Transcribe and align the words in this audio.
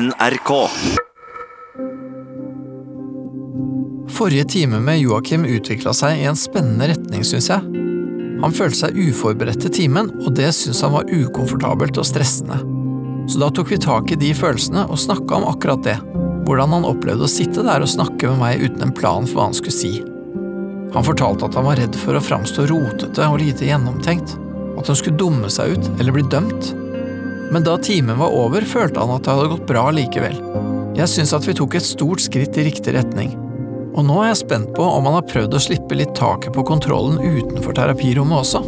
NRK. 0.00 0.50
Forrige 4.10 4.44
time 4.44 4.80
med 4.80 4.98
Joakim 4.98 5.44
utvikla 5.44 5.92
seg 5.94 6.18
i 6.18 6.24
en 6.26 6.38
spennende 6.38 6.88
retning, 6.90 7.22
syns 7.22 7.46
jeg. 7.52 7.62
Han 8.42 8.56
følte 8.56 8.80
seg 8.80 8.98
uforberedt 8.98 9.62
til 9.62 9.74
timen, 9.76 10.10
og 10.24 10.34
det 10.34 10.50
syntes 10.56 10.82
han 10.82 10.96
var 10.96 11.06
ukomfortabelt 11.14 12.00
og 12.02 12.08
stressende. 12.10 12.58
Så 13.30 13.38
da 13.38 13.52
tok 13.54 13.70
vi 13.70 13.78
tak 13.86 14.10
i 14.10 14.18
de 14.18 14.34
følelsene 14.34 14.88
og 14.88 14.98
snakka 14.98 15.38
om 15.38 15.46
akkurat 15.52 15.86
det. 15.86 15.96
Hvordan 16.42 16.74
han 16.74 16.90
opplevde 16.90 17.28
å 17.28 17.30
sitte 17.30 17.62
der 17.62 17.86
og 17.86 17.94
snakke 17.94 18.32
med 18.32 18.42
meg 18.42 18.66
uten 18.66 18.88
en 18.88 18.98
plan 18.98 19.28
for 19.30 19.38
hva 19.38 19.50
han 19.52 19.58
skulle 19.60 19.78
si. 19.78 19.92
Han 20.96 21.06
fortalte 21.06 21.46
at 21.46 21.54
han 21.54 21.70
var 21.70 21.78
redd 21.78 21.94
for 22.02 22.18
å 22.18 22.28
framstå 22.32 22.66
rotete 22.72 23.30
og 23.30 23.44
lite 23.46 23.70
gjennomtenkt, 23.70 24.40
at 24.74 24.90
han 24.90 24.98
skulle 24.98 25.22
dumme 25.22 25.52
seg 25.54 25.78
ut 25.78 25.92
eller 26.00 26.18
bli 26.18 26.26
dømt. 26.34 26.74
Men 27.52 27.64
da 27.66 27.76
timen 27.78 28.18
var 28.18 28.34
over, 28.34 28.64
følte 28.66 29.02
han 29.02 29.12
at 29.14 29.26
det 29.26 29.34
hadde 29.34 29.52
gått 29.52 29.66
bra 29.68 29.88
likevel. 29.94 30.38
Jeg 30.94 31.10
syns 31.10 31.34
at 31.36 31.46
vi 31.48 31.56
tok 31.58 31.74
et 31.78 31.86
stort 31.86 32.22
skritt 32.22 32.56
i 32.60 32.68
riktig 32.68 32.94
retning. 32.94 33.34
Og 33.94 34.02
nå 34.06 34.16
er 34.22 34.32
jeg 34.32 34.40
spent 34.44 34.72
på 34.74 34.82
om 34.86 35.06
han 35.06 35.18
har 35.18 35.26
prøvd 35.30 35.54
å 35.54 35.62
slippe 35.62 35.98
litt 35.98 36.14
taket 36.18 36.54
på 36.54 36.64
kontrollen 36.66 37.20
utenfor 37.22 37.76
terapirommet 37.76 38.40
også. 38.40 38.62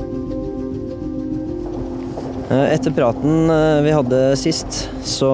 Eh, 2.47 2.75
Etter 2.77 2.95
praten 2.95 3.51
eh, 3.51 3.81
vi 3.83 3.95
hadde 3.95 4.21
sist, 4.39 4.85
så 5.03 5.31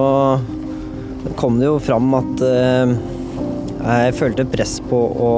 kom 1.37 1.59
det 1.61 1.69
jo 1.69 1.77
fram 1.81 2.09
at 2.17 2.41
eh, 2.47 2.95
jeg 3.83 4.17
følte 4.17 4.47
press 4.49 4.79
på 4.89 4.97
å, 4.97 5.33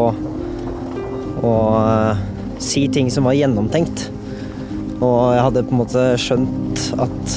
å 1.43 1.53
si 2.63 2.85
ting 2.87 3.12
som 3.12 3.27
var 3.27 3.35
gjennomtenkt. 3.35 4.07
Og 5.03 5.35
jeg 5.35 5.43
hadde 5.49 5.65
på 5.67 5.76
en 5.76 5.81
måte 5.81 6.05
skjønt 6.21 6.85
at 7.03 7.35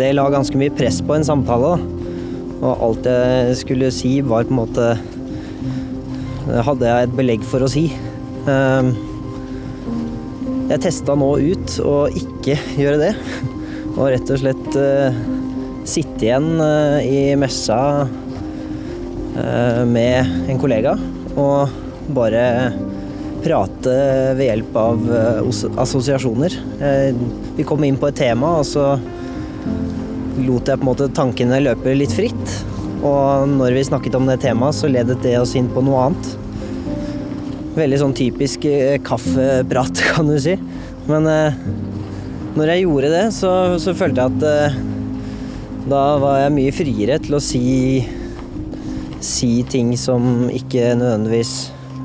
det 0.00 0.06
la 0.16 0.24
ganske 0.32 0.56
mye 0.56 0.72
press 0.72 1.02
på 1.04 1.16
en 1.16 1.26
samtale. 1.26 1.74
Og 2.60 2.84
alt 2.86 3.08
jeg 3.08 3.58
skulle 3.60 3.92
si, 3.92 4.14
var 4.24 4.48
på 4.48 4.54
en 4.54 4.62
måte 4.62 4.90
Hadde 6.50 6.88
jeg 6.88 7.06
et 7.06 7.12
belegg 7.14 7.44
for 7.46 7.62
å 7.62 7.68
si. 7.70 7.84
Eh, 8.50 8.88
jeg 10.70 10.82
testa 10.82 11.14
nå 11.18 11.28
ut 11.38 11.76
å 11.82 11.94
ikke 12.14 12.56
gjøre 12.80 12.98
det. 13.00 13.12
Og 13.96 14.08
rett 14.12 14.30
og 14.30 14.40
slett 14.40 14.76
eh, 14.78 15.20
sitte 15.88 16.26
igjen 16.26 16.60
eh, 16.62 17.06
i 17.06 17.22
messa 17.38 17.78
eh, 19.36 19.82
med 19.88 20.50
en 20.50 20.60
kollega 20.62 20.94
og 21.40 21.72
bare 22.14 22.44
prate 23.44 23.94
ved 24.38 24.46
hjelp 24.46 24.76
av 24.76 25.06
eh, 25.14 25.40
assosiasjoner. 25.80 26.56
Eh, 26.80 27.16
vi 27.56 27.66
kom 27.66 27.84
inn 27.84 27.98
på 28.00 28.10
et 28.10 28.18
tema, 28.20 28.56
og 28.60 28.66
så 28.68 28.94
lot 30.40 30.68
jeg 30.68 30.80
på 30.80 30.84
en 30.84 30.88
måte 30.88 31.10
tankene 31.16 31.62
løpe 31.62 31.94
litt 31.96 32.14
fritt. 32.16 32.54
Og 33.00 33.48
når 33.50 33.78
vi 33.78 33.86
snakket 33.88 34.16
om 34.18 34.28
det 34.28 34.40
temaet, 34.44 34.76
så 34.76 34.90
ledet 34.90 35.20
det 35.24 35.38
oss 35.40 35.56
inn 35.58 35.70
på 35.72 35.82
noe 35.84 36.08
annet. 36.08 36.30
Veldig 37.78 38.00
sånn 38.02 38.16
typisk 38.18 38.66
eh, 38.68 38.98
kaffeprat, 39.04 40.04
kan 40.12 40.30
du 40.30 40.36
si. 40.40 40.56
Men 41.10 41.26
når 42.54 42.74
jeg 42.74 42.84
gjorde 42.84 43.10
det, 43.10 43.26
så, 43.34 43.50
så 43.82 43.96
følte 43.96 44.22
jeg 44.22 44.36
at 44.36 44.74
da 45.90 46.02
var 46.22 46.42
jeg 46.42 46.54
mye 46.54 46.74
friere 46.76 47.16
til 47.24 47.34
å 47.34 47.40
si, 47.42 47.64
si 49.24 49.52
ting 49.72 49.94
som 49.98 50.46
ikke 50.52 50.92
nødvendigvis 51.00 51.54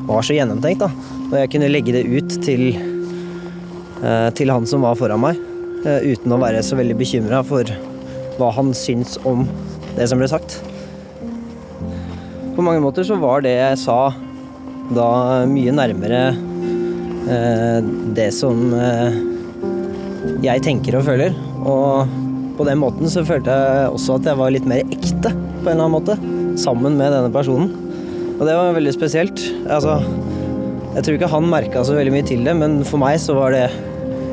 var 0.07 0.25
så 0.25 0.37
gjennomtenkt. 0.37 0.85
da. 0.85 1.14
Og 1.31 1.35
jeg 1.39 1.51
kunne 1.55 1.71
legge 1.71 1.93
det 1.95 2.05
ut 2.05 2.35
til, 2.45 2.67
eh, 4.03 4.29
til 4.37 4.51
han 4.53 4.67
som 4.69 4.85
var 4.85 4.97
foran 4.99 5.23
meg, 5.23 5.39
eh, 5.85 6.13
uten 6.13 6.31
å 6.31 6.41
være 6.41 6.61
så 6.63 6.77
veldig 6.77 6.97
bekymra 6.99 7.43
for 7.45 7.63
hva 8.37 8.51
han 8.53 8.73
syns 8.73 9.17
om 9.25 9.47
det 9.95 10.07
som 10.09 10.19
ble 10.19 10.27
sagt. 10.29 10.61
På 12.55 12.63
mange 12.63 12.83
måter 12.83 13.03
så 13.03 13.19
var 13.19 13.41
det 13.41 13.55
jeg 13.57 13.77
sa 13.77 14.13
da 14.93 15.45
mye 15.49 15.73
nærmere 15.73 16.37
eh, 17.27 17.81
det 18.13 18.31
som 18.33 18.69
jeg 20.45 20.61
tenker 20.61 20.99
og 20.99 21.07
føler. 21.09 21.33
Og 21.65 22.07
på 22.55 22.65
den 22.67 22.79
måten 22.79 23.09
så 23.09 23.25
følte 23.25 23.49
jeg 23.49 23.89
også 23.89 24.19
at 24.19 24.29
jeg 24.29 24.39
var 24.39 24.53
litt 24.53 24.69
mer 24.69 24.85
ekte, 24.93 25.33
på 25.33 25.71
en 25.71 25.73
eller 25.73 25.87
annen 25.87 25.97
måte. 25.97 26.19
Sammen 26.55 26.95
med 26.95 27.11
denne 27.11 27.33
personen. 27.33 27.73
Og 28.37 28.45
det 28.45 28.55
var 28.55 28.75
veldig 28.75 28.93
spesielt. 28.93 29.41
Altså, 29.71 29.97
jeg 30.95 31.03
tror 31.03 31.17
ikke 31.17 31.27
han 31.33 31.47
merka 31.51 31.81
så 31.83 31.95
veldig 31.97 32.13
mye 32.13 32.25
til 32.27 32.45
det, 32.47 32.53
men 32.55 32.77
for 32.87 33.01
meg 33.01 33.17
så 33.19 33.35
var 33.35 33.51
det 33.51 33.65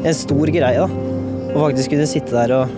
en 0.06 0.14
stor 0.14 0.50
greie. 0.54 0.84
da. 0.84 1.08
Å 1.52 1.64
faktisk 1.64 1.90
kunne 1.90 2.06
sitte 2.06 2.36
der 2.36 2.54
og 2.54 2.76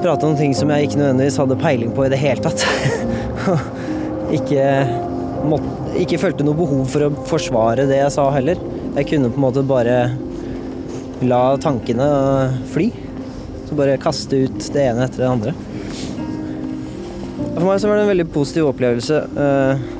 prate 0.00 0.26
om 0.26 0.34
ting 0.38 0.54
som 0.56 0.72
jeg 0.72 0.88
ikke 0.88 0.98
nødvendigvis 0.98 1.38
hadde 1.38 1.58
peiling 1.60 1.92
på 1.94 2.06
i 2.06 2.10
det 2.10 2.18
hele 2.18 2.42
tatt. 2.42 2.64
ikke, 4.38 4.64
måtte, 5.46 5.94
ikke 6.02 6.18
følte 6.24 6.46
noe 6.46 6.58
behov 6.58 6.82
for 6.90 7.06
å 7.06 7.12
forsvare 7.30 7.86
det 7.90 8.02
jeg 8.02 8.16
sa 8.16 8.26
heller. 8.34 8.58
Jeg 8.96 9.06
kunne 9.12 9.30
på 9.30 9.38
en 9.38 9.46
måte 9.46 9.66
bare 9.66 10.00
la 11.22 11.42
tankene 11.62 12.10
fly. 12.74 12.90
Så 13.68 13.78
bare 13.78 14.00
kaste 14.02 14.48
ut 14.48 14.70
det 14.74 14.88
ene 14.88 15.06
etter 15.06 15.22
det 15.22 15.30
andre. 15.30 15.54
For 17.54 17.68
meg 17.68 17.78
så 17.78 17.86
var 17.86 18.00
det 18.00 18.06
en 18.06 18.14
veldig 18.16 18.32
positiv 18.34 18.72
opplevelse 18.72 19.26
eh, 19.46 19.90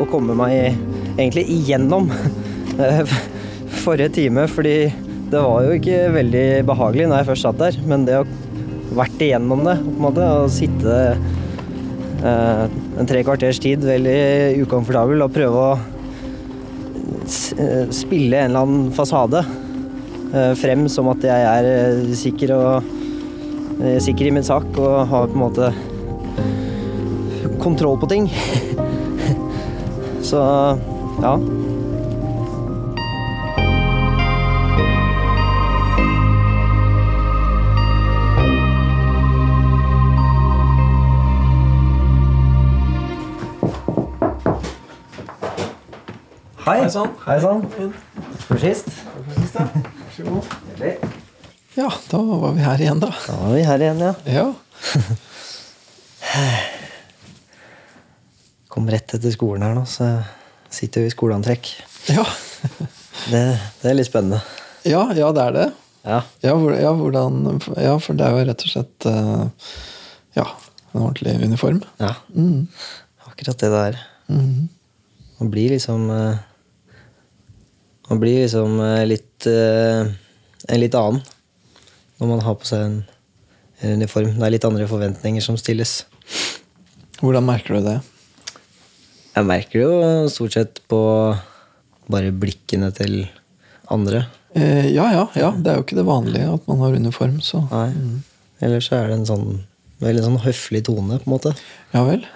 å 0.00 0.06
komme 0.10 0.34
meg 0.34 0.89
egentlig 1.16 1.46
igjennom 1.50 2.12
eh, 2.78 3.02
forrige 3.82 4.08
time, 4.20 4.46
fordi 4.50 4.92
det 5.30 5.40
var 5.40 5.64
jo 5.64 5.70
ikke 5.76 6.14
veldig 6.14 6.66
behagelig 6.68 7.08
når 7.08 7.16
jeg 7.20 7.28
først 7.30 7.44
satt 7.46 7.60
der, 7.60 7.74
men 7.86 8.06
det 8.08 8.16
å 8.20 8.26
vært 8.98 9.22
igjennom 9.22 9.60
det, 9.66 9.76
på 9.84 9.90
en 9.92 10.02
måte, 10.02 10.22
og 10.26 10.50
sitte 10.52 10.94
eh, 12.26 12.64
en 12.98 13.10
tre 13.10 13.20
kvarters 13.26 13.58
tid 13.62 13.80
veldig 13.86 14.20
ukomfortabel 14.64 15.18
og 15.24 15.34
prøve 15.34 15.58
å 15.64 15.72
eh, 15.78 17.86
spille 17.94 18.36
en 18.40 18.50
eller 18.50 18.62
annen 18.64 18.84
fasade 18.96 19.40
frem 20.30 20.86
som 20.86 21.08
at 21.10 21.24
jeg 21.26 21.40
er 21.42 21.66
sikker, 22.14 22.54
og, 22.54 22.86
er 23.82 23.98
sikker 23.98 24.28
i 24.28 24.32
min 24.36 24.46
sak 24.46 24.62
og 24.78 25.10
har 25.10 25.26
på 25.26 25.34
en 25.34 25.42
måte 25.42 25.74
kontroll 27.58 27.98
på 27.98 28.06
ting. 28.06 28.30
Så 30.30 30.38
ja. 31.22 31.38
Hei. 46.64 46.80
Hei 46.80 46.90
sann. 46.90 47.08
Hei 47.26 47.40
sann. 47.40 47.64
For 48.46 48.58
sist. 48.58 48.86
Ja, 51.74 51.92
da 52.10 52.18
var 52.22 52.52
vi 52.52 52.60
her 52.62 52.80
igjen, 52.80 53.00
da. 53.00 53.10
Da 53.26 53.36
var 53.40 53.54
vi 53.54 53.62
her 53.66 53.80
igjen, 53.80 54.00
ja. 54.00 54.14
Ja. 54.24 54.54
Kom 58.70 58.90
rett 58.90 59.14
etter 59.16 59.30
skolen 59.34 59.62
her 59.66 59.74
nå, 59.74 59.84
så 59.88 60.04
sitter 60.70 61.04
jo 61.04 61.10
i 61.10 61.14
skoleantrekk. 61.14 61.70
Ja, 62.10 62.24
Det, 63.30 63.40
det 63.82 63.90
er 63.90 63.96
litt 63.98 64.08
spennende. 64.08 64.40
ja, 64.88 65.02
ja 65.16 65.28
det 65.36 65.42
er 65.44 65.56
det. 65.56 65.68
Ja. 66.06 66.22
Ja, 66.40 66.54
hvor, 66.56 66.72
ja, 66.72 66.92
hvordan, 66.96 67.60
ja, 67.76 67.94
for 68.00 68.16
det 68.16 68.24
er 68.24 68.36
jo 68.38 68.44
rett 68.48 68.62
og 68.64 68.70
slett 68.72 69.06
uh, 69.10 69.72
ja, 70.38 70.46
en 70.94 71.02
ordentlig 71.02 71.34
uniform. 71.44 71.82
ja. 72.00 72.14
Mm. 72.32 72.68
Akkurat 73.28 73.60
det 73.60 73.70
det 73.72 73.82
er. 73.90 73.98
Mhm. 74.32 74.68
Man 75.40 75.50
blir 75.52 75.70
liksom 75.72 76.10
uh, 76.12 76.36
Man 78.10 78.18
blir 78.20 78.42
liksom 78.42 78.74
uh, 78.80 79.04
litt 79.08 79.46
en 79.46 80.80
litt 80.80 80.94
annen 80.98 81.22
når 82.20 82.28
man 82.28 82.42
har 82.44 82.56
på 82.60 82.68
seg 82.68 82.82
en, 82.84 82.96
en 83.80 83.94
uniform. 84.02 84.34
Det 84.36 84.44
er 84.44 84.52
litt 84.52 84.66
andre 84.68 84.88
forventninger 84.90 85.40
som 85.44 85.56
stilles. 85.56 86.02
Hvordan 87.22 87.46
merker 87.46 87.78
du 87.78 87.86
det? 87.86 87.94
Jeg 89.30 89.46
merker 89.46 89.78
det 89.78 89.86
jo 89.86 90.30
stort 90.32 90.56
sett 90.56 90.80
på 90.90 91.00
bare 92.10 92.32
blikkene 92.34 92.90
til 92.96 93.22
andre. 93.90 94.24
Eh, 94.58 94.90
ja, 94.90 95.06
ja, 95.14 95.24
ja. 95.38 95.52
Det 95.54 95.70
er 95.70 95.78
jo 95.78 95.84
ikke 95.86 95.98
det 96.00 96.06
vanlige 96.08 96.50
at 96.56 96.66
man 96.66 96.82
har 96.82 96.96
uniform, 96.98 97.38
så 97.44 97.62
Nei. 97.70 97.88
Ellers 98.60 98.90
så 98.90 98.98
er 98.98 99.08
det 99.08 99.20
en 99.20 99.28
sånn 99.28 99.48
veldig 100.02 100.24
sånn 100.26 100.42
høflig 100.42 100.82
tone, 100.88 101.20
på 101.20 101.28
en 101.28 101.34
måte. 101.34 101.54
Ja 101.94 102.02
vel. 102.08 102.26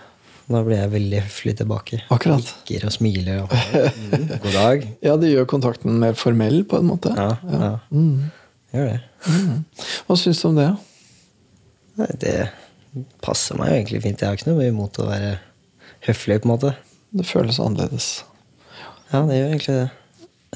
Da 0.44 0.60
blir 0.64 0.76
jeg 0.76 0.92
veldig 0.92 1.20
høflig 1.24 1.54
tilbake. 1.56 1.98
Akkurat. 2.12 2.44
Nikker 2.44 2.86
og 2.88 2.92
smiler. 2.92 3.42
Og, 3.44 3.52
mm, 3.52 4.26
god 4.44 4.56
dag. 4.56 4.86
Ja, 5.06 5.14
det 5.20 5.32
gjør 5.32 5.48
kontakten 5.48 5.96
mer 6.02 6.16
formell, 6.20 6.62
på 6.68 6.80
en 6.80 6.90
måte. 6.90 7.12
Ja, 7.16 7.30
ja. 7.48 7.70
Mm. 7.90 8.28
Gjør 8.74 8.90
det. 8.90 8.98
Hva 10.04 10.18
syns 10.20 10.42
du 10.42 10.48
om 10.50 10.58
det? 10.60 10.68
Nei, 12.00 12.10
det 12.20 12.36
passer 13.24 13.58
meg 13.58 13.70
jo 13.70 13.78
egentlig 13.80 14.02
fint. 14.04 14.20
Jeg 14.20 14.28
har 14.30 14.38
ikke 14.38 14.52
noe 14.52 14.68
imot 14.68 15.00
å 15.00 15.08
være 15.08 15.34
høflig, 16.06 16.40
på 16.42 16.48
en 16.48 16.54
måte. 16.54 16.72
Det 17.14 17.26
føles 17.28 17.60
annerledes. 17.62 18.08
Ja, 19.12 19.22
det 19.28 19.36
gjør 19.38 19.52
egentlig 19.52 19.76
det. 19.78 19.90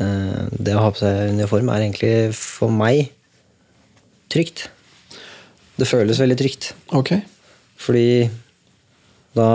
Eh, 0.00 0.48
Det 0.64 0.74
å 0.74 0.82
ha 0.82 0.90
på 0.94 1.00
seg 1.02 1.30
uniform 1.34 1.68
er 1.70 1.84
egentlig 1.84 2.34
for 2.38 2.70
meg 2.74 3.10
trygt. 4.30 4.68
Det 5.78 5.86
føles 5.88 6.18
veldig 6.20 6.36
trygt. 6.40 6.72
Ok. 6.92 7.14
Fordi 7.78 8.28
da 9.38 9.48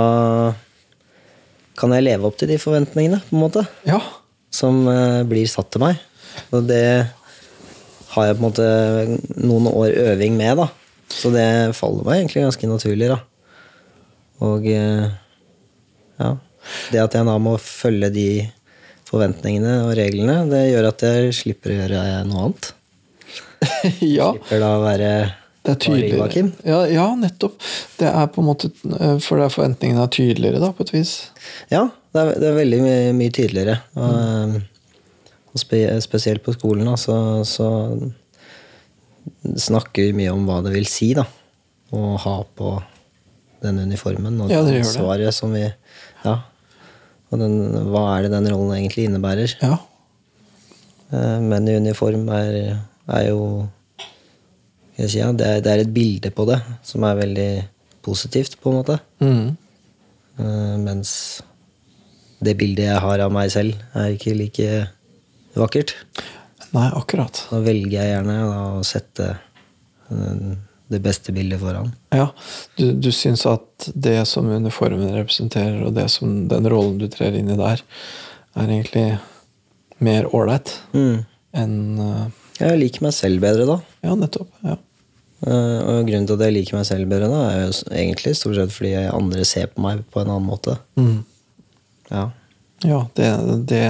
kan 1.76 1.92
jeg 1.96 2.06
leve 2.06 2.28
opp 2.30 2.38
til 2.40 2.48
de 2.54 2.60
forventningene, 2.62 3.20
på 3.30 3.36
en 3.36 3.42
måte, 3.44 3.66
Ja. 3.86 4.00
som 4.52 4.88
eh, 4.88 5.24
blir 5.28 5.48
satt 5.50 5.72
til 5.74 5.82
meg. 5.82 5.98
Og 6.54 6.68
det 6.70 7.10
har 8.14 8.26
jeg 8.28 8.38
på 8.38 8.44
en 8.44 8.48
måte 8.48 8.68
noen 9.42 9.68
år 9.72 9.94
øving 10.14 10.38
med, 10.38 10.58
da. 10.58 10.68
Så 11.10 11.32
det 11.34 11.76
faller 11.76 12.06
meg 12.06 12.22
egentlig 12.22 12.44
ganske 12.46 12.70
naturlig, 12.70 13.10
da. 13.10 13.20
Og 14.46 14.66
eh, 14.70 15.10
ja. 16.22 16.34
Det 16.94 17.02
at 17.02 17.16
jeg 17.18 17.28
da 17.28 17.38
må 17.42 17.58
følge 17.60 18.10
de 18.14 18.28
forventningene 19.10 19.84
og 19.86 19.94
reglene, 20.00 20.42
det 20.50 20.66
gjør 20.72 20.90
at 20.90 21.06
jeg 21.06 21.38
slipper 21.38 21.74
å 21.74 21.78
gjøre 21.82 22.04
noe 22.30 22.46
annet. 22.48 22.70
ja. 24.18 24.30
Slipper 24.34 24.62
da 24.64 24.70
å 24.78 24.84
være 24.84 25.10
Det 25.64 25.74
er 25.74 25.82
tydeligere. 25.86 26.46
Ja, 26.68 26.80
ja, 26.92 27.08
nettopp. 27.20 27.58
Det 28.00 28.10
er 28.10 28.32
på 28.34 28.42
en 28.44 28.50
måte 28.50 28.70
eh, 28.74 29.18
For 29.24 29.40
det 29.40 29.48
er 29.48 29.54
forventningene 29.54 30.04
er 30.04 30.14
tydeligere, 30.14 30.62
da, 30.64 30.72
på 30.76 30.88
et 30.88 30.94
vis. 30.96 31.14
Ja, 31.72 31.86
det 32.14 32.24
er, 32.24 32.34
det 32.42 32.50
er 32.50 32.58
veldig 32.58 32.82
mye, 32.84 33.14
mye 33.18 33.36
tydeligere. 33.36 33.78
Og, 33.96 34.18
mm. 34.18 35.32
og 35.54 35.62
spe, 35.62 35.86
spesielt 36.04 36.44
på 36.46 36.56
skolen 36.58 36.90
da, 36.90 36.98
så, 37.00 37.16
så 37.48 37.70
snakker 39.68 40.10
vi 40.10 40.18
mye 40.24 40.34
om 40.34 40.48
hva 40.48 40.62
det 40.66 40.74
vil 40.74 40.90
si 40.90 41.14
da, 41.18 41.28
å 41.94 42.16
ha 42.24 42.40
på 42.58 42.76
den 43.64 43.80
uniformen 43.84 44.42
og 44.44 44.52
Ja, 44.52 44.62
det 44.66 44.82
ansvaret 44.84 45.28
det. 45.30 45.34
som 45.36 45.54
vi 45.56 45.64
Ja. 46.26 46.36
Og 47.34 47.40
den, 47.42 47.56
hva 47.90 48.04
er 48.18 48.28
det 48.28 48.32
den 48.36 48.48
rollen 48.54 48.76
egentlig 48.78 49.08
innebærer? 49.10 49.56
Ja. 49.64 49.80
Eh, 51.12 51.40
Menn 51.42 51.68
i 51.68 51.78
uniform 51.80 52.28
er, 52.30 52.78
er 53.10 53.24
jo 53.30 53.70
si, 55.00 55.18
ja, 55.18 55.32
det, 55.34 55.48
er, 55.48 55.64
det 55.66 55.72
er 55.72 55.82
et 55.82 55.94
bilde 55.96 56.30
på 56.36 56.46
det 56.46 56.60
som 56.86 57.04
er 57.08 57.18
veldig 57.18 57.50
positivt, 58.06 58.60
på 58.62 58.70
en 58.70 58.78
måte. 58.82 59.00
Mm. 59.24 59.58
Eh, 60.38 60.76
mens 60.84 61.42
det 62.44 62.58
bildet 62.60 62.86
jeg 62.92 63.02
har 63.02 63.24
av 63.26 63.34
meg 63.34 63.50
selv, 63.54 63.80
er 63.96 64.14
ikke 64.14 64.36
like 64.38 64.70
vakkert. 65.58 65.96
Nei, 66.74 66.90
akkurat. 66.98 67.44
Da 67.50 67.62
velger 67.64 67.98
jeg 68.00 68.14
gjerne 68.14 68.38
å 68.50 68.84
sette 68.86 69.30
eh, 70.12 70.54
det 70.94 71.02
beste 71.04 71.34
bildet 71.36 71.62
foran. 71.62 71.92
Ja, 72.14 72.30
du, 72.78 72.92
du 72.94 73.10
syns 73.16 73.46
at 73.50 73.90
det 73.94 74.20
som 74.30 74.48
uniformen 74.50 75.12
representerer, 75.18 75.82
og 75.88 75.96
det 75.98 76.08
som 76.14 76.46
den 76.52 76.70
rollen 76.72 77.00
du 77.02 77.10
trer 77.12 77.36
inn 77.38 77.52
i 77.52 77.60
der, 77.60 77.84
er 78.54 78.70
egentlig 78.70 79.08
mer 80.04 80.30
ålreit 80.36 80.76
Mm. 80.94 81.24
enn 81.58 81.78
uh, 82.00 82.26
Jeg 82.60 82.80
liker 82.80 83.06
meg 83.06 83.14
selv 83.18 83.42
bedre 83.44 83.66
da. 83.70 83.78
Ja, 84.06 84.16
nettopp. 84.20 84.50
Ja. 84.62 84.78
Uh, 85.44 85.80
og 85.82 86.08
grunnen 86.08 86.28
til 86.30 86.38
at 86.38 86.46
jeg 86.46 86.56
liker 86.56 86.78
meg 86.78 86.86
selv 86.88 87.10
bedre 87.12 87.30
da, 87.32 87.42
er 87.50 87.64
jo 87.66 87.72
egentlig 87.92 88.36
stort 88.40 88.60
sett 88.60 88.76
fordi 88.76 88.94
andre 89.10 89.46
ser 89.48 89.72
på 89.74 89.84
meg 89.84 90.06
på 90.14 90.22
en 90.22 90.32
annen 90.32 90.48
måte. 90.48 90.78
Mm. 91.00 91.24
Ja. 92.14 92.30
Ja, 92.84 93.02
det, 93.16 93.28
det, 93.72 93.84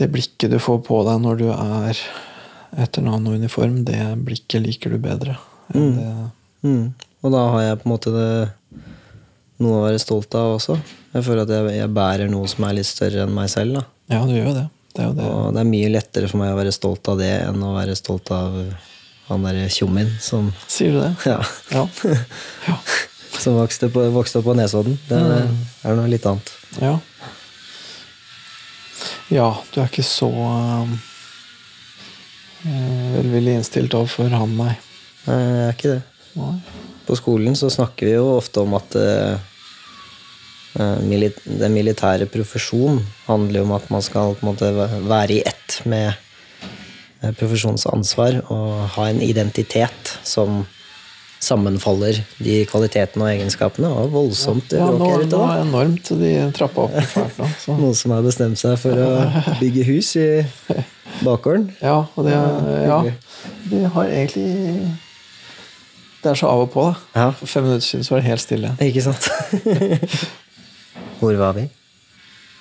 det 0.00 0.10
blikket 0.12 0.52
du 0.52 0.58
får 0.62 0.82
på 0.86 1.02
deg 1.06 1.22
når 1.22 1.40
du 1.40 1.48
er 1.52 1.98
etter 2.80 3.04
navn 3.04 3.28
og 3.28 3.36
uniform, 3.36 3.82
det 3.84 4.00
blikket 4.24 4.64
liker 4.64 4.94
du 4.94 5.00
bedre. 5.02 5.36
Enn 5.74 5.96
Det, 5.98 6.30
Mm. 6.62 6.92
Og 7.26 7.32
da 7.34 7.40
har 7.50 7.62
jeg 7.62 7.78
på 7.80 7.88
en 7.88 7.90
måte 7.90 8.10
det, 8.14 8.26
noe 9.58 9.80
å 9.80 9.82
være 9.82 9.98
stolt 9.98 10.34
av 10.38 10.52
også. 10.60 10.76
Jeg 11.10 11.24
føler 11.26 11.42
at 11.42 11.50
jeg, 11.50 11.72
jeg 11.74 11.90
bærer 11.90 12.30
noe 12.30 12.46
som 12.46 12.64
er 12.68 12.76
litt 12.76 12.86
større 12.86 13.24
enn 13.24 13.34
meg 13.34 13.50
selv. 13.50 13.80
da. 13.80 13.82
ja, 14.14 14.20
du 14.26 14.30
gjør 14.36 14.46
jo 14.46 14.54
det. 14.60 14.64
Det 14.92 15.02
er 15.02 15.12
det. 15.16 15.26
Og 15.26 15.52
det 15.56 15.60
er 15.62 15.70
mye 15.72 15.90
lettere 15.90 16.28
for 16.30 16.38
meg 16.38 16.52
å 16.52 16.58
være 16.60 16.74
stolt 16.76 17.08
av 17.10 17.18
det 17.18 17.32
enn 17.48 17.62
å 17.66 17.72
være 17.74 17.96
stolt 17.98 18.30
av 18.30 18.54
han 19.26 19.46
derre 19.46 19.68
tjommien 19.72 20.10
som, 20.20 20.52
Sier 20.70 20.92
du 20.94 21.00
det? 21.00 21.12
ja, 21.32 21.40
Ja. 21.72 21.86
ja. 22.68 22.76
som 23.40 23.56
vokste, 23.58 23.88
på, 23.90 24.04
vokste 24.14 24.38
opp 24.38 24.46
på 24.50 24.54
Nesodden. 24.58 24.98
Det 25.08 25.18
er, 25.18 25.48
er 25.82 25.98
noe 25.98 26.10
litt 26.12 26.26
annet. 26.28 26.52
Ja. 26.78 26.94
Ja, 29.32 29.48
du 29.72 29.80
er 29.80 29.88
ikke 29.88 30.04
så 30.04 30.28
eh, 32.68 33.12
velvillig 33.16 33.58
innstilt 33.58 33.94
overfor 33.96 34.30
han, 34.36 34.56
nei. 34.58 34.74
Nei, 35.26 35.38
Jeg 35.38 35.68
er 35.68 35.76
ikke 35.76 35.92
det. 35.94 36.02
nei. 36.38 36.54
På 37.06 37.16
skolen 37.18 37.56
så 37.58 37.70
snakker 37.70 38.06
vi 38.06 38.12
jo 38.14 38.26
ofte 38.38 38.62
om 38.62 38.74
at 38.78 38.94
eh, 38.98 39.34
eh, 40.78 40.98
mili 41.06 41.32
den 41.44 41.74
militære 41.74 42.28
profesjon 42.30 43.00
handler 43.26 43.60
jo 43.60 43.66
om 43.66 43.74
at 43.78 43.88
man 43.90 44.02
skal 44.06 44.36
på 44.38 44.46
en 44.46 44.52
måte 44.52 44.70
være 45.10 45.38
i 45.38 45.42
ett 45.46 45.80
med 45.84 46.14
profesjonsansvar 47.38 48.40
og 48.50 48.78
ha 48.96 49.04
en 49.10 49.20
identitet 49.22 50.14
som 50.26 50.64
sammenfaller 51.42 52.18
de 52.42 52.60
kvalitetene 52.70 53.24
og 53.26 53.30
egenskapene. 53.32 53.88
Det 53.90 53.98
var 53.98 54.10
voldsomt 54.14 54.74
Ja, 54.78 54.88
nå, 54.94 55.08
nå 55.26 55.40
er 55.50 55.62
enormt 55.64 56.10
de 56.20 56.32
trappa 56.54 56.84
opp 56.86 56.98
fælt 57.12 57.38
nå. 57.42 57.48
Noen 57.82 57.96
som 57.98 58.14
har 58.14 58.22
bestemt 58.26 58.58
seg 58.62 58.76
for 58.78 58.94
å 58.94 59.08
bygge 59.62 59.86
hus 59.90 60.12
i 60.22 60.26
bakgården. 61.26 61.68
Ja, 61.82 62.04
og 62.14 62.26
det, 62.28 62.36
ja, 62.86 63.00
det 63.70 63.82
har 63.96 64.06
egentlig 64.10 64.46
Det 66.22 66.30
er 66.30 66.38
så 66.38 66.46
av 66.46 66.60
og 66.64 66.70
på, 66.70 66.84
da. 66.86 66.94
Ja, 67.18 67.30
For 67.34 67.46
fem 67.50 67.64
minutter 67.66 67.82
siden 67.86 68.04
så 68.06 68.14
var 68.14 68.20
det 68.22 68.28
helt 68.30 68.40
stille. 68.44 68.74
ikke 68.78 69.02
sant? 69.02 69.28
Hvor 71.20 71.34
var 71.38 71.52
vi? 71.58 71.68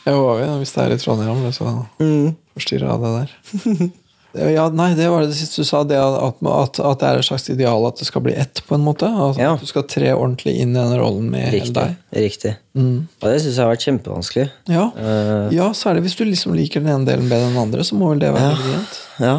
Ja, 0.05 0.11
hvor 0.15 0.31
var 0.31 0.39
vi? 0.41 0.45
Hvis 0.63 0.71
det 0.73 0.83
er 0.83 0.93
i 0.95 0.97
Trondheim, 1.01 1.41
ble 1.43 1.51
så 1.53 1.71
Mm. 2.01 2.35
forstyrra 2.57 2.93
av 2.95 3.01
det 3.05 3.11
der. 3.19 3.89
Ja, 4.31 4.69
nei, 4.71 4.93
det 4.95 5.09
var 5.11 5.25
det 5.27 5.33
siste 5.35 5.59
du 5.59 5.67
sa, 5.67 5.81
det 5.83 5.97
at, 5.99 6.37
at, 6.39 6.77
at 6.79 6.99
det 7.01 7.07
er 7.09 7.17
et 7.19 7.25
slags 7.27 7.49
ideal 7.51 7.83
at 7.89 7.97
det 7.99 8.05
skal 8.07 8.21
bli 8.23 8.31
ett, 8.39 8.61
på 8.63 8.77
en 8.77 8.85
måte. 8.85 9.03
Altså, 9.11 9.41
Ja. 9.43 9.49
At 9.57 9.59
du 9.59 9.67
skal 9.67 9.83
tre 9.91 10.13
ordentlig 10.15 10.53
inn 10.61 10.71
i 10.71 10.79
den 10.79 10.93
rollen 11.01 11.25
med 11.33 11.49
hele 11.49 11.57
Riktig. 11.57 11.73
deg. 11.75 11.97
Riktig. 12.15 12.53
Mm. 12.73 13.09
Og 13.19 13.25
det 13.27 13.41
syns 13.43 13.57
jeg 13.59 13.65
har 13.65 13.73
vært 13.73 13.83
kjempevanskelig. 13.89 14.45
Ja. 14.71 14.85
Uh, 14.95 15.51
ja, 15.51 15.67
særlig 15.75 16.05
hvis 16.07 16.15
du 16.15 16.23
liksom 16.23 16.55
liker 16.55 16.79
den 16.79 16.93
ene 16.93 17.09
delen 17.11 17.27
bedre 17.27 17.49
enn 17.49 17.57
den 17.57 17.63
andre, 17.65 17.83
så 17.83 17.99
må 17.99 18.13
vel 18.13 18.23
det 18.23 18.31
være 18.37 18.53
Ja. 18.53 18.61
vrient. 18.63 19.01
Ja. 19.19 19.35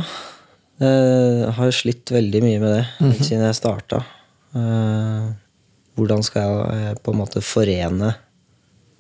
Jeg 0.83 1.55
har 1.57 1.75
slitt 1.77 2.11
veldig 2.11 2.43
mye 2.43 2.61
med 2.63 2.75
det 2.75 2.83
helt 2.99 3.25
siden 3.25 3.45
jeg 3.47 3.59
starta. 3.59 4.03
Eh, 4.57 5.31
hvordan 5.97 6.25
skal 6.25 6.57
jeg 6.77 7.01
på 7.05 7.13
en 7.13 7.21
måte 7.21 7.43
forene 7.45 8.13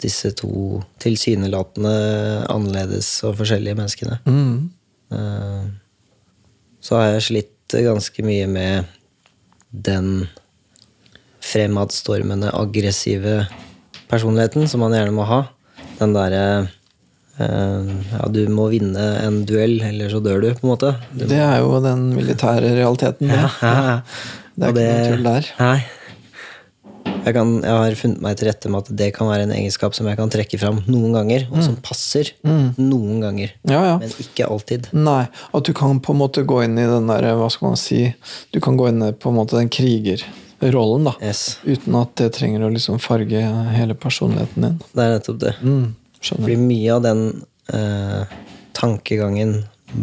disse 0.02 0.32
to 0.36 0.82
tilsynelatende 1.02 1.94
annerledes 2.52 3.08
og 3.26 3.38
forskjellige 3.40 3.78
menneskene? 3.78 4.18
Mm. 4.26 4.70
Eh, 5.16 5.64
så 6.82 6.98
har 6.98 7.14
jeg 7.14 7.26
slitt 7.28 7.76
ganske 7.86 8.24
mye 8.26 8.48
med 8.50 8.90
den 9.72 10.28
fremadstormende, 11.42 12.52
aggressive 12.54 13.46
personligheten 14.10 14.68
som 14.68 14.82
man 14.84 14.94
gjerne 14.94 15.14
må 15.16 15.26
ha. 15.28 15.42
Den 15.98 16.14
derre 16.16 16.44
eh, 16.60 16.70
Ja, 17.38 18.26
du 18.28 18.42
må 18.52 18.68
vinne 18.72 19.06
en 19.22 19.42
duell, 19.48 19.78
eller 19.86 20.12
så 20.12 20.20
dør 20.22 20.42
du, 20.44 20.50
på 20.58 20.66
en 20.66 20.72
måte. 20.74 20.92
Du, 21.14 21.24
Det 21.30 21.38
er 21.40 21.58
jo 21.62 21.80
den 21.84 22.10
militære 22.16 22.74
realiteten. 22.76 23.32
Det, 23.32 24.68
det 24.68 24.68
er 24.68 24.68
Og 24.68 24.76
ikke 24.76 24.86
noe 24.92 25.10
tull 25.16 25.28
der. 25.30 25.50
Jeg, 27.22 27.34
kan, 27.36 27.50
jeg 27.62 27.70
har 27.78 27.94
funnet 27.98 28.22
meg 28.24 28.36
til 28.38 28.48
rette 28.50 28.70
med 28.72 28.82
at 28.82 28.96
det 28.98 29.08
kan 29.14 29.28
være 29.30 29.44
en 29.46 29.52
egenskap 29.54 29.94
som 29.94 30.08
jeg 30.10 30.18
kan 30.18 30.30
trekke 30.32 30.58
fram 30.58 30.80
noen 30.90 31.14
ganger, 31.14 31.44
og 31.52 31.62
som 31.64 31.76
passer 31.84 32.32
noen 32.44 33.22
ganger. 33.22 33.54
Ja, 33.68 33.80
ja. 33.92 33.96
Men 34.02 34.12
ikke 34.22 34.48
alltid. 34.50 34.90
Nei, 34.96 35.24
at 35.30 35.68
du 35.68 35.72
kan 35.76 36.00
på 36.02 36.14
en 36.16 36.20
måte 36.22 36.42
gå 36.46 36.60
inn 36.66 36.76
i 36.82 36.86
den 36.88 37.06
der, 37.10 37.28
hva 37.38 37.48
skal 37.52 37.72
man 37.72 37.80
si 37.80 38.04
Du 38.52 38.58
kan 38.64 38.76
gå 38.80 38.90
inn 38.90 39.02
i 39.06 39.12
på 39.14 39.30
en 39.32 39.38
måte 39.38 39.56
den 39.58 39.70
krigerrollen, 39.72 41.08
da. 41.08 41.14
Yes. 41.22 41.58
Uten 41.64 41.96
at 42.02 42.14
det 42.20 42.32
trenger 42.36 42.66
å 42.66 42.72
liksom 42.74 43.00
farge 43.02 43.40
hele 43.76 43.94
personligheten 43.98 44.66
din. 44.68 44.78
Det 44.92 45.06
er 45.06 45.14
nettopp 45.16 45.40
det. 45.46 45.54
Mm, 45.62 45.86
skjønner. 46.22 46.46
Fordi 46.46 46.58
mye 46.62 46.94
av 46.96 47.02
den 47.04 47.24
eh, 47.74 48.36
tankegangen 48.78 49.58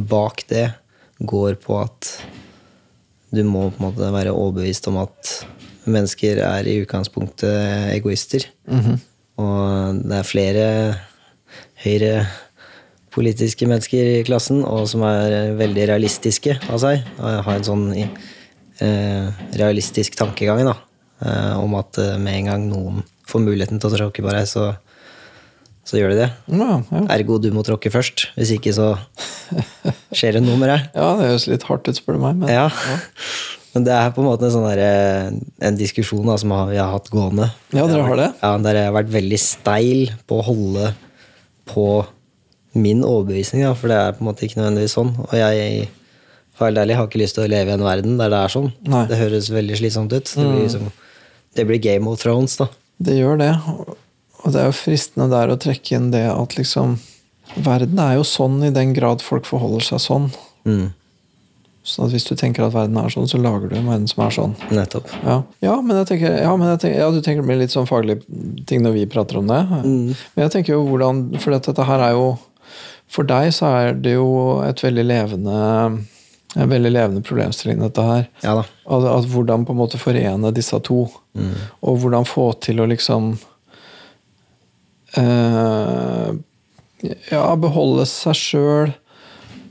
bak 0.09 0.45
det 0.51 0.67
går 1.19 1.57
på 1.63 1.79
at 1.81 2.11
du 3.33 3.43
må 3.45 3.67
på 3.69 3.81
en 3.81 3.87
måte 3.89 4.11
være 4.13 4.33
overbevist 4.33 4.87
om 4.89 4.99
at 5.03 5.33
mennesker 5.89 6.41
er 6.45 6.67
i 6.69 6.79
utgangspunktet 6.83 7.93
egoister. 7.93 8.45
Og 9.39 9.99
det 10.05 10.17
er 10.19 10.27
flere 10.27 10.65
høyre 11.83 12.13
politiske 13.13 13.67
mennesker 13.69 14.11
i 14.19 14.25
klassen, 14.27 14.61
og 14.65 14.85
som 14.91 15.03
er 15.07 15.55
veldig 15.59 15.87
realistiske 15.89 16.57
av 16.69 16.81
seg. 16.81 17.05
Og 17.17 17.39
har 17.47 17.57
en 17.57 17.67
sånn 17.67 17.87
eh, 17.95 19.39
realistisk 19.59 20.17
tankegang 20.19 20.61
da, 20.67 20.75
eh, 21.25 21.55
om 21.59 21.75
at 21.79 21.99
eh, 22.01 22.17
med 22.21 22.41
en 22.41 22.51
gang 22.51 22.67
noen 22.69 23.01
får 23.29 23.45
muligheten 23.45 23.81
til 23.81 23.91
å 23.91 23.97
tråkke 23.97 24.25
på 24.25 24.35
deg, 24.35 24.47
så, 24.49 24.71
så 25.89 25.97
gjør 25.97 26.11
de 26.13 26.17
det. 26.21 26.29
Ja, 26.53 26.75
ja. 26.93 27.03
Ergo 27.17 27.39
du 27.41 27.49
må 27.55 27.63
tråkke 27.65 27.89
først. 27.93 28.27
Hvis 28.37 28.51
ikke 28.55 28.73
så 28.75 28.91
skjer 30.13 30.37
det 30.37 30.43
noe 30.45 30.57
med 30.61 30.69
deg. 30.69 30.89
ja, 30.93 31.07
det 31.17 31.31
høres 31.31 31.47
litt 31.49 31.65
hardt 31.69 31.89
ut, 31.89 31.97
spør 31.97 32.19
du 32.19 32.21
meg. 32.27 32.37
Men, 32.43 32.51
Ja. 32.53 32.67
Men 33.69 33.83
det 33.85 33.93
er 33.93 34.07
på 34.15 34.23
en 34.23 34.25
måte 34.25 34.47
en, 34.47 34.53
sånn 34.55 34.65
der, 34.65 35.33
en 35.61 35.75
diskusjon 35.77 36.25
da, 36.25 36.33
som 36.41 36.49
vi 36.71 36.77
har 36.79 36.89
hatt 36.89 37.09
gående. 37.13 37.51
Ja, 37.69 37.83
dere 37.85 38.05
har 38.07 38.17
det? 38.17 38.29
Ja, 38.41 38.55
Der 38.65 38.79
jeg 38.79 38.87
har 38.87 38.95
vært 38.95 39.11
veldig 39.13 39.37
steil 39.41 40.09
på 40.25 40.39
å 40.39 40.45
holde 40.47 40.87
på 41.69 41.85
min 42.73 43.03
overbevisning, 43.05 43.61
da, 43.67 43.75
for 43.77 43.89
det 43.93 43.99
er 44.01 44.15
på 44.17 44.23
en 44.23 44.29
måte 44.31 44.45
ikke 44.47 44.57
nødvendigvis 44.61 44.97
sånn. 44.97 45.13
Og 45.27 45.35
jeg 45.37 45.87
For 46.59 46.73
ærlig, 46.73 46.95
har 46.97 47.05
ikke 47.07 47.21
lyst 47.21 47.37
til 47.37 47.45
å 47.45 47.51
leve 47.53 47.71
i 47.71 47.77
en 47.77 47.85
verden 47.85 48.17
der 48.19 48.33
det 48.33 48.39
er 48.41 48.51
sånn. 48.51 48.65
Nei. 48.89 49.05
Det 49.07 49.15
høres 49.21 49.47
veldig 49.53 49.77
slitsomt 49.79 50.11
ut. 50.11 50.27
Det 50.33 50.43
blir, 50.43 50.65
liksom, 50.65 50.89
det 51.55 51.63
blir 51.69 51.79
Game 51.85 52.09
of 52.11 52.19
Thrones, 52.19 52.57
da. 52.59 52.67
Det 52.99 53.15
gjør 53.15 53.37
det. 53.39 53.53
Og 54.43 54.53
det 54.53 54.61
er 54.61 54.69
jo 54.69 54.77
fristende 54.77 55.29
der 55.31 55.51
å 55.51 55.59
trekke 55.59 55.97
inn 55.97 56.11
det 56.15 56.27
at 56.31 56.57
liksom 56.59 56.99
Verden 57.57 57.97
er 57.97 58.19
jo 58.19 58.25
sånn 58.29 58.59
i 58.61 58.69
den 58.69 58.91
grad 58.93 59.23
folk 59.25 59.47
forholder 59.49 59.81
seg 59.81 60.01
sånn. 60.03 60.27
Mm. 60.69 60.91
Så 61.89 62.03
at 62.05 62.11
hvis 62.13 62.27
du 62.27 62.35
tenker 62.37 62.65
at 62.65 62.75
verden 62.75 62.99
er 63.01 63.09
sånn, 63.09 63.25
så 63.29 63.39
lager 63.41 63.71
du 63.71 63.77
en 63.79 63.87
verden 63.89 64.05
som 64.11 64.21
er 64.25 64.35
sånn. 64.35 64.53
Nettopp. 64.69 65.09
Ja, 65.23 65.39
ja 65.65 65.77
men 65.81 65.97
jeg 65.97 66.09
tenker, 66.11 66.35
ja, 66.43 66.51
men 66.59 66.69
jeg 66.73 66.81
tenker 66.83 67.01
ja, 67.01 67.07
du 67.09 67.17
tenker 67.25 67.41
det 67.41 67.49
blir 67.49 67.61
litt 67.63 67.73
sånn 67.73 67.89
faglige 67.89 68.21
ting 68.69 68.83
når 68.85 68.95
vi 68.99 69.07
prater 69.09 69.39
om 69.41 69.49
det. 69.49 69.63
Men 69.81 70.43
jeg 70.43 70.53
tenker 70.53 70.75
jo 70.75 70.83
hvordan 70.91 71.23
For 71.41 71.55
dette 71.55 71.87
her 71.89 72.05
er 72.05 72.13
jo 72.13 72.29
For 73.09 73.25
deg 73.25 73.49
så 73.55 73.73
er 73.79 73.97
det 73.97 74.13
jo 74.19 74.29
et 74.67 74.85
veldig 74.85 75.07
levende 75.09 75.59
en 76.57 76.65
veldig 76.65 76.89
levende 76.89 77.21
problemstilling, 77.21 77.77
dette 77.77 78.01
her. 78.01 78.23
Ja 78.41 78.55
da. 78.57 78.63
At, 78.89 79.03
at 79.05 79.27
hvordan 79.29 79.67
på 79.67 79.73
en 79.75 79.77
måte 79.83 79.99
forene 80.01 80.49
disse 80.49 80.79
to. 80.85 81.03
Og 81.85 81.99
hvordan 82.01 82.25
få 82.25 82.47
til 82.65 82.81
å 82.81 82.87
liksom 82.89 83.35
eh, 85.17 86.29
Ja, 87.31 87.43
beholde 87.55 88.03
seg 88.09 88.35
sjøl 88.35 88.93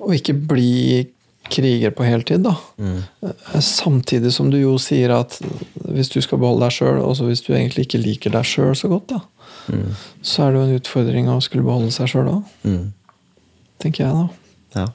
og 0.01 0.15
ikke 0.15 0.33
bli 0.49 1.07
kriger 1.49 1.91
på 1.97 2.05
heltid, 2.05 2.43
da. 2.45 2.55
Mm. 2.81 3.03
Samtidig 3.65 4.31
som 4.33 4.51
du 4.53 4.59
jo 4.61 4.75
sier 4.81 5.13
at 5.17 5.37
hvis 5.89 6.11
du 6.13 6.19
skal 6.25 6.39
beholde 6.41 6.67
deg 6.67 6.75
sjøl, 6.77 6.99
og 7.05 7.17
hvis 7.25 7.43
du 7.45 7.51
egentlig 7.57 7.87
ikke 7.87 8.01
liker 8.01 8.33
deg 8.35 8.45
sjøl 8.49 8.75
så 8.77 8.89
godt, 8.93 9.15
da, 9.15 9.21
så 10.25 10.45
er 10.47 10.53
det 10.55 10.61
jo 10.61 10.67
en 10.69 10.77
utfordring 10.81 11.29
å 11.33 11.39
skulle 11.45 11.65
beholde 11.67 11.93
seg 11.95 12.09
sjøl 12.13 12.31
òg, 12.37 12.55
Mm. 12.69 12.93
tenker 13.81 14.05
jeg 14.07 14.15
da. 14.15 14.29
Ja. 14.83 14.87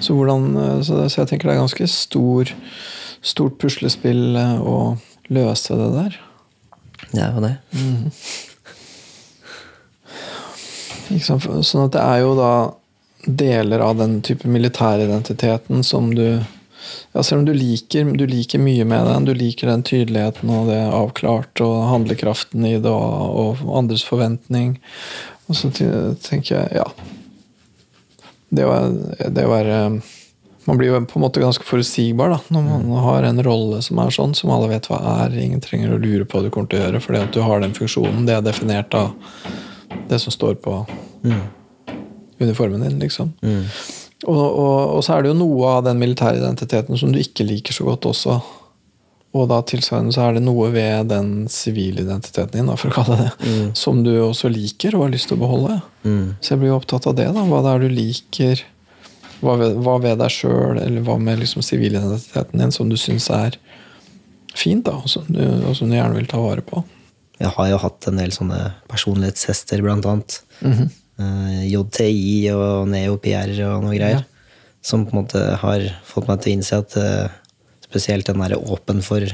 Så, 0.00 0.14
hvordan, 0.18 0.48
eh, 0.58 0.80
så, 0.86 1.00
så 1.10 1.22
jeg 1.22 1.28
tenker 1.32 1.48
det 1.50 1.56
er 1.56 1.62
ganske 1.64 1.86
stor, 1.90 2.50
stort 3.22 3.58
puslespill 3.62 4.36
eh, 4.36 4.58
å 4.62 4.96
løse 5.30 5.74
det 5.78 5.90
der. 5.96 6.18
Det 7.12 7.22
er 7.22 7.32
jo 7.34 7.42
det. 7.46 7.54
Sant? 11.22 11.46
Sånn 11.66 11.86
at 11.86 11.94
det 11.94 12.02
er 12.02 12.24
jo 12.24 12.34
da 12.38 12.52
deler 13.26 13.82
av 13.82 13.96
den 13.98 14.20
type 14.22 14.48
militæridentiteten 14.48 15.84
som 15.84 16.14
du 16.14 16.42
ja, 17.12 17.22
Selv 17.22 17.40
om 17.40 17.46
du 17.46 17.54
liker, 17.54 18.04
du 18.04 18.26
liker 18.26 18.60
mye 18.62 18.84
med 18.84 19.06
den, 19.08 19.24
du 19.24 19.34
liker 19.34 19.66
den 19.66 19.82
tydeligheten 19.82 20.50
og 20.52 20.68
det 20.70 20.78
avklart 20.94 21.62
og 21.64 21.88
handlekraften 21.90 22.66
i 22.68 22.76
det 22.78 22.92
og, 22.92 23.56
og 23.64 23.72
andres 23.80 24.04
forventning, 24.06 24.76
og 25.48 25.58
så 25.58 25.72
tenker 25.72 26.52
jeg, 26.52 26.78
ja 26.78 26.86
Det 28.54 28.68
å 28.68 28.76
det 29.34 29.46
å 29.46 29.50
være 29.50 29.80
Man 30.66 30.78
blir 30.78 30.92
jo 30.92 31.00
på 31.08 31.18
en 31.18 31.24
måte 31.24 31.42
ganske 31.42 31.66
forutsigbar 31.66 32.36
da, 32.36 32.40
når 32.54 32.68
man 32.68 32.86
har 33.02 33.26
en 33.26 33.42
rolle 33.46 33.82
som 33.82 33.98
er 34.02 34.14
sånn, 34.14 34.34
som 34.34 34.50
alle 34.50 34.70
vet 34.72 34.88
hva 34.90 34.98
er. 35.22 35.36
Ingen 35.38 35.62
trenger 35.62 35.94
å 35.94 36.00
lure 36.02 36.26
på 36.26 36.38
hva 36.38 36.46
du 36.46 36.50
kommer 36.50 36.70
til 36.70 36.80
å 36.80 36.88
gjøre, 36.88 37.02
fordi 37.04 37.20
at 37.22 37.36
du 37.36 37.38
har 37.46 37.62
den 37.62 37.74
funksjonen. 37.76 38.24
Det 38.26 38.34
er 38.34 38.42
definert 38.42 38.96
av 38.98 39.12
det 40.08 40.18
som 40.22 40.32
står 40.34 40.54
på 40.64 40.84
uniformen 42.38 42.80
din, 42.84 42.98
liksom. 43.00 43.32
Og, 44.26 44.44
og, 44.58 44.94
og 44.96 45.02
så 45.04 45.16
er 45.16 45.22
det 45.26 45.30
jo 45.34 45.38
noe 45.38 45.72
av 45.78 45.82
den 45.86 45.98
militære 46.00 46.38
identiteten 46.40 46.96
som 46.98 47.12
du 47.12 47.18
ikke 47.20 47.44
liker 47.46 47.72
så 47.76 47.84
godt 47.84 48.06
også. 48.08 48.38
Og 49.36 49.48
da 49.50 49.58
tilsvarende 49.68 50.14
så 50.16 50.22
er 50.24 50.36
det 50.38 50.42
noe 50.46 50.70
ved 50.72 51.10
den 51.12 51.32
sivile 51.52 52.00
identiteten 52.06 52.54
din, 52.56 52.70
da, 52.70 52.76
for 52.80 52.88
å 52.88 52.96
kalle 52.96 53.18
det 53.20 53.26
det, 53.44 53.58
som 53.76 54.00
du 54.06 54.14
også 54.24 54.48
liker 54.48 54.96
og 54.96 55.04
har 55.06 55.12
lyst 55.12 55.28
til 55.28 55.36
å 55.36 55.42
beholde. 55.44 55.76
Så 56.40 56.54
jeg 56.54 56.62
blir 56.62 56.72
jo 56.72 56.78
opptatt 56.78 57.06
av 57.10 57.16
det. 57.18 57.28
da, 57.36 57.44
Hva 57.44 57.60
det 57.66 57.74
er 57.74 57.84
du 57.84 57.88
liker. 57.92 58.64
Hva 59.44 59.58
ved, 59.60 59.74
hva 59.84 59.98
ved 60.00 60.16
deg 60.22 60.32
sjøl, 60.32 60.78
eller 60.80 61.02
hva 61.04 61.18
med 61.20 61.42
liksom 61.42 61.60
sivilidentiteten 61.62 62.62
din 62.62 62.72
som 62.72 62.88
du 62.88 62.96
syns 62.96 63.28
er 63.36 63.58
fint, 64.56 64.86
da, 64.86 64.94
og 64.96 65.10
som, 65.12 65.26
du, 65.28 65.42
og 65.68 65.76
som 65.76 65.90
du 65.92 65.98
gjerne 65.98 66.16
vil 66.16 66.30
ta 66.30 66.40
vare 66.40 66.64
på. 66.64 66.80
Jeg 67.36 67.52
har 67.52 67.68
jo 67.68 67.80
hatt 67.82 68.06
en 68.08 68.20
del 68.20 68.32
sånne 68.32 68.60
personlighetshester, 68.88 69.82
blant 69.84 70.06
annet. 70.08 70.38
Eh, 71.16 71.62
JTI 71.70 72.52
og 72.52 72.88
NeoPR 72.92 73.52
og 73.68 73.84
noe 73.84 73.96
greier. 73.96 74.24
Som 74.84 75.04
på 75.06 75.14
en 75.14 75.22
måte 75.24 75.42
har 75.60 75.84
fått 76.06 76.28
meg 76.30 76.40
til 76.40 76.52
å 76.52 76.56
innse 76.56 76.80
at 76.80 76.96
eh, 77.00 77.34
spesielt 77.86 78.28
den 78.28 78.40
derre 78.42 78.60
åpen 78.60 79.02
for 79.04 79.24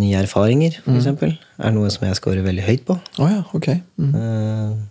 nye 0.00 0.22
erfaringer, 0.22 0.78
for 0.82 0.96
eksempel, 0.96 1.34
er 1.62 1.74
noe 1.74 1.90
som 1.92 2.06
jeg 2.08 2.16
scorer 2.18 2.44
veldig 2.44 2.64
høyt 2.64 2.86
på. 2.88 2.96
Oh, 3.20 3.28
ja, 3.28 3.42
okay. 3.54 3.82
Mm. 4.00 4.88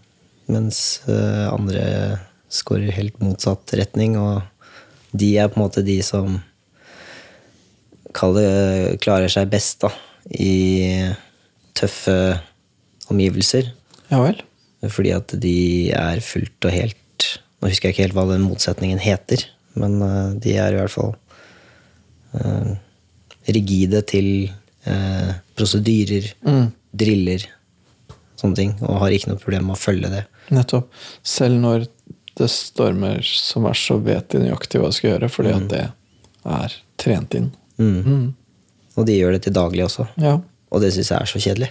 Mens 0.54 1.02
andre 1.10 2.20
scorer 2.54 2.94
helt 2.94 3.18
motsatt 3.20 3.74
retning, 3.80 4.14
og 4.22 4.46
de 5.18 5.34
er 5.42 5.50
på 5.50 5.58
en 5.58 5.66
måte 5.66 5.84
de 5.84 5.98
som 6.06 6.38
kaller, 8.16 8.96
klarer 9.04 9.32
seg 9.32 9.50
best 9.52 9.82
da, 9.84 9.92
i 10.32 10.54
tøffe 11.78 12.16
omgivelser. 13.12 13.72
Ja 14.12 14.22
vel. 14.24 14.42
Fordi 14.90 15.14
at 15.14 15.34
de 15.42 15.92
er 15.94 16.24
fullt 16.26 16.68
og 16.68 16.74
helt 16.74 16.98
Nå 17.62 17.70
husker 17.70 17.92
jeg 17.92 17.94
ikke 17.94 18.06
helt 18.08 18.16
hva 18.18 18.24
den 18.32 18.42
motsetningen 18.42 18.98
heter, 18.98 19.44
men 19.78 20.00
eh, 20.02 20.32
de 20.42 20.56
er 20.58 20.74
i 20.74 20.80
hvert 20.80 20.90
fall 20.90 21.12
eh, 22.34 22.72
rigide 23.54 24.02
til 24.10 24.30
eh, 24.90 25.30
prosedyrer, 25.54 26.32
driller, 26.90 27.46
sånne 28.42 28.58
ting, 28.58 28.74
og 28.82 28.98
har 29.04 29.14
ikke 29.14 29.30
noe 29.30 29.44
problem 29.44 29.70
med 29.70 29.78
å 29.78 29.82
følge 29.84 30.10
det. 30.10 30.24
Nettopp. 30.50 30.90
Selv 31.22 31.62
når 31.62 31.86
det 32.42 32.50
stormer 32.50 33.22
som 33.30 33.70
verst, 33.70 33.92
så 33.92 34.00
vet 34.02 34.34
de 34.34 34.42
nøyaktig 34.42 34.82
hva 34.82 34.90
de 34.90 34.98
skal 34.98 35.12
gjøre, 35.12 35.30
fordi 35.30 35.54
at 35.54 35.70
det 35.70 35.86
er 36.58 36.78
trent 37.06 37.38
inn. 37.38 37.52
Og 38.98 39.06
de 39.06 39.22
gjør 39.22 39.38
det 39.38 39.46
til 39.46 39.56
daglig 39.56 39.86
også. 39.86 40.10
Ja. 40.18 40.40
Og 40.72 40.84
det 40.84 40.94
syns 40.96 41.12
jeg 41.12 41.20
er 41.20 41.30
så 41.30 41.42
kjedelig. 41.44 41.70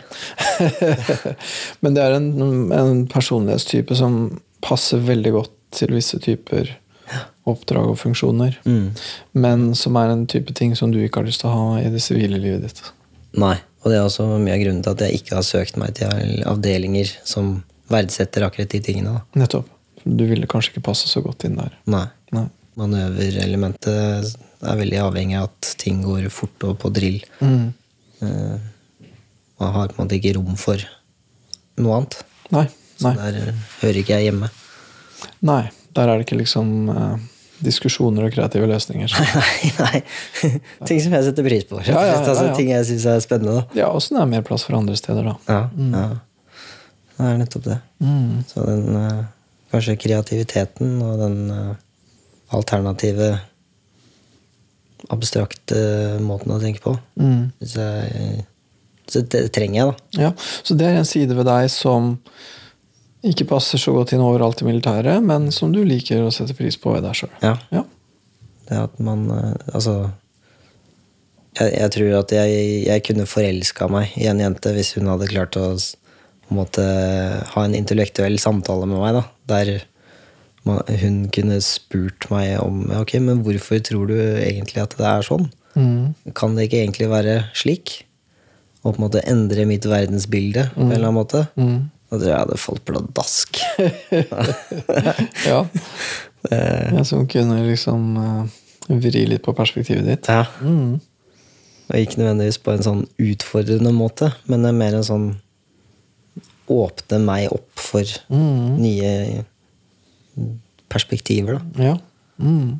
Men 1.82 1.96
det 1.96 2.04
er 2.04 2.18
en, 2.18 2.28
en 2.76 3.02
personlighetstype 3.10 3.96
som 3.96 4.20
passer 4.64 5.00
veldig 5.00 5.32
godt 5.38 5.56
til 5.76 5.94
visse 5.96 6.20
typer 6.20 6.68
oppdrag 7.48 7.88
og 7.90 7.98
funksjoner. 7.98 8.58
Men 9.32 9.70
som 9.78 9.96
er 9.98 10.12
en 10.12 10.26
type 10.30 10.54
ting 10.56 10.76
som 10.78 10.92
du 10.92 11.00
ikke 11.00 11.22
har 11.22 11.28
lyst 11.28 11.42
til 11.42 11.50
å 11.50 11.56
ha 11.56 11.80
i 11.80 11.90
det 11.92 12.02
sivile 12.04 12.38
livet 12.38 12.66
ditt. 12.66 12.82
Nei. 13.40 13.56
Og 13.80 13.88
det 13.88 13.96
er 13.96 14.04
også 14.04 14.26
mye 14.36 14.54
av 14.54 14.62
grunnen 14.62 14.84
til 14.84 14.92
at 14.92 15.02
jeg 15.06 15.20
ikke 15.20 15.38
har 15.38 15.46
søkt 15.46 15.78
meg 15.80 15.94
til 15.96 16.42
avdelinger 16.48 17.12
som 17.24 17.62
verdsetter 17.90 18.44
akkurat 18.44 18.70
de 18.74 18.82
tingene. 18.84 19.16
Da. 19.16 19.40
Nettopp. 19.40 19.70
Du 20.04 20.24
ville 20.28 20.48
kanskje 20.48 20.74
ikke 20.74 20.88
passe 20.90 21.08
så 21.08 21.22
godt 21.24 21.46
inn 21.48 21.56
der. 21.60 21.72
Nei. 21.90 22.06
Nei. 22.36 22.46
Manøverelementet 22.80 24.36
er 24.60 24.78
veldig 24.78 25.00
avhengig 25.02 25.38
av 25.40 25.48
at 25.48 25.72
ting 25.80 26.04
går 26.04 26.28
fort 26.32 26.68
og 26.68 26.76
på 26.80 26.92
drill. 26.94 27.18
Eh, 27.40 28.68
Man 29.60 29.74
har 29.76 29.92
på 29.92 30.00
en 30.00 30.06
måte 30.06 30.16
ikke 30.16 30.36
rom 30.38 30.56
for 30.60 30.80
noe 31.80 31.98
annet. 31.98 32.20
Nei. 32.54 32.66
Så 33.00 33.12
der 33.16 33.36
eh, 33.40 33.66
hører 33.80 34.00
ikke 34.02 34.16
jeg 34.16 34.30
hjemme. 34.30 34.48
Nei. 35.46 35.62
Der 35.96 36.08
er 36.08 36.20
det 36.20 36.26
ikke 36.26 36.38
liksom 36.38 36.90
uh, 36.92 37.18
diskusjoner 37.64 38.28
og 38.28 38.34
kreative 38.34 38.68
løsninger. 38.70 39.14
nei, 39.40 39.70
nei. 39.80 40.00
Ting 40.88 41.00
som 41.02 41.16
jeg 41.16 41.26
setter 41.28 41.46
pris 41.46 41.66
på. 41.68 41.80
Ja, 41.84 41.96
ja, 41.96 42.14
ja, 42.14 42.22
altså. 42.22 42.48
Ting 42.56 42.72
jeg 42.72 42.86
syns 42.88 43.06
er 43.10 43.20
spennende. 43.24 43.60
Da. 43.60 43.82
Ja, 43.82 43.90
åssen 43.92 44.18
det 44.18 44.24
er 44.24 44.32
mer 44.32 44.44
plass 44.46 44.66
for 44.68 44.78
andre 44.78 44.96
steder, 45.00 45.32
da. 45.32 45.36
Ja, 45.50 45.60
ja. 45.96 46.08
Det 47.20 47.28
er 47.28 47.40
nettopp 47.40 47.66
det. 47.66 47.78
Så 48.48 48.64
den 48.64 48.96
uh, 48.96 49.24
kanskje 49.74 49.98
kreativiteten 50.00 51.00
og 51.04 51.20
den 51.20 51.40
uh, 51.52 51.74
alternative, 52.56 53.34
abstrakte 55.10 55.80
måten 56.22 56.52
å 56.52 56.60
tenke 56.60 56.82
på, 56.84 56.92
Hvis 57.60 57.76
jeg, 57.78 58.44
så 59.10 59.22
det 59.26 59.44
trenger 59.56 59.80
jeg, 59.80 59.90
da. 59.90 60.24
Ja, 60.28 60.32
Så 60.66 60.76
det 60.78 60.86
er 60.88 61.00
en 61.00 61.08
side 61.08 61.36
ved 61.36 61.48
deg 61.48 61.68
som 61.72 62.14
ikke 63.26 63.48
passer 63.50 63.80
så 63.80 63.92
godt 63.92 64.14
inn 64.16 64.22
overalt 64.24 64.62
i 64.62 64.68
militæret, 64.68 65.20
men 65.24 65.50
som 65.52 65.74
du 65.74 65.82
liker 65.84 66.22
å 66.24 66.32
sette 66.32 66.56
pris 66.56 66.78
på 66.80 66.94
ved 66.94 67.04
deg 67.04 67.18
sjøl. 67.18 67.32
Ja. 67.44 67.56
Ja. 67.74 67.84
Det 68.70 68.78
at 68.86 69.00
man 69.02 69.24
eh, 69.34 69.74
Altså 69.74 69.94
Jeg, 71.58 71.72
jeg 71.74 71.90
tror 71.96 72.12
at 72.20 72.32
jeg, 72.32 72.58
jeg 72.86 73.02
kunne 73.08 73.26
forelska 73.26 73.88
meg 73.90 74.12
i 74.14 74.28
en 74.30 74.38
jente 74.38 74.70
hvis 74.76 74.92
hun 74.94 75.10
hadde 75.10 75.26
klart 75.32 75.58
å 75.58 75.72
på 75.74 76.54
en 76.54 76.58
måte 76.60 76.84
ha 77.52 77.64
en 77.66 77.74
intellektuell 77.78 78.38
samtale 78.42 78.86
med 78.86 78.98
meg, 79.02 79.18
da. 79.18 79.24
Der 79.50 79.68
hun 81.00 81.22
kunne 81.32 81.56
spurt 81.64 82.26
meg 82.30 82.56
om 82.60 82.82
Ok, 82.98 83.14
men 83.22 83.42
hvorfor 83.46 83.80
tror 83.86 84.10
du 84.10 84.16
egentlig 84.18 84.82
at 84.82 84.96
det 84.98 85.06
er 85.08 85.26
sånn? 85.26 85.46
Kan 86.36 86.56
det 86.56 86.66
ikke 86.68 86.82
egentlig 86.82 87.08
være 87.10 87.36
slik? 87.56 88.00
Og 88.80 88.94
på 88.94 88.96
en 88.96 89.04
måte 89.04 89.24
endre 89.28 89.66
mitt 89.68 89.86
verdensbilde 89.88 90.70
på 90.74 90.86
en 90.86 90.92
eller 90.94 91.10
annen 91.10 91.18
måte? 91.18 91.44
Da 91.54 92.16
tror 92.16 92.24
jeg 92.26 92.32
jeg 92.32 92.40
hadde 92.40 92.60
falt 92.60 92.84
pladask. 92.88 93.60
Ja. 95.46 95.60
ja. 96.48 97.04
Som 97.04 97.28
kunne 97.28 97.60
liksom 97.66 98.08
eh, 98.16 98.58
vri 99.04 99.26
litt 99.28 99.44
på 99.44 99.54
perspektivet 99.56 100.08
ditt. 100.08 100.30
Ja. 100.32 100.46
Og 101.90 101.96
ikke 101.98 102.22
nødvendigvis 102.22 102.60
på 102.64 102.72
en 102.72 102.86
sånn 102.86 103.04
utfordrende 103.20 103.92
måte, 103.92 104.32
men 104.48 104.64
det 104.64 104.72
er 104.72 104.80
mer 104.80 104.96
en 104.98 105.06
sånn 105.06 105.30
åpne 106.70 107.18
meg 107.24 107.50
opp 107.50 107.82
for 107.82 108.06
nye 108.30 109.42
perspektiver, 110.90 111.58
da. 111.58 111.90
Ja. 111.90 111.96
Mm. 112.40 112.78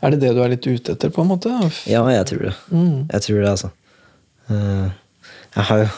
Er 0.00 0.12
det 0.12 0.20
det 0.22 0.32
du 0.36 0.42
er 0.44 0.52
litt 0.52 0.66
ute 0.66 0.94
etter, 0.94 1.10
på 1.12 1.24
en 1.24 1.30
måte? 1.32 1.50
Ja, 1.90 2.04
jeg 2.12 2.28
tror 2.30 2.46
det. 2.48 2.54
Mm. 2.70 3.06
Jeg 3.10 3.24
tror 3.26 3.40
det, 3.40 3.50
altså. 3.50 3.70
Eh, 4.52 4.86
Jeg 5.56 5.68
har 5.70 5.90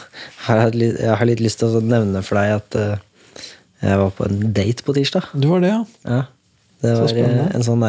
har 0.49 0.75
litt, 0.75 0.97
jeg 0.99 1.15
har 1.19 1.29
litt 1.29 1.43
lyst 1.43 1.61
til 1.61 1.77
å 1.77 1.83
nevne 1.83 2.23
for 2.25 2.39
deg 2.39 2.57
at 2.57 2.79
uh, 2.79 3.45
jeg 3.83 4.01
var 4.01 4.11
på 4.15 4.27
en 4.27 4.41
date 4.55 4.83
på 4.83 4.95
tirsdag. 4.97 5.31
Du 5.39 5.49
var 5.51 5.63
det, 5.63 5.71
ja? 5.71 5.81
Ja. 6.07 6.25
Det 6.79 6.93
var 6.95 7.11
eh, 7.11 7.47
en 7.57 7.63
sånn, 7.63 7.81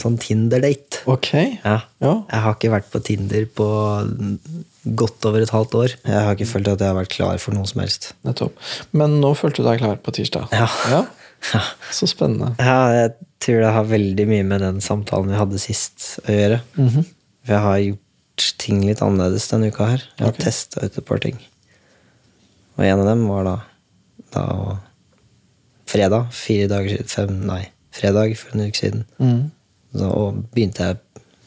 sånn 0.00 0.16
Tinder-date. 0.18 1.04
Ok. 1.10 1.28
Ja. 1.62 1.76
Ja. 2.02 2.14
Jeg 2.26 2.42
har 2.42 2.56
ikke 2.56 2.72
vært 2.72 2.88
på 2.90 3.00
Tinder 3.06 3.44
på 3.54 3.66
godt 4.98 5.28
over 5.30 5.44
et 5.44 5.52
halvt 5.54 5.76
år. 5.78 5.94
Jeg 6.00 6.24
har 6.26 6.34
ikke 6.34 6.48
følt 6.50 6.70
at 6.72 6.82
jeg 6.82 6.90
har 6.90 6.98
vært 6.98 7.12
klar 7.14 7.38
for 7.42 7.54
noe 7.54 7.66
som 7.70 7.84
helst. 7.84 8.12
Nettopp. 8.26 8.58
Men 8.98 9.20
nå 9.22 9.30
følte 9.38 9.62
du 9.62 9.68
deg 9.68 9.78
klar 9.82 10.00
på 10.02 10.14
tirsdag? 10.18 10.50
Ja. 10.54 10.70
ja? 10.94 11.04
Ja. 11.52 11.60
Så 11.94 12.08
spennende. 12.08 12.54
Ja, 12.58 12.88
jeg 12.96 13.10
tror 13.44 13.60
det 13.60 13.72
har 13.76 13.84
veldig 13.86 14.24
mye 14.26 14.46
med 14.48 14.62
den 14.64 14.78
samtalen 14.82 15.28
vi 15.30 15.36
hadde 15.38 15.60
sist 15.62 16.16
å 16.24 16.32
gjøre. 16.32 16.56
Mhm. 16.80 17.04
For 17.46 17.54
jeg 17.54 17.62
har 17.62 17.82
gjort 18.36 18.58
ting 18.60 18.82
litt 18.84 19.02
annerledes 19.04 19.48
denne 19.50 19.70
uka 19.72 19.88
her. 19.94 20.04
Jeg 20.16 20.26
har 20.26 20.34
okay. 20.34 20.44
testet 20.44 20.84
ut 20.84 20.98
et 21.00 21.08
par 21.08 21.20
ting. 21.22 21.38
Og 22.76 22.84
en 22.84 23.00
av 23.00 23.08
dem 23.08 23.24
var 23.30 23.46
da, 23.46 23.56
da 24.36 24.46
fredag, 25.88 26.28
fire 26.36 26.68
dager 26.70 26.92
siden, 26.92 27.08
fem, 27.08 27.36
nei, 27.48 27.62
fredag 27.96 28.36
for 28.36 28.52
en 28.52 28.66
uke 28.68 28.80
siden. 28.80 29.04
Mm. 29.22 29.42
Så, 29.96 30.10
og 30.10 30.42
begynte 30.52 30.90
jeg, 30.90 31.00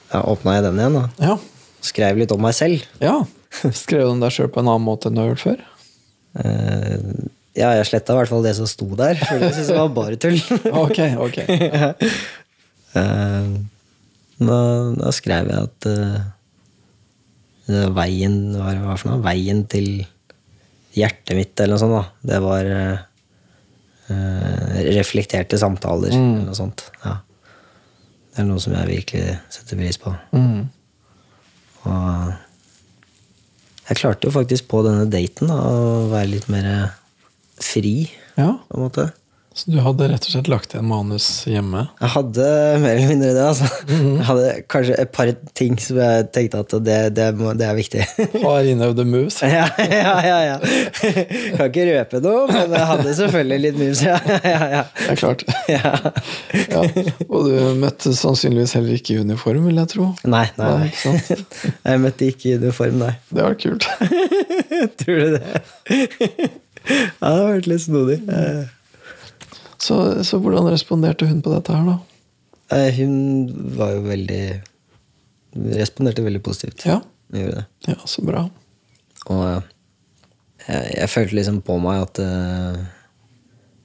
ja, 0.09 0.23
åpna 0.23 0.57
jeg 0.57 0.65
den 0.65 0.81
igjen 0.81 0.97
da. 0.97 1.05
Ja. 1.21 1.35
Skrev 1.85 2.19
litt 2.19 2.33
om 2.35 2.41
meg 2.43 2.57
selv. 2.57 2.87
ja. 3.03 3.19
Skrev 3.73 4.03
du 4.05 4.11
om 4.11 4.19
deg 4.21 4.29
sjøl 4.29 4.49
på 4.53 4.61
en 4.61 4.67
annen 4.69 4.85
måte 4.85 5.09
enn 5.09 5.15
du 5.17 5.23
har 5.23 5.31
gjort 5.31 5.41
før? 5.41 5.61
Uh, 6.37 7.29
ja, 7.57 7.71
jeg 7.79 7.87
sletta 7.89 8.13
i 8.13 8.19
hvert 8.19 8.29
fall 8.29 8.45
det 8.45 8.51
som 8.59 8.67
sto 8.69 8.85
der, 8.93 9.17
for 9.17 9.41
det 9.41 9.49
syntes 9.55 9.71
jeg 9.73 9.79
var 9.79 9.95
bare 9.95 10.19
tull. 10.21 10.37
Ok, 10.85 11.01
ok. 11.29 11.41
Uh, 12.89 13.45
da, 14.41 14.55
da 14.97 15.11
skrev 15.13 15.45
jeg 15.51 15.67
at 15.67 15.85
var 15.87 16.38
veien 17.95 18.39
hva 18.55 18.71
var 18.73 18.95
det 18.95 18.99
for 19.01 19.11
noe? 19.13 19.21
Veien 19.25 19.63
til 19.69 19.89
hjertet 20.97 21.35
mitt, 21.37 21.53
eller 21.61 21.75
noe 21.77 21.81
sånt. 21.83 21.95
da. 21.95 22.31
Det 22.33 22.39
var 22.43 22.69
eh, 22.73 22.99
eh, 24.09 24.79
reflekterte 24.97 25.59
samtaler, 25.61 26.09
eller 26.15 26.45
noe 26.49 26.57
sånt. 26.57 26.85
Ja. 27.03 27.17
Det 28.33 28.43
er 28.43 28.47
noe 28.49 28.61
som 28.63 28.73
jeg 28.77 28.89
virkelig 28.89 29.37
setter 29.53 29.79
pris 29.79 29.97
på. 30.01 30.13
Mm. 30.33 30.67
Og 31.89 32.33
jeg 33.89 33.97
klarte 34.01 34.27
jo 34.29 34.33
faktisk 34.35 34.67
på 34.69 34.81
denne 34.85 35.07
daten 35.09 35.49
da, 35.49 35.57
å 35.65 36.09
være 36.11 36.31
litt 36.35 36.49
mer 36.51 36.67
fri, 37.59 38.09
Ja. 38.37 38.53
på 38.69 38.77
en 38.77 38.85
måte. 38.85 39.09
Så 39.59 39.71
du 39.73 39.79
hadde 39.83 40.05
rett 40.07 40.23
og 40.23 40.31
slett 40.31 40.47
lagt 40.47 40.71
igjen 40.71 40.85
manus 40.87 41.25
hjemme? 41.49 41.81
Jeg 41.99 42.11
hadde 42.13 42.43
mer 42.79 42.93
eller 42.93 43.09
mindre 43.09 43.31
det. 43.35 43.41
altså. 43.43 43.67
Jeg 43.91 44.27
hadde 44.29 44.51
kanskje 44.71 44.95
et 45.03 45.11
par 45.11 45.31
ting 45.59 45.75
som 45.83 45.99
jeg 45.99 46.29
tenkte 46.35 46.61
at 46.63 46.75
det, 46.85 46.99
det, 47.17 47.25
må, 47.35 47.51
det 47.59 47.67
er 47.67 47.75
viktig. 47.75 48.05
Har 48.45 48.69
innøvde 48.71 49.03
moves? 49.09 49.41
ja, 49.43 49.65
ja, 49.83 50.13
ja, 50.23 50.37
ja. 50.45 50.55
Kan 51.57 51.65
ikke 51.65 51.89
røpe 51.89 52.23
noe, 52.23 52.45
men 52.53 52.77
jeg 52.77 52.87
hadde 52.93 53.17
selvfølgelig 53.19 53.59
litt 53.65 53.81
moves. 53.81 54.05
Ja, 54.07 54.15
ja, 54.47 54.71
ja. 54.77 54.85
Det 55.01 55.09
er 55.17 55.21
klart. 55.25 55.45
ja. 55.75 55.93
Ja. 56.71 56.85
Og 57.27 57.51
du 57.51 57.59
møtte 57.83 58.15
sannsynligvis 58.15 58.77
heller 58.79 58.95
ikke 58.95 59.17
i 59.17 59.21
uniform, 59.27 59.67
vil 59.67 59.83
jeg 59.83 59.93
tro. 59.97 60.09
Nei, 60.23 60.45
nei, 60.61 60.73
Nei? 60.85 61.13
Jeg 61.19 62.03
møtte 62.07 62.31
ikke 62.31 62.53
i 62.53 62.57
uniform, 62.63 63.03
nei. 63.03 63.13
Det 63.27 63.43
var 63.43 63.59
kult. 63.59 63.91
Tror 65.03 65.23
du 65.25 65.31
det? 65.35 65.63
Ja, 65.89 67.27
det 67.27 67.39
har 67.43 67.47
vært 67.57 67.73
litt 67.75 67.89
snodig. 67.89 68.21
Så, 69.79 70.23
så 70.27 70.39
hvordan 70.43 70.67
responderte 70.71 71.27
hun 71.29 71.41
på 71.43 71.53
dette 71.53 71.75
her, 71.75 71.85
da? 71.87 71.97
eh, 72.75 72.89
Hun 72.99 73.13
var 73.77 73.95
jo 73.95 74.05
veldig 74.07 74.43
Responderte 75.79 76.21
veldig 76.21 76.43
positivt. 76.45 76.83
Ja, 76.85 76.99
ja 77.33 77.95
så 78.05 78.21
bra. 78.21 78.43
Og 79.33 79.45
eh, 79.47 79.61
jeg, 80.67 80.91
jeg 80.99 81.09
følte 81.09 81.37
liksom 81.39 81.61
på 81.65 81.77
meg 81.81 82.03
at 82.03 82.21
uh, 82.21 82.77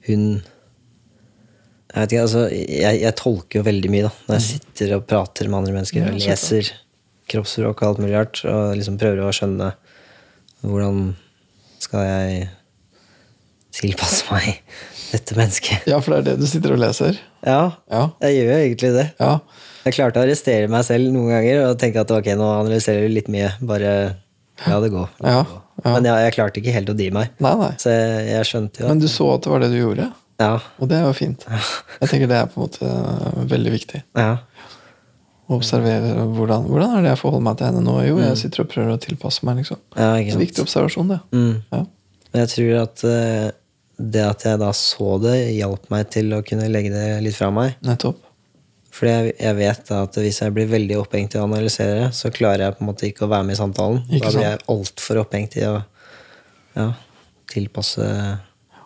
hun 0.05 0.25
Jeg 0.35 2.03
vet 2.03 2.13
ikke, 2.13 2.21
altså 2.27 2.43
jeg, 2.51 2.99
jeg 3.01 3.15
tolker 3.17 3.59
jo 3.61 3.65
veldig 3.65 3.91
mye 3.93 4.05
da 4.05 4.11
når 4.27 4.37
jeg 4.37 4.47
sitter 4.49 4.97
og 4.97 5.05
prater 5.09 5.49
med 5.49 5.61
andre 5.61 5.77
mennesker 5.77 6.09
og 6.09 6.19
leser 6.19 6.73
kroppsspråk 7.31 7.81
og 7.81 7.87
alt 7.87 8.01
mulig 8.03 8.13
rart, 8.13 8.41
og 8.45 8.75
liksom 8.77 8.99
prøver 9.01 9.23
å 9.25 9.31
skjønne 9.33 9.71
hvordan 10.65 10.99
skal 11.81 12.03
jeg 12.05 12.43
tilpasse 13.73 14.27
meg 14.29 14.59
dette 15.15 15.35
mennesket. 15.39 15.87
Ja, 15.91 15.99
for 16.03 16.13
det 16.15 16.19
er 16.21 16.27
det 16.31 16.43
du 16.43 16.47
sitter 16.49 16.75
og 16.75 16.81
leser? 16.83 17.17
Ja, 17.45 17.59
Ja. 17.91 18.03
jeg 18.25 18.37
gjør 18.39 18.51
jo 18.51 18.59
egentlig 18.61 18.91
det. 18.99 19.07
Ja. 19.21 19.33
Jeg 19.85 19.93
klarte 19.97 20.17
å 20.21 20.25
arrestere 20.25 20.69
meg 20.71 20.85
selv 20.87 21.11
noen 21.13 21.29
ganger 21.35 21.63
og 21.69 21.75
tenke 21.81 22.01
at 22.01 22.11
ok, 22.11 22.31
nå 22.39 22.47
analyserer 22.59 23.05
du 23.07 23.13
litt 23.13 23.27
mye. 23.29 23.51
Bare 23.61 23.91
la 24.65 24.79
det 24.81 24.89
gå. 24.93 25.03
Ja, 25.21 25.43
gå. 25.45 25.61
Men 25.85 26.07
jeg, 26.07 26.23
jeg 26.25 26.33
klarte 26.37 26.61
ikke 26.61 26.73
helt 26.73 26.89
å 26.89 26.95
dy 26.97 27.09
meg. 27.13 27.33
Nei, 27.43 27.51
nei. 27.59 27.71
Så 27.81 27.91
jeg, 27.93 28.23
jeg 28.31 28.47
skjønte 28.49 28.81
jo 28.81 28.87
at 28.87 28.93
Men 28.95 29.03
du 29.03 29.09
så 29.11 29.27
at 29.35 29.43
det 29.45 29.51
var 29.53 29.61
det 29.65 29.69
du 29.73 29.77
gjorde, 29.81 30.07
Ja. 30.41 30.53
og 30.79 30.89
det 30.89 30.97
er 30.97 31.05
jo 31.05 31.13
fint. 31.15 31.45
Jeg 32.01 32.09
tenker 32.09 32.31
det 32.31 32.39
er 32.39 32.49
på 32.49 32.57
en 32.57 32.65
måte 32.65 33.47
veldig 33.53 33.73
viktig. 33.75 34.01
ja. 34.17 34.33
Å 35.45 35.59
observere 35.59 36.23
hvordan, 36.33 36.63
hvordan 36.65 36.95
er 36.97 37.03
det 37.05 37.09
jeg 37.11 37.19
forholder 37.21 37.43
meg 37.45 37.57
til 37.59 37.67
henne 37.67 37.81
nå. 37.85 37.93
Jo, 38.07 38.15
jeg 38.17 38.37
sitter 38.39 38.63
og 38.63 38.69
prøver 38.71 38.95
å 38.95 39.01
tilpasse 39.03 39.45
meg, 39.45 39.59
liksom. 39.61 39.77
ja 39.93 40.07
Det 40.17 40.31
sant. 40.31 40.41
viktig 40.41 40.63
observasjon, 40.63 41.11
det. 41.13 41.19
Mm. 41.37 41.51
Ja. 41.75 41.81
Jeg 42.39 42.49
tror 42.55 42.71
at 42.81 43.03
eh, 43.05 43.51
det 43.97 44.23
at 44.27 44.45
jeg 44.45 44.59
da 44.59 44.71
så 44.75 45.17
det, 45.23 45.35
hjalp 45.55 45.89
meg 45.93 46.09
til 46.13 46.33
å 46.35 46.43
kunne 46.45 46.69
legge 46.71 46.91
det 46.93 47.19
litt 47.23 47.37
fra 47.37 47.51
meg. 47.53 47.77
Nettopp. 47.85 48.21
Fordi 48.95 49.11
jeg, 49.11 49.35
jeg 49.43 49.57
vet 49.57 49.91
at 49.91 50.17
hvis 50.23 50.39
jeg 50.39 50.55
blir 50.55 50.69
veldig 50.71 50.97
opphengt 51.01 51.35
i 51.35 51.39
å 51.39 51.45
analysere, 51.47 52.09
så 52.15 52.31
klarer 52.31 52.67
jeg 52.67 52.77
på 52.77 52.83
en 52.85 52.89
måte 52.91 53.07
ikke 53.09 53.25
å 53.27 53.31
være 53.31 53.47
med 53.47 53.57
i 53.57 53.59
samtalen. 53.59 54.03
Ikke 54.07 54.29
da 54.29 54.33
blir 54.37 54.47
jeg 54.47 54.61
altfor 54.71 55.19
opphengt 55.25 55.57
i 55.59 55.65
å 55.67 55.73
ja, 56.75 56.89
tilpasse 57.51 58.07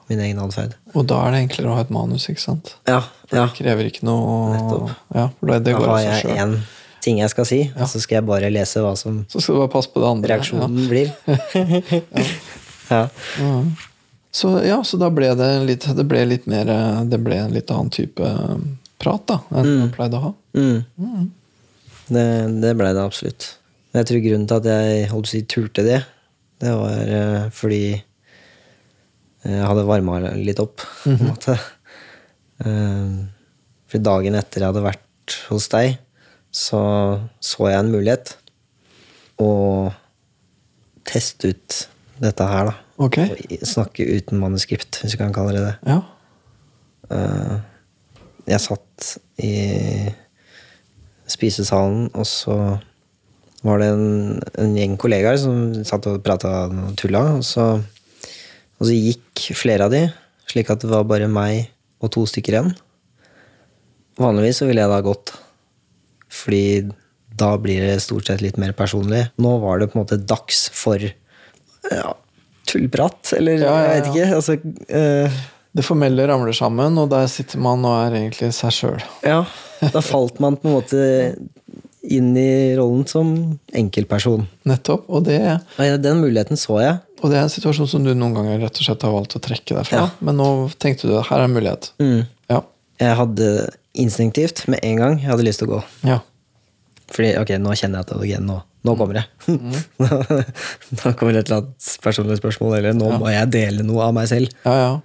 min 0.10 0.24
egen 0.26 0.42
atferd. 0.42 0.74
Og 0.98 1.06
da 1.10 1.20
er 1.28 1.36
det 1.36 1.44
enklere 1.46 1.70
å 1.70 1.78
ha 1.78 1.86
et 1.86 1.94
manus, 1.94 2.26
ikke 2.32 2.42
sant? 2.42 2.74
Ja, 2.90 3.04
ja. 3.30 3.46
Det 3.46 3.60
krever 3.60 3.90
ikke 3.92 4.08
noe 4.10 4.56
Nettopp. 4.56 4.96
Ja, 5.14 5.28
for 5.38 5.52
det, 5.52 5.60
det 5.68 5.76
Da 5.78 5.92
har 5.92 6.02
jeg 6.08 6.40
én 6.42 6.56
ting 7.06 7.22
jeg 7.22 7.32
skal 7.32 7.46
si, 7.48 7.60
og 7.78 7.86
så 7.88 8.02
skal 8.02 8.20
jeg 8.20 8.28
bare 8.28 8.50
lese 8.52 8.82
hva 8.84 8.96
som 9.00 9.22
Så 9.32 9.40
skal 9.44 9.56
du 9.56 9.62
bare 9.62 9.72
passe 9.78 9.94
på 9.94 10.02
det 10.02 10.10
andre. 10.10 10.34
reaksjonen 10.34 10.90
blir. 10.90 11.14
ja. 12.90 13.06
Ja. 13.38 13.54
Så 14.32 14.52
ja, 14.66 14.78
så 14.86 15.00
da 15.02 15.10
ble 15.10 15.32
det 15.34 15.48
litt 15.66 15.88
Det 15.98 16.04
ble 16.06 16.20
litt 16.30 16.44
mer 16.46 16.68
Det 17.10 17.18
ble 17.18 17.40
en 17.42 17.56
litt 17.56 17.72
annen 17.74 17.90
type 17.90 18.22
um, 18.22 18.76
prat, 19.02 19.24
da, 19.26 19.40
enn 19.56 19.70
man 19.80 19.94
pleide 19.96 20.20
å 20.20 20.26
ha. 20.28 20.30
Mm. 20.60 21.30
Det, 22.12 22.26
det 22.60 22.74
blei 22.76 22.92
det 22.92 23.02
absolutt. 23.02 23.46
Jeg 23.96 24.10
tror 24.10 24.24
grunnen 24.26 24.48
til 24.50 24.60
at 24.60 24.68
jeg 24.68 25.06
holdt 25.14 25.26
på 25.26 25.30
å 25.30 25.32
si 25.32 25.42
turte 25.48 25.86
det, 25.88 26.02
det 26.60 26.74
var 26.76 27.14
uh, 27.16 27.46
fordi 27.56 27.84
jeg 29.48 29.64
hadde 29.64 29.88
varma 29.88 30.20
litt 30.36 30.60
opp. 30.60 30.84
på 31.06 31.14
en 31.16 31.30
måte. 31.30 31.56
Uh, 32.60 33.24
for 33.90 34.04
dagen 34.04 34.36
etter 34.36 34.62
jeg 34.62 34.74
hadde 34.74 34.84
vært 34.84 35.38
hos 35.48 35.70
deg, 35.72 35.96
så 36.52 36.82
så 37.40 37.70
jeg 37.70 37.80
en 37.80 37.94
mulighet 37.94 38.36
å 39.40 39.50
teste 41.08 41.54
ut 41.54 41.80
dette 42.20 42.52
her, 42.52 42.70
da. 42.70 42.89
Ok. 43.00 43.18
Og 43.24 43.68
snakke 43.68 44.08
uten 44.20 44.42
manuskript, 44.42 45.00
hvis 45.02 45.16
vi 45.16 45.22
kan 45.22 45.36
kalle 45.36 45.56
det 45.56 45.66
det. 45.66 45.76
Ja. 45.88 46.00
Uh, 47.10 47.56
jeg 48.50 48.64
satt 48.64 49.14
i 49.42 49.54
spisesalen, 51.30 52.10
og 52.12 52.28
så 52.28 52.58
var 53.64 53.82
det 53.82 53.90
en, 53.94 54.40
en 54.60 54.76
gjeng 54.78 54.96
kollegaer 55.00 55.40
som 55.40 55.72
satt 55.88 56.08
og 56.12 56.22
prata 56.26 56.68
og 56.68 56.94
tulla. 57.00 57.24
Og 57.38 57.46
så, 57.48 57.72
og 57.80 58.84
så 58.84 58.96
gikk 58.96 59.50
flere 59.58 59.88
av 59.88 59.96
de, 59.96 60.06
slik 60.50 60.72
at 60.74 60.84
det 60.84 60.92
var 60.92 61.08
bare 61.08 61.32
meg 61.32 61.70
og 62.04 62.12
to 62.16 62.26
stykker 62.30 62.56
igjen. 62.56 62.74
Vanligvis 64.20 64.60
så 64.60 64.68
ville 64.68 64.84
jeg 64.84 64.92
da 64.92 65.04
gått, 65.04 65.34
fordi 66.28 66.64
da 67.40 67.54
blir 67.62 67.86
det 67.86 68.02
stort 68.04 68.28
sett 68.28 68.44
litt 68.44 68.60
mer 68.60 68.74
personlig. 68.76 69.30
Nå 69.40 69.56
var 69.64 69.80
det 69.80 69.92
på 69.92 69.98
en 69.98 70.04
måte 70.04 70.20
dags 70.20 70.66
for 70.76 71.00
ja, 71.00 72.10
tullprat, 72.70 73.34
eller 73.38 73.62
Ja, 73.64 73.76
jeg 73.86 73.96
vet 74.04 74.12
ikke. 74.14 74.28
Altså, 74.40 74.58
uh, 74.94 75.40
Det 75.80 75.86
formelle 75.86 76.26
ramler 76.30 76.56
sammen, 76.58 76.98
og 76.98 77.10
der 77.12 77.28
sitter 77.30 77.60
man 77.62 77.84
og 77.86 77.96
er 78.08 78.16
egentlig 78.24 78.50
seg 78.58 78.74
sjøl. 78.74 79.04
Ja, 79.26 79.44
da 79.94 80.02
falt 80.06 80.40
man 80.42 80.58
på 80.58 80.70
en 80.70 80.78
måte 80.80 81.04
inn 82.10 82.32
i 82.40 82.76
rollen 82.80 83.04
som 83.10 83.30
enkeltperson. 83.76 84.48
Nettopp. 84.70 85.04
Og 85.12 85.26
det, 85.28 85.36
ja, 85.44 85.98
Den 86.02 86.22
muligheten 86.24 86.58
så 86.58 86.80
jeg. 86.82 86.98
og 87.22 87.30
det 87.30 87.38
er 87.38 87.44
en 87.44 87.52
situasjon 87.52 87.90
som 87.92 88.06
du 88.08 88.14
noen 88.16 88.34
ganger 88.38 88.62
rett 88.64 88.80
og 88.80 88.86
slett 88.88 89.04
har 89.06 89.12
valgt 89.14 89.36
å 89.38 89.42
trekke 89.44 89.76
deg 89.76 89.86
fra. 89.90 90.06
Ja. 90.06 90.10
Men 90.24 90.40
nå 90.40 90.48
tenkte 90.80 91.10
du 91.10 91.18
her 91.20 91.36
er 91.42 91.46
en 91.50 91.54
mulighet. 91.58 91.92
Ja. 92.50 92.62
Jeg 93.04 93.18
hadde 93.20 93.50
instinktivt 94.00 94.64
med 94.72 94.80
en 94.84 94.96
gang 95.02 95.20
jeg 95.20 95.30
hadde 95.34 95.46
lyst 95.48 95.62
til 95.62 95.70
å 95.70 95.78
gå. 95.78 95.84
ja. 96.08 96.20
Fordi 97.10 97.34
ok, 97.42 97.52
nå 97.62 97.74
kjenner 97.78 98.02
jeg 98.02 98.08
at 98.08 98.16
ok, 98.16 98.32
nå, 98.46 98.56
nå 98.86 98.96
kommer 99.00 99.20
det. 99.20 99.26
nå 101.00 101.14
kommer 101.18 101.36
det 101.36 101.44
et 101.44 101.52
eller 101.52 101.62
annet 101.62 101.92
personlig 102.04 102.40
spørsmål, 102.40 102.80
eller 102.80 102.98
nå 102.98 103.12
må 103.18 103.32
jeg 103.34 103.52
dele 103.54 103.86
noe 103.86 104.10
av 104.10 104.18
meg 104.18 104.30
selv. 104.32 104.54
Ja, 104.66 104.76
ja. 104.78 104.98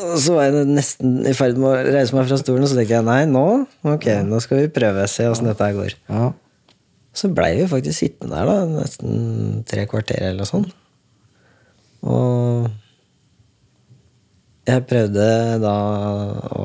Så 0.00 0.36
var 0.36 0.48
jeg 0.48 0.68
nesten 0.70 1.18
i 1.28 1.34
ferd 1.36 1.58
med 1.60 1.68
å 1.68 1.92
reise 1.92 2.16
meg 2.16 2.28
fra 2.28 2.38
stolen, 2.40 2.64
og 2.64 2.70
så 2.70 2.78
tenker 2.78 3.00
jeg 3.00 3.08
nei, 3.08 3.24
nå 3.28 3.44
ok, 3.84 4.06
nå 4.28 4.38
skal 4.40 4.62
vi 4.62 4.70
prøve, 4.72 5.08
se 5.10 5.26
åssen 5.28 5.50
dette 5.50 5.66
her 5.66 5.76
går. 5.76 5.96
Ja. 6.08 6.30
Så 7.16 7.28
blei 7.34 7.56
vi 7.58 7.66
faktisk 7.68 7.98
sittende 7.98 8.38
der, 8.38 8.48
da, 8.48 8.80
nesten 8.80 9.64
tre 9.68 9.84
kvarter 9.90 10.22
eller 10.22 10.40
noe 10.40 10.48
sånt. 10.48 10.70
Og 12.06 12.70
jeg 14.70 14.86
prøvde 14.88 15.26
da 15.60 15.74
å 16.54 16.64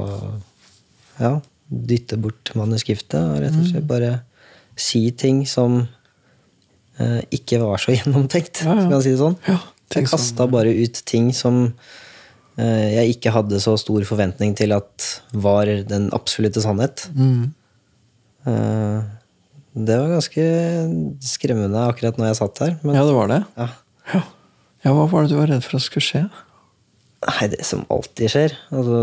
ja, 1.19 1.33
dytte 1.69 2.17
bort 2.21 2.51
manuskriptet 2.57 3.17
og 3.19 3.39
rett 3.43 3.55
og 3.57 3.67
slett 3.71 3.87
bare 3.89 4.11
si 4.77 5.05
ting 5.17 5.43
som 5.49 5.79
eh, 6.99 7.21
ikke 7.33 7.59
var 7.63 7.79
så 7.81 7.93
gjennomtenkt, 7.97 8.63
Ja, 8.65 8.75
ja. 8.75 8.81
skal 8.85 8.91
man 8.97 9.05
si 9.05 9.13
det 9.15 9.21
sånn. 9.21 9.37
Ja, 9.47 9.59
jeg 9.95 10.09
kasta 10.09 10.47
bare 10.51 10.71
ut 10.75 11.01
ting 11.07 11.29
som 11.37 11.61
eh, 12.57 12.87
jeg 12.97 13.15
ikke 13.17 13.33
hadde 13.35 13.59
så 13.63 13.75
stor 13.79 14.03
forventning 14.07 14.55
til 14.57 14.73
at 14.75 15.09
var 15.33 15.69
den 15.89 16.09
absolutte 16.15 16.61
sannhet. 16.63 17.07
Mm. 17.15 17.53
Eh, 18.45 18.99
det 19.75 19.97
var 19.99 20.13
ganske 20.13 20.43
skremmende 21.25 21.81
akkurat 21.89 22.19
når 22.19 22.29
jeg 22.31 22.39
satt 22.39 22.61
her. 22.63 22.75
Men 22.85 22.95
ja, 22.99 23.03
det 23.07 23.15
var 23.17 23.31
det. 23.33 23.41
ja. 23.59 23.69
Ja. 24.13 24.19
ja, 24.85 24.91
hva 24.93 25.07
var 25.09 25.23
det 25.25 25.31
du 25.33 25.39
var 25.39 25.47
redd 25.49 25.63
for 25.65 25.79
at 25.79 25.83
skulle 25.87 26.05
skje? 26.05 26.19
Nei, 27.25 27.47
det 27.49 27.63
som 27.65 27.81
alltid 27.89 28.29
skjer. 28.29 28.53
Altså, 28.69 28.99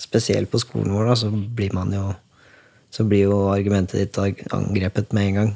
spesielt 0.00 0.50
på 0.50 0.60
skolen 0.62 0.92
vår, 0.94 1.10
da, 1.12 1.16
så 1.18 1.30
blir 1.30 1.74
man 1.76 1.92
jo 1.94 2.12
Så 2.94 3.02
blir 3.10 3.24
jo 3.26 3.38
argumentet 3.50 3.98
ditt 4.14 4.50
angrepet 4.54 5.10
med 5.12 5.26
en 5.26 5.34
gang. 5.34 5.48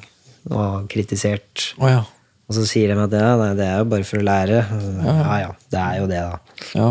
Og 0.51 0.89
kritisert. 0.91 1.69
Oh, 1.79 1.87
ja. 1.87 2.01
Og 2.49 2.57
så 2.57 2.65
sier 2.67 2.91
de 2.91 2.97
at 2.99 3.13
ja, 3.15 3.37
nei, 3.39 3.53
det 3.55 3.67
er 3.69 3.77
jo 3.79 3.91
bare 3.93 4.07
for 4.09 4.19
å 4.19 4.27
lære. 4.27 4.63
Ja 5.05 5.37
ja, 5.45 5.53
det 5.71 5.79
er 5.85 5.99
jo 6.01 6.09
det, 6.11 6.23
da. 6.25 6.65
Ja. 6.75 6.89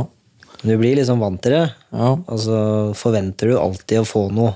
Du 0.62 0.72
blir 0.80 0.96
liksom 0.96 1.20
vant 1.20 1.42
til 1.44 1.52
det. 1.58 1.66
Ja. 1.92 2.14
Og 2.16 2.40
så 2.40 2.60
forventer 2.96 3.52
du 3.52 3.58
alltid 3.60 4.00
å 4.04 4.08
få 4.08 4.28
noe 4.32 4.54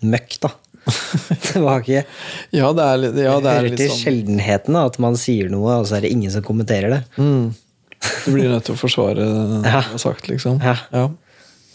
møkk, 0.00 0.38
da. 0.46 0.54
det 1.52 2.04
Ja, 2.52 2.70
det 2.76 2.84
er 2.86 2.98
litt, 3.00 3.18
ja, 3.20 3.34
det 3.40 3.50
er 3.52 3.60
hører 3.62 3.76
til 3.76 3.90
sånn 3.90 4.00
sjeldenheten 4.02 4.76
da, 4.76 4.86
at 4.88 4.98
man 5.02 5.16
sier 5.20 5.48
noe, 5.52 5.78
og 5.80 5.88
så 5.88 5.98
er 5.98 6.06
det 6.06 6.12
ingen 6.14 6.32
som 6.32 6.44
kommenterer 6.46 6.96
det. 6.96 7.02
mm. 7.18 7.52
Du 8.24 8.32
blir 8.34 8.50
nødt 8.52 8.66
til 8.66 8.74
å 8.74 8.80
forsvare 8.80 9.14
det 9.16 9.28
du 9.32 9.68
Ja. 9.68 9.80
har 9.80 9.98
sagt, 10.00 10.26
liksom. 10.28 10.58
Ja. 10.60 11.06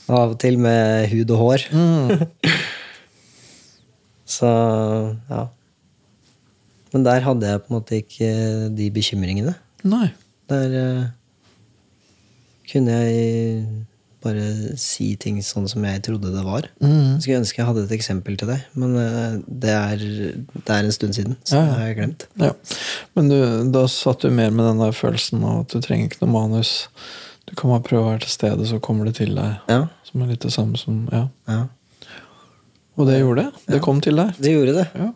Av 0.10 0.34
og 0.34 0.39
til 0.41 0.58
med 0.62 1.08
hud 1.12 1.32
og 1.36 1.41
hår. 1.43 1.65
Mm. 1.69 2.26
Så 4.30 4.50
ja. 5.30 5.43
Men 6.93 7.06
der 7.06 7.22
hadde 7.26 7.50
jeg 7.52 7.62
på 7.62 7.69
en 7.69 7.78
måte 7.78 8.00
ikke 8.02 8.32
de 8.74 8.89
bekymringene. 8.93 9.54
Nei. 9.86 10.08
Der 10.50 10.74
uh, 10.74 11.04
kunne 12.72 12.95
jeg 12.98 13.67
bare 14.19 14.76
si 14.80 15.13
ting 15.22 15.38
sånn 15.45 15.69
som 15.72 15.86
jeg 15.88 16.02
trodde 16.04 16.34
det 16.34 16.41
var. 16.43 16.67
Mm. 16.84 17.19
Skulle 17.22 17.39
ønske 17.39 17.62
jeg 17.62 17.69
hadde 17.69 17.86
et 17.86 17.95
eksempel 17.95 18.36
til 18.39 18.52
deg, 18.52 18.65
men 18.80 18.98
uh, 18.98 19.38
det 19.48 19.72
er, 19.76 20.04
det 20.58 20.76
er 20.76 20.84
en 20.84 20.95
stund 20.95 21.15
siden, 21.15 21.38
så 21.48 21.56
Ja, 21.56 21.62
ja. 21.62 21.69
det 21.69 21.78
har 21.78 21.88
jeg 21.88 22.00
glemt. 22.02 22.28
Ja. 22.41 22.52
Men 23.15 23.32
du, 23.32 23.39
da 23.78 23.86
satt 23.91 24.26
du 24.26 24.34
mer 24.34 24.52
med 24.52 24.67
den 24.67 24.84
der 24.84 24.98
følelsen 24.98 25.45
av 25.45 25.63
at 25.63 25.76
du 25.76 25.80
trenger 25.86 26.10
ikke 26.10 26.26
noe 26.26 26.36
manus. 26.36 26.74
Du 27.49 27.55
kan 27.57 27.73
bare 27.73 27.83
prøve 27.85 28.03
å 28.05 28.12
være 28.12 28.23
til 28.27 28.33
stede, 28.35 28.67
så 28.69 28.79
kommer 28.83 29.09
det 29.09 29.17
til 29.17 29.33
deg. 29.38 29.57
Ja, 29.71 29.88
Som 30.05 30.23
er 30.23 30.31
litt 30.33 30.45
det 30.45 30.53
samme 30.53 30.77
som 30.77 31.07
Ja. 31.12 31.27
ja. 31.49 31.65
Og 32.99 33.07
det 33.07 33.21
gjorde 33.21 33.45
det. 33.47 33.63
Det 33.73 33.81
kom 33.81 34.01
til 34.03 34.19
deg. 34.19 34.35
Det 34.38 34.51
gjorde 34.53 34.75
det. 34.75 34.88
Ja. 34.99 35.12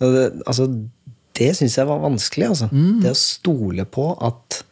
Det, 0.00 0.24
altså, 0.48 0.66
det 1.36 1.50
syns 1.58 1.76
jeg 1.76 1.88
var 1.88 2.00
vanskelig. 2.00 2.48
Altså. 2.48 2.68
Mm. 2.72 3.02
Det 3.04 3.12
å 3.12 3.18
stole 3.20 3.84
på 3.84 4.08
at 4.24 4.62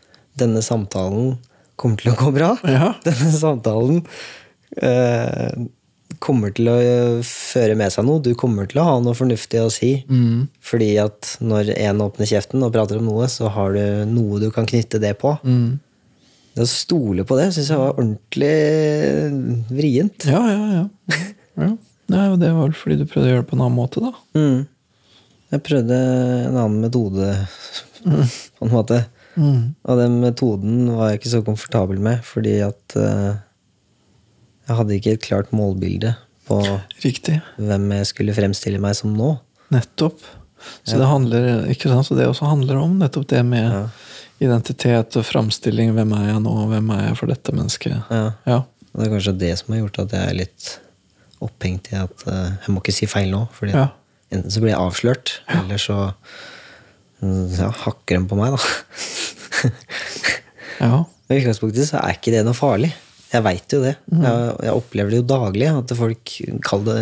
denne 0.40 0.62
samtalen 0.64 1.37
kommer 1.77 2.00
til 2.00 2.14
å 2.14 2.18
gå 2.18 2.33
bra. 2.35 2.55
Ja. 2.64 2.94
Denne 3.07 3.33
samtalen 3.37 4.00
eh, 4.81 5.66
kommer 6.24 6.55
til 6.57 6.70
å 6.72 6.77
føre 7.27 7.77
med 7.79 7.92
seg 7.92 8.07
noe. 8.09 8.22
Du 8.24 8.33
kommer 8.38 8.68
til 8.70 8.81
å 8.81 8.88
ha 8.88 8.98
noe 9.05 9.16
fornuftig 9.18 9.61
å 9.61 9.70
si. 9.72 9.92
Mm. 10.09 10.46
Fordi 10.64 10.94
at 11.03 11.35
når 11.44 11.74
en 11.77 12.05
åpner 12.07 12.31
kjeften 12.31 12.64
og 12.64 12.72
prater 12.74 13.00
om 13.00 13.11
noe, 13.11 13.29
så 13.29 13.53
har 13.53 13.77
du 13.77 14.09
noe 14.09 14.40
du 14.42 14.48
kan 14.55 14.68
knytte 14.70 15.03
det 15.03 15.16
på. 15.20 15.37
Mm. 15.44 15.74
Det 16.55 16.62
å 16.62 16.71
stole 16.71 17.25
på 17.27 17.37
det 17.38 17.49
syns 17.55 17.73
jeg 17.73 17.81
var 17.81 17.97
ordentlig 17.97 18.53
vrient. 19.75 20.27
Ja, 20.31 20.43
ja, 20.47 20.67
ja. 20.71 20.85
ja. 21.59 21.73
Nei, 22.12 22.27
det 22.38 22.53
var 22.53 22.69
vel 22.69 22.77
fordi 22.79 23.01
du 23.01 23.09
prøvde 23.09 23.27
å 23.27 23.33
gjøre 23.33 23.43
det 23.43 23.49
på 23.51 23.57
en 23.57 23.64
annen 23.64 23.79
måte, 23.79 24.03
da. 24.05 24.12
Mm. 24.38 24.61
Jeg 25.55 25.64
prøvde 25.67 25.99
en 25.99 26.59
annen 26.59 26.79
metode, 26.85 27.33
på 28.05 28.69
en 28.69 28.75
måte. 28.75 29.01
Mm. 29.35 29.75
Og 29.83 29.99
den 29.99 30.21
metoden 30.23 30.93
var 30.95 31.11
jeg 31.11 31.21
ikke 31.21 31.33
så 31.33 31.43
komfortabel 31.47 31.99
med, 32.03 32.23
fordi 32.27 32.59
at 32.67 32.97
uh, 32.99 33.35
jeg 34.69 34.79
hadde 34.79 34.99
ikke 34.99 35.17
et 35.17 35.27
klart 35.27 35.51
målbilde 35.55 36.14
på 36.49 36.61
Riktig. 37.03 37.40
hvem 37.57 37.90
jeg 37.99 38.09
skulle 38.12 38.37
fremstille 38.37 38.81
meg 38.83 38.97
som 38.99 39.14
nå. 39.17 39.35
Nettopp. 39.75 40.23
Så 40.87 40.97
det 41.01 41.09
handler 41.09 41.67
ikke 41.73 41.90
sant? 41.90 42.07
Så 42.09 42.17
det 42.17 42.29
også 42.29 42.49
handler 42.49 42.79
om 42.81 42.99
nettopp 43.01 43.27
det 43.33 43.43
med 43.47 43.67
Ja. 43.69 43.85
Identitet 44.42 45.16
og 45.20 45.25
framstilling. 45.29 45.92
Hvem 45.97 46.12
er 46.18 46.25
jeg 46.33 46.40
nå? 46.44 46.55
Hvem 46.70 46.90
er 46.97 47.03
jeg 47.09 47.18
for 47.20 47.31
dette 47.31 47.55
mennesket? 47.55 47.94
Ja. 48.11 48.25
Ja. 48.49 48.59
Det 48.94 49.07
er 49.09 49.12
kanskje 49.14 49.37
det 49.38 49.53
som 49.59 49.75
har 49.75 49.81
gjort 49.85 50.01
at 50.05 50.12
jeg 50.14 50.31
er 50.31 50.38
litt 50.38 50.66
opphengt 51.44 51.90
i 51.92 51.97
at 51.99 52.27
uh, 52.29 52.53
jeg 52.62 52.73
må 52.75 52.83
ikke 52.83 52.94
si 52.94 53.09
feil 53.11 53.31
nå. 53.35 53.44
Fordi 53.57 53.75
Ja. 53.75 53.88
enten 54.35 54.51
så 54.55 54.62
blir 54.62 54.73
jeg 54.75 54.81
avslørt, 54.83 55.33
eller 55.51 55.81
så 55.83 55.97
mm, 57.23 57.49
ja, 57.59 57.70
hakker 57.85 58.18
de 58.20 58.29
på 58.31 58.38
meg, 58.38 58.55
da. 58.55 59.70
ja. 60.81 61.03
I 61.33 61.38
utgangspunktet 61.40 61.88
så 61.88 61.99
er 62.03 62.18
ikke 62.18 62.35
det 62.35 62.42
noe 62.47 62.55
farlig. 62.57 62.92
Jeg 63.35 63.42
veit 63.42 63.75
jo 63.75 63.81
det. 63.83 63.94
Jeg, 64.14 64.51
jeg 64.62 64.75
opplever 64.79 65.11
det 65.11 65.18
jo 65.18 65.27
daglig, 65.27 65.66
at 65.75 65.94
folk 65.99 66.35
det, 66.87 66.99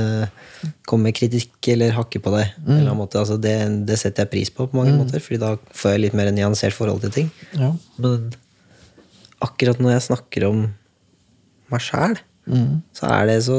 kommer 0.88 1.10
med 1.10 1.16
kritikk 1.18 1.68
eller 1.74 1.92
hakker 1.96 2.22
på 2.24 2.32
deg. 2.32 2.54
Mm. 2.62 2.70
eller 2.72 2.86
annen 2.88 3.00
måte. 3.02 3.20
Altså 3.20 3.36
det, 3.42 3.52
det 3.88 3.98
setter 4.00 4.24
jeg 4.24 4.32
pris 4.32 4.50
på 4.54 4.64
på 4.70 4.78
mange 4.80 4.94
måter, 4.96 5.20
Fordi 5.20 5.40
da 5.42 5.50
får 5.76 5.92
jeg 5.96 6.04
litt 6.06 6.16
mer 6.16 6.30
nyansert 6.32 6.72
forhold 6.76 7.02
til 7.04 7.12
ting. 7.18 7.30
ja. 7.58 7.72
Men 8.00 8.30
akkurat 9.42 9.80
når 9.82 9.96
jeg 9.96 10.06
snakker 10.08 10.48
om 10.48 10.64
meg 11.72 11.80
sjæl, 11.84 12.18
Mm. 12.42 12.80
så 12.90 13.06
er 13.06 13.26
det 13.28 13.36
så 13.46 13.56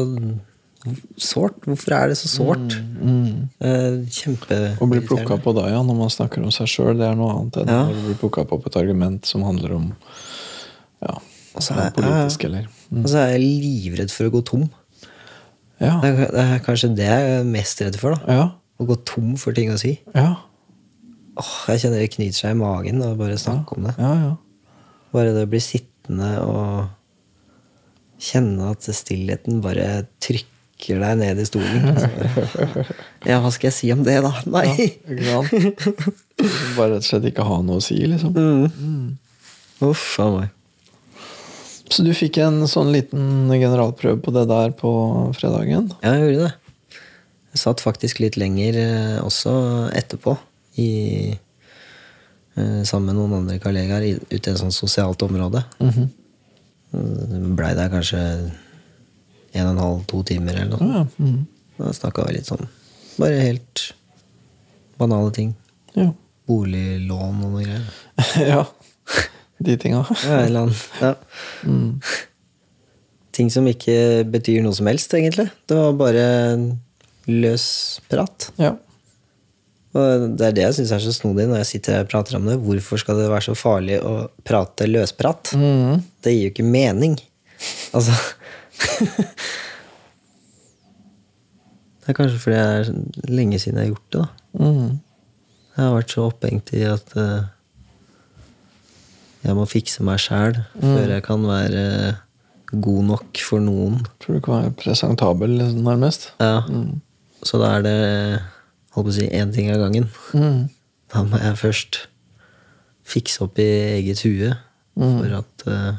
sårt. 1.15 1.61
Hvorfor 1.63 1.93
er 1.95 2.09
det 2.11 2.17
så 2.19 2.27
sårt? 2.27 2.73
Mm. 2.99 3.45
Eh, 3.63 3.93
Kjempe 4.11 4.57
Å 4.75 4.87
bli 4.91 4.99
plukka 5.07 5.37
på 5.39 5.53
da, 5.55 5.69
ja, 5.71 5.79
når 5.87 5.95
man 6.01 6.11
snakker 6.11 6.43
om 6.43 6.51
seg 6.51 6.67
sjøl, 6.67 6.97
det 6.99 7.07
er 7.07 7.15
noe 7.15 7.31
annet 7.31 7.61
enn 7.61 7.71
Ja. 7.71 7.85
når 7.87 8.01
bli 8.09 8.17
plukka 8.19 8.43
på 8.49 8.59
på 8.59 8.67
et 8.67 8.75
argument 8.81 9.23
som 9.25 9.45
handler 9.47 9.71
om 9.77 9.85
ja, 11.01 11.15
Altså, 11.53 11.73
så 11.73 11.79
er, 11.83 11.91
politisk, 11.93 12.43
eller 12.47 12.65
Og 12.97 13.09
så 13.11 13.19
er 13.21 13.35
jeg 13.35 13.43
livredd 13.45 14.11
for 14.13 14.29
å 14.29 14.33
gå 14.33 14.41
tom. 14.47 14.63
Ja. 15.83 15.99
Det 16.01 16.09
er, 16.09 16.31
det 16.33 16.43
er 16.55 16.63
kanskje 16.65 16.89
det 16.97 17.05
jeg 17.09 17.29
er 17.37 17.45
mest 17.47 17.81
redd 17.83 17.97
for. 18.01 18.15
da 18.17 18.37
Ja. 18.39 18.45
Å 18.81 18.87
gå 18.89 18.97
tom 19.05 19.35
for 19.37 19.53
ting 19.55 19.69
å 19.73 19.77
si. 19.77 19.97
Ja. 20.15 20.31
Åh, 21.37 21.51
jeg 21.73 21.83
kjenner 21.83 22.01
det 22.01 22.11
knyter 22.13 22.39
seg 22.39 22.55
i 22.55 22.59
magen 22.59 23.01
av 23.05 23.17
bare 23.19 23.37
snakke 23.41 23.77
om 23.77 23.85
det. 23.87 23.93
Ja, 24.01 24.13
ja. 24.21 24.33
Bare 25.13 25.33
det 25.35 25.45
å 25.45 25.51
bli 25.51 25.61
sittende 25.61 26.31
og 26.41 26.89
kjenne 28.23 28.71
at 28.73 28.85
stillheten 28.97 29.61
bare 29.63 30.07
trykker 30.23 31.01
deg 31.03 31.19
ned 31.21 31.41
i 31.43 31.47
stolen. 31.47 31.93
Ja, 33.29 33.37
hva 33.39 33.53
skal 33.55 33.69
jeg 33.69 33.75
si 33.77 33.89
om 33.93 34.01
det, 34.03 34.17
da? 34.25 34.33
Nei! 34.51 34.89
Ja. 35.23 35.37
Bare 36.75 36.97
rett 36.97 37.05
og 37.05 37.07
slett 37.07 37.29
ikke 37.29 37.45
ha 37.47 37.61
noe 37.63 37.79
å 37.79 37.83
si, 37.85 38.01
liksom. 38.09 38.33
Mm. 38.35 39.13
Uff 39.87 40.17
a 40.19 40.27
meg. 40.33 40.49
Så 41.93 42.01
du 42.01 42.09
fikk 42.17 42.39
en 42.41 42.63
sånn 42.69 42.89
liten 42.93 43.51
generalprøve 43.53 44.17
på 44.25 44.33
det 44.33 44.47
der 44.49 44.71
på 44.77 44.91
fredagen? 45.37 45.91
Ja, 46.01 46.15
jeg 46.17 46.33
gjorde 46.33 46.47
det. 46.47 46.99
Jeg 47.53 47.61
satt 47.61 47.83
faktisk 47.85 48.21
litt 48.23 48.37
lenger 48.41 48.77
eh, 48.81 49.17
også 49.21 49.53
etterpå. 49.93 50.33
I, 50.81 50.87
eh, 52.57 52.79
sammen 52.89 53.11
med 53.11 53.19
noen 53.19 53.35
andre 53.43 53.59
kollegaer 53.61 54.07
ute 54.09 54.39
i 54.39 54.39
et 54.41 54.61
sånt 54.61 54.73
sosialt 54.73 55.21
område. 55.25 55.61
Mhm. 55.83 56.09
Blei 57.57 57.71
der 57.77 57.89
kanskje 57.89 58.19
en 59.53 59.67
og 59.67 59.71
en 59.71 59.81
halv, 59.81 60.01
to 60.09 60.21
timer 60.25 60.57
eller 60.63 60.73
noe. 60.73 60.89
Ja, 60.89 61.05
mhm. 61.21 61.39
Da 61.77 61.93
snakka 61.93 62.25
vi 62.27 62.35
litt 62.35 62.45
sånn 62.45 62.67
Bare 63.17 63.39
helt 63.41 63.87
banale 65.01 65.31
ting. 65.33 65.55
ja. 65.97 66.09
Boliglån 66.49 67.37
og 67.45 67.53
noe 67.53 67.61
greier. 67.63 67.85
ja. 68.51 68.65
De 69.63 69.75
tinga. 69.79 70.03
Ja. 70.27 70.45
Ja. 71.01 71.13
Mm. 71.63 71.99
Ting 73.33 73.49
som 73.49 73.65
ikke 73.65 74.23
betyr 74.29 74.61
noe 74.61 74.75
som 74.77 74.85
helst, 74.91 75.13
egentlig. 75.17 75.47
Det 75.65 75.73
var 75.77 75.93
bare 75.97 76.25
løs 77.31 77.63
prat. 78.11 78.49
Ja. 78.61 78.75
Og 79.93 80.25
det 80.37 80.45
er 80.47 80.53
det 80.57 80.63
jeg 80.67 80.75
syns 80.77 80.91
er 80.93 81.01
så 81.01 81.13
snodig 81.15 81.47
når 81.49 81.59
jeg 81.63 81.69
sitter 81.71 81.95
her 81.97 82.05
og 82.05 82.11
prater 82.11 82.37
om 82.37 82.45
det. 82.49 82.59
Hvorfor 82.61 83.01
skal 83.01 83.17
det 83.21 83.29
være 83.31 83.45
så 83.47 83.55
farlig 83.57 83.97
å 84.05 84.13
prate 84.45 84.85
løsprat? 84.89 85.53
Mm. 85.57 86.03
Det 86.21 86.33
gir 86.35 86.47
jo 86.47 86.53
ikke 86.53 86.65
mening. 86.67 87.17
Altså 87.93 88.13
Det 92.03 92.11
er 92.11 92.17
kanskje 92.17 92.39
fordi 92.43 92.57
det 92.59 92.69
er 92.79 93.31
lenge 93.31 93.59
siden 93.61 93.79
jeg 93.79 93.87
har 93.87 93.93
gjort 93.95 94.09
det. 94.11 94.19
da 94.23 94.29
Mm. 94.53 94.99
Jeg 95.73 95.81
har 95.87 95.95
vært 95.95 96.11
så 96.13 96.23
opphengt 96.29 96.67
i 96.77 96.83
at 96.85 97.07
eh, 97.17 97.45
jeg 99.43 99.57
må 99.57 99.65
fikse 99.67 100.05
meg 100.07 100.21
sjæl 100.23 100.61
før 100.79 101.15
jeg 101.17 101.23
kan 101.25 101.43
være 101.47 101.83
god 102.73 103.03
nok 103.09 103.41
for 103.43 103.63
noen. 103.63 103.99
Tror 104.23 104.39
du 104.39 104.43
kan 104.43 104.61
være 104.61 104.75
presentabel, 104.79 105.57
nærmest. 105.83 106.31
Ja. 106.41 106.63
Så 107.43 107.59
da 107.61 107.75
er 107.77 107.85
det 107.85 107.97
holdt 108.95 109.09
på 109.09 109.11
å 109.11 109.15
si 109.15 109.27
én 109.29 109.53
ting 109.53 109.69
av 109.73 109.81
gangen. 109.83 110.07
Mm. 110.33 110.67
Da 111.13 111.23
må 111.27 111.41
jeg 111.41 111.59
først 111.59 112.05
fikse 113.03 113.43
opp 113.45 113.59
i 113.61 113.67
eget 113.99 114.23
hue 114.23 114.53
for 114.95 115.35
at 115.41 115.65
uh, 115.67 115.97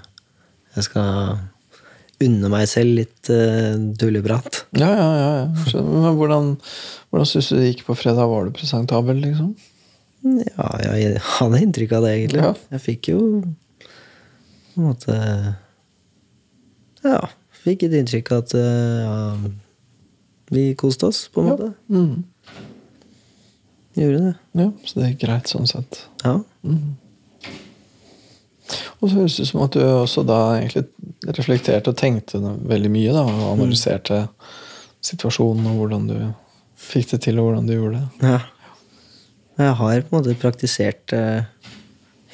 jeg 0.77 0.87
skal 0.89 1.37
unne 2.25 2.51
meg 2.51 2.67
selv 2.71 2.97
litt 3.01 3.31
uh, 3.31 3.75
tulleprat. 4.01 4.65
Ja, 4.79 4.89
ja, 4.89 5.09
ja. 5.19 5.31
ja. 5.43 5.69
Så, 5.71 5.83
hvordan, 5.85 6.55
hvordan 7.11 7.29
syns 7.29 7.51
du 7.51 7.59
det 7.59 7.73
gikk 7.73 7.85
på 7.91 7.99
fredag? 7.99 8.31
Var 8.31 8.49
du 8.49 8.57
presentabel, 8.57 9.21
liksom? 9.27 9.53
Ja, 10.25 10.69
jeg 10.81 11.21
hadde 11.21 11.61
inntrykk 11.61 11.93
av 11.99 12.07
det, 12.07 12.13
egentlig. 12.19 12.41
Ja. 12.41 12.53
Jeg 12.75 12.83
fikk 12.85 13.11
jo 13.13 13.21
på 13.45 14.81
en 14.81 14.87
måte 14.89 15.17
Ja, 17.05 17.21
fikk 17.65 17.85
et 17.87 17.97
inntrykk 17.99 18.33
av 18.33 18.45
at 18.47 18.55
ja, 18.57 19.19
vi 20.55 20.71
koste 20.81 21.11
oss, 21.11 21.27
på 21.29 21.43
en 21.43 21.51
måte. 21.53 21.69
Mm. 21.93 22.25
Gjorde 23.95 24.23
det. 24.25 24.35
Ja, 24.63 24.71
så 24.85 25.01
det 25.01 25.11
gikk 25.13 25.21
greit 25.27 25.51
sånn 25.53 25.69
sett. 25.71 26.01
Ja. 26.25 26.39
Og 28.99 29.11
så 29.11 29.19
høres 29.19 29.37
det 29.37 29.45
ut 29.45 29.51
som 29.53 29.63
at 29.67 29.77
du 29.77 29.83
også 29.85 30.25
da 30.27 30.41
egentlig 30.57 30.87
reflekterte 31.37 31.93
og 31.93 32.01
tenkte 32.01 32.41
veldig 32.41 32.91
mye, 32.93 33.13
da, 33.13 33.27
og 33.29 33.53
analyserte 33.59 34.25
situasjonen 35.05 35.69
og 35.69 35.79
hvordan 35.83 36.09
du 36.09 36.19
fikk 36.81 37.13
det 37.13 37.23
til, 37.29 37.39
og 37.39 37.51
hvordan 37.51 37.69
du 37.69 37.77
gjorde 37.77 38.01
det. 38.01 38.33
ja. 38.33 38.41
Jeg 39.55 39.75
har 39.79 40.03
på 40.03 40.11
en 40.11 40.19
måte 40.19 40.35
praktisert 40.41 41.15
eh, 41.15 41.47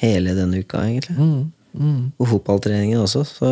hele 0.01 0.33
denne 0.37 0.61
uka, 0.63 0.81
egentlig. 0.87 1.17
Mm. 1.17 1.51
Mm. 1.71 2.03
På 2.17 2.27
fotballtreningen 2.33 3.01
også, 3.03 3.23
så 3.27 3.51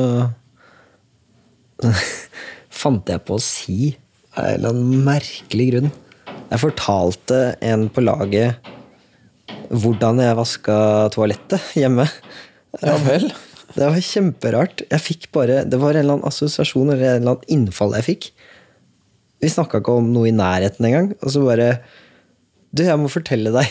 fant 2.82 3.10
jeg 3.10 3.24
på 3.28 3.38
å 3.38 3.44
si 3.44 3.94
av 4.36 4.46
en 4.46 4.56
eller 4.56 4.74
annen 4.74 5.06
merkelig 5.06 5.68
grunn. 5.74 5.92
Jeg 6.50 6.64
fortalte 6.64 7.40
en 7.66 7.88
på 7.94 8.04
laget 8.04 8.72
hvordan 9.70 10.22
jeg 10.24 10.38
vaska 10.40 10.80
toalettet 11.14 11.76
hjemme. 11.78 12.08
Ja 12.82 12.98
vel. 13.06 13.30
Det 13.70 13.86
var 13.86 14.02
kjemperart. 14.02 14.82
Jeg 14.90 15.02
fikk 15.06 15.28
bare, 15.36 15.62
Det 15.70 15.78
var 15.78 15.94
en 15.94 16.02
eller 16.02 16.16
annen 16.18 16.28
assosiasjon 16.28 16.90
eller 16.90 17.06
en 17.06 17.20
eller 17.22 17.36
annen 17.36 17.52
innfall 17.54 17.94
jeg 18.00 18.08
fikk. 18.08 18.30
Vi 19.40 19.52
snakka 19.54 19.80
ikke 19.80 20.00
om 20.02 20.10
noe 20.12 20.32
i 20.32 20.36
nærheten 20.36 20.88
engang. 20.90 21.12
Og 21.22 21.30
så 21.36 21.44
bare 21.46 21.68
Du, 22.70 22.84
jeg 22.86 23.02
må 23.02 23.10
fortelle 23.12 23.52
deg 23.56 23.68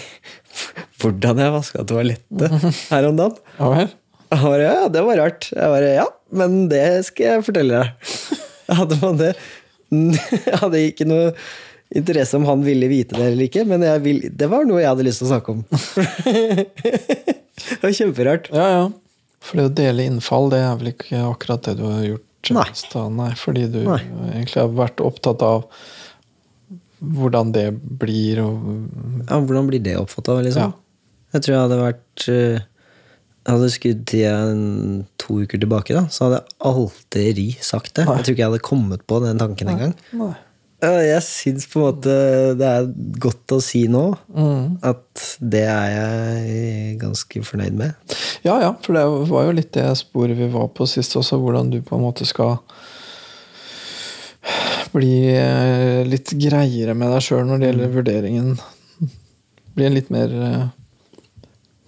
hvordan 1.01 1.39
jeg 1.43 1.55
vaska 1.55 1.85
toalettet 1.87 2.59
her 2.91 3.09
om 3.09 3.19
dagen. 3.19 3.39
Ja 4.29 4.41
bare, 4.43 4.65
ja, 4.67 4.89
det 4.93 5.03
var 5.07 5.17
rart. 5.23 5.49
Jeg 5.55 5.73
bare, 5.73 5.93
ja, 6.01 6.05
men 6.37 6.67
det 6.69 6.85
skal 7.07 7.31
jeg 7.31 7.47
fortelle 7.47 7.79
deg. 7.79 8.13
Jeg 8.69 8.79
hadde, 8.83 9.01
man 9.01 9.21
det 9.23 9.33
jeg 10.51 10.59
hadde 10.61 10.85
ikke 10.91 11.07
noe 11.09 11.33
interesse 11.97 12.37
om 12.37 12.45
han 12.45 12.61
ville 12.61 12.91
vite 12.91 13.17
det 13.17 13.31
eller 13.31 13.47
ikke, 13.47 13.63
men 13.65 13.81
jeg 13.87 14.03
vil, 14.05 14.19
det 14.29 14.49
var 14.53 14.67
noe 14.69 14.83
jeg 14.83 14.91
hadde 14.91 15.07
lyst 15.07 15.23
til 15.23 15.31
å 15.31 15.33
snakke 15.33 15.55
om. 15.55 15.63
Det 17.59 17.79
var 17.81 17.95
kjemperart. 17.97 18.51
Ja, 18.53 18.67
ja. 18.75 18.83
For 19.41 19.57
det 19.57 19.69
å 19.71 19.75
dele 19.79 20.05
innfall, 20.11 20.51
det 20.53 20.61
er 20.61 20.75
vel 20.81 20.91
ikke 20.93 21.23
akkurat 21.31 21.65
det 21.65 21.79
du 21.79 21.87
har 21.87 22.03
gjort? 22.05 22.51
Nei. 22.55 22.67
Nei 23.17 23.31
fordi 23.37 23.65
du 23.73 23.81
Nei. 23.87 24.03
egentlig 24.35 24.61
har 24.61 24.77
vært 24.77 25.01
opptatt 25.05 25.43
av 25.45 25.65
hvordan 27.01 27.53
det 27.55 27.67
blir, 28.01 28.41
og 28.43 28.65
Ja, 29.29 29.39
hvordan 29.41 29.69
blir 29.71 29.83
det 29.85 29.97
oppfatta, 30.01 30.41
liksom? 30.43 30.73
Ja. 30.73 30.73
Jeg 31.35 31.43
tror 31.45 31.55
jeg 31.55 31.63
hadde 31.67 31.79
vært 31.83 32.29
eh, 32.33 32.59
Jeg 33.45 33.53
hadde 33.55 33.71
skudd 33.73 34.03
tida 34.09 34.35
to 35.21 35.39
uker 35.45 35.61
tilbake, 35.63 35.95
da, 35.97 36.07
så 36.13 36.27
hadde 36.27 36.41
jeg 36.43 36.59
aldri 36.73 37.47
sagt 37.65 37.95
det. 37.97 38.05
Nei. 38.09 38.17
Jeg 38.19 38.25
tror 38.27 38.35
ikke 38.37 38.43
jeg 38.45 38.51
hadde 38.53 38.67
kommet 38.67 39.07
på 39.09 39.21
den 39.25 39.39
tanken 39.41 39.69
engang. 39.73 39.95
Jeg 40.79 41.23
syns 41.27 41.65
på 41.67 41.81
en 41.81 41.87
måte 41.89 42.13
det 42.61 42.67
er 42.69 42.85
godt 43.19 43.51
å 43.57 43.61
si 43.65 43.81
nå 43.91 44.05
Mm. 44.31 44.77
at 44.87 45.25
det 45.41 45.65
er 45.67 45.89
jeg 45.97 46.99
ganske 47.01 47.43
fornøyd 47.43 47.75
med. 47.81 47.97
Ja, 48.45 48.61
ja, 48.63 48.75
for 48.85 48.95
det 48.95 49.03
var 49.33 49.49
jo 49.49 49.57
litt 49.57 49.73
det 49.75 49.89
sporet 49.99 50.37
vi 50.39 50.47
var 50.53 50.69
på 50.77 50.87
sist 50.87 51.17
også, 51.19 51.41
hvordan 51.43 51.71
du 51.73 51.81
på 51.83 51.97
en 51.99 52.05
måte 52.05 52.25
skal 52.29 52.61
bli 54.93 55.13
eh, 55.35 56.03
litt 56.09 56.31
greiere 56.41 56.95
med 56.99 57.11
deg 57.15 57.23
sjøl 57.25 57.45
når 57.49 57.59
det 57.63 57.69
gjelder 57.71 57.93
vurderingen. 57.97 58.49
Bli 59.79 59.87
en 59.89 59.95
litt 59.99 60.11
mer 60.15 60.33
eh, 60.43 60.67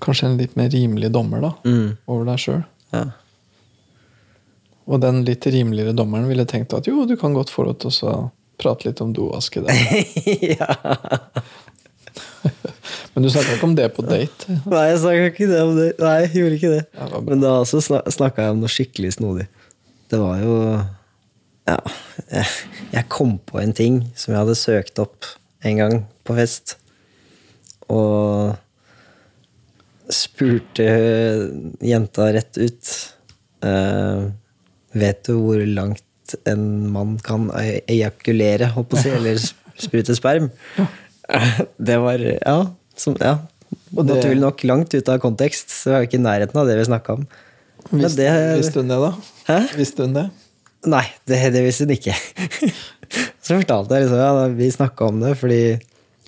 Kanskje 0.00 0.30
en 0.30 0.36
litt 0.40 0.54
mer 0.56 0.70
rimelig 0.72 1.10
dommer 1.12 1.42
da, 1.44 1.50
Mm. 1.68 1.90
over 2.08 2.24
deg 2.30 2.38
sjøl. 2.40 2.62
Ja. 2.94 3.02
Og 4.88 5.00
den 5.02 5.18
litt 5.26 5.44
rimeligere 5.46 5.92
dommeren 5.92 6.24
ville 6.30 6.46
tenkt 6.48 6.72
at 6.74 6.86
jo, 6.88 7.02
du 7.06 7.16
kan 7.20 7.34
godt 7.36 7.50
få 7.52 7.66
lov 7.68 7.76
til 7.82 7.92
å 8.08 8.14
prate 8.60 8.88
litt 8.88 9.00
om 9.04 9.12
doaske 9.12 9.60
der. 9.66 9.76
Men 13.14 13.22
du 13.26 13.30
snakka 13.30 13.54
ikke 13.58 13.68
om 13.68 13.74
det 13.76 13.88
på 13.96 14.02
date? 14.06 14.56
Nei, 14.70 14.84
jeg 14.90 15.00
snakka 15.02 15.28
ikke 15.32 15.48
det 15.50 15.60
om 15.66 15.72
det. 15.76 15.88
Nei, 16.00 16.14
jeg 16.24 16.32
gjorde 16.40 16.56
ikke 16.58 16.72
det. 16.72 16.82
Ja, 16.96 17.08
det. 17.12 17.20
Men 17.28 17.42
da 17.44 17.52
også 17.60 17.80
snakka 17.84 18.46
jeg 18.46 18.54
om 18.56 18.60
noe 18.64 18.72
skikkelig 18.72 19.12
snodig. 19.18 19.46
Det 20.10 20.18
var 20.20 20.40
jo 20.42 20.54
Ja, 21.70 21.76
jeg, 22.32 22.46
jeg 22.96 23.06
kom 23.12 23.36
på 23.46 23.60
en 23.62 23.72
ting 23.76 24.00
som 24.18 24.32
jeg 24.34 24.40
hadde 24.42 24.56
søkt 24.58 24.98
opp 25.02 25.28
en 25.68 25.78
gang 25.78 25.96
på 26.26 26.34
fest. 26.38 26.76
Og 27.92 28.56
spurte 30.10 30.90
jenta 31.84 32.30
rett 32.36 32.58
ut 32.60 32.92
Uh, 33.60 34.30
Vet 34.96 35.18
du 35.28 35.34
hvor 35.36 35.60
langt 35.68 36.32
en 36.48 36.62
mann 36.88 37.18
kan 37.20 37.50
e- 37.60 37.82
ejakulere, 37.92 38.70
holdt 38.72 38.88
på 38.88 38.96
å 38.96 39.02
si, 39.02 39.10
eller 39.12 39.36
sprute 39.84 40.14
sperm? 40.16 40.46
Det 41.90 41.98
var 42.00 42.24
Ja. 42.24 42.54
Som, 42.96 43.18
ja. 43.20 43.34
Og 43.92 44.06
det- 44.08 44.16
Naturlig 44.16 44.40
nok 44.40 44.64
langt 44.64 44.96
ute 44.96 45.12
av 45.12 45.20
kontekst. 45.20 45.68
Så 45.82 45.92
var 45.92 46.00
jeg 46.00 46.08
ikke 46.08 46.18
i 46.22 46.24
nærheten 46.24 46.56
av 46.62 46.70
det 46.72 46.78
vi 46.80 46.88
snakka 46.88 47.18
om. 47.18 47.28
Visste 48.62 48.80
hun 48.80 48.88
det, 48.94 48.98
da? 49.04 49.12
Hæ? 49.50 49.58
Visste 49.76 50.08
hun 50.08 50.16
det? 50.16 50.24
Nei, 50.88 51.04
det, 51.28 51.40
det 51.52 51.62
visste 51.66 51.84
hun 51.84 51.92
ikke. 51.96 52.14
Så 53.44 53.58
fortalte 53.58 53.96
jeg 53.96 54.06
liksom, 54.06 54.20
ja, 54.22 54.46
vi 54.56 54.68
snakka 54.72 55.08
om 55.10 55.18
det 55.20 55.34
fordi 55.40 55.62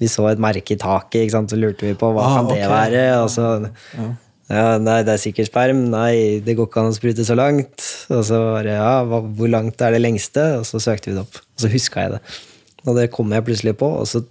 vi 0.02 0.08
så 0.10 0.26
et 0.32 0.40
merke 0.42 0.74
i 0.74 0.80
taket, 0.80 1.20
ikke 1.22 1.34
sant? 1.36 1.52
så 1.52 1.58
lurte 1.60 1.86
vi 1.86 1.94
på 1.94 2.08
hva 2.10 2.24
Ah, 2.26 2.36
kan 2.40 2.48
det 2.48 2.56
okay. 2.58 2.70
være. 2.72 3.02
Og 3.22 3.28
så, 3.30 3.44
ja, 4.50 4.64
nei, 4.82 4.96
det 5.06 5.12
er 5.14 5.20
sikkert 5.22 5.46
sperm. 5.46 5.84
Nei, 5.92 6.40
det 6.42 6.56
går 6.58 6.66
ikke 6.66 6.82
an 6.82 6.90
å 6.90 6.96
sprute 6.96 7.26
så 7.28 7.36
langt. 7.38 7.84
Og 8.10 8.24
så 8.26 8.40
var 8.42 8.66
det, 8.66 8.74
ja, 8.80 8.96
hva, 9.06 9.20
hvor 9.22 9.52
langt 9.52 9.84
er 9.84 9.94
det 9.94 10.02
lengste? 10.02 10.48
Og 10.58 10.66
så 10.66 10.80
søkte 10.82 11.12
vi 11.12 11.14
det 11.16 11.22
opp. 11.22 11.38
Og 11.38 11.62
så 11.62 11.70
huska 11.70 12.06
jeg 12.08 12.16
det. 12.16 12.22
Og 12.82 12.98
det 12.98 13.06
kom 13.14 13.30
jeg 13.30 13.46
plutselig 13.46 13.76
på, 13.78 13.92
og 14.00 14.08
så 14.10 14.24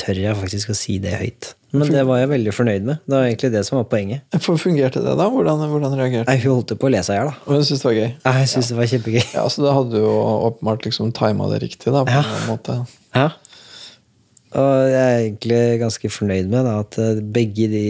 tør 0.00 0.18
jeg 0.20 0.36
faktisk 0.40 0.72
å 0.72 0.76
si 0.78 0.98
det 1.02 1.12
høyt. 1.20 1.52
Men 1.74 1.88
det 1.90 2.04
var 2.06 2.20
jeg 2.20 2.28
veldig 2.30 2.52
fornøyd 2.54 2.84
med. 2.86 3.00
Det 3.02 3.14
var 3.16 3.24
egentlig 3.26 3.48
det 3.50 3.64
som 3.66 3.76
var 3.80 3.86
poenget. 3.90 4.22
For 4.44 4.58
Fungerte 4.62 5.00
det, 5.02 5.14
da? 5.18 5.24
Hvordan, 5.30 5.62
hvordan 5.72 5.96
reagerte 5.98 6.28
Nei, 6.30 6.36
Hun 6.44 6.52
holdt 6.60 6.74
på 6.78 6.86
å 6.86 6.90
le 6.94 7.00
seg 7.02 7.16
i 7.16 7.18
hjel, 7.18 7.30
da. 7.32 7.40
Og 7.48 7.56
hun 7.56 7.64
syntes 7.66 7.82
det 7.82 7.88
var 7.88 7.96
gøy? 7.98 8.10
Ja, 8.26 8.32
Jeg 8.38 8.50
syns 8.52 8.68
det 8.70 8.76
var 8.78 8.90
kjempegøy. 8.92 9.24
Ja, 9.34 9.46
Så 9.50 9.64
da 9.64 9.72
hadde 9.74 9.90
du 9.96 10.04
jo 10.04 10.12
åpenbart 10.50 10.86
liksom 10.86 11.10
tima 11.18 11.48
det 11.50 11.58
riktig, 11.64 11.90
da, 11.90 12.04
på 12.06 12.14
Ja. 12.14 12.22
en 12.22 12.46
måte. 12.52 12.76
Ja. 13.18 13.26
Og 14.54 14.70
jeg 14.86 15.02
er 15.02 15.18
egentlig 15.24 15.62
ganske 15.82 16.10
fornøyd 16.14 16.46
med 16.52 16.62
da, 16.68 16.76
at 16.84 16.98
eh, 17.02 17.18
begge 17.34 17.66
de 17.72 17.84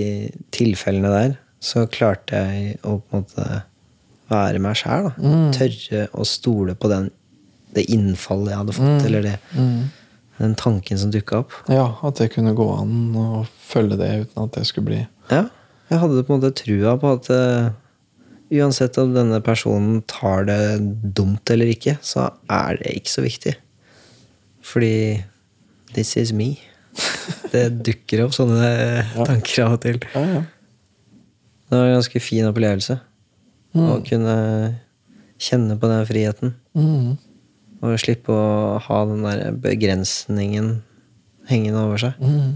tilfellene 0.57 1.11
der, 1.13 1.35
så 1.65 1.85
klarte 1.93 2.41
jeg 2.41 2.79
å 2.89 2.97
på 3.05 3.19
en 3.19 3.27
måte 3.27 3.49
være 4.33 4.63
meg 4.65 4.81
sjæl. 4.81 5.11
Tørre 5.53 6.07
å 6.17 6.25
stole 6.29 6.73
på 6.81 6.89
den, 6.89 7.11
det 7.77 7.85
innfallet 7.93 8.55
jeg 8.55 8.63
hadde 8.63 8.77
fått, 8.81 9.05
eller 9.11 9.29
det, 9.29 9.35
den 10.39 10.57
tanken 10.59 10.99
som 10.99 11.13
dukka 11.15 11.45
opp. 11.45 11.55
Ja, 11.71 11.93
At 12.03 12.19
det 12.19 12.33
kunne 12.35 12.57
gå 12.57 12.67
an 12.75 13.15
å 13.19 13.45
følge 13.69 13.99
det 14.01 14.11
uten 14.25 14.47
at 14.47 14.57
det 14.59 14.67
skulle 14.69 14.91
bli 14.91 15.01
Ja, 15.31 15.47
jeg 15.91 16.01
hadde 16.01 16.25
på 16.25 16.35
en 16.35 16.41
måte 16.41 16.57
trua 16.59 16.97
på 17.01 17.13
at 17.15 17.29
uh, 17.31 17.71
uansett 18.55 18.99
om 19.01 19.13
denne 19.15 19.41
personen 19.45 20.01
tar 20.11 20.47
det 20.49 20.59
dumt 21.17 21.51
eller 21.53 21.71
ikke, 21.71 21.99
så 22.03 22.31
er 22.51 22.81
det 22.81 22.97
ikke 22.99 23.13
så 23.13 23.25
viktig. 23.25 23.55
Fordi 24.65 25.23
this 25.95 26.17
is 26.21 26.33
me. 26.33 26.57
Det 27.55 27.69
dukker 27.87 28.25
opp 28.25 28.33
sånne 28.35 28.69
tanker 29.15 29.65
av 29.65 29.77
og 29.77 29.83
til. 29.85 30.01
Ja, 30.15 30.23
ja. 30.27 30.43
Det 31.69 31.79
var 31.79 31.89
en 31.89 31.97
ganske 31.97 32.21
fin 32.23 32.47
opplevelse 32.49 32.97
å 33.75 33.99
kunne 34.07 34.35
kjenne 35.43 35.77
på 35.81 35.91
den 35.91 36.05
friheten. 36.07 36.55
Mm. 36.79 37.15
Og 37.85 37.99
slippe 38.01 38.33
å 38.33 38.79
ha 38.81 38.99
den 39.11 39.25
der 39.27 39.53
begrensningen 39.61 40.79
hengende 41.51 41.83
over 41.85 42.01
seg. 42.01 42.21
Mm. 42.23 42.55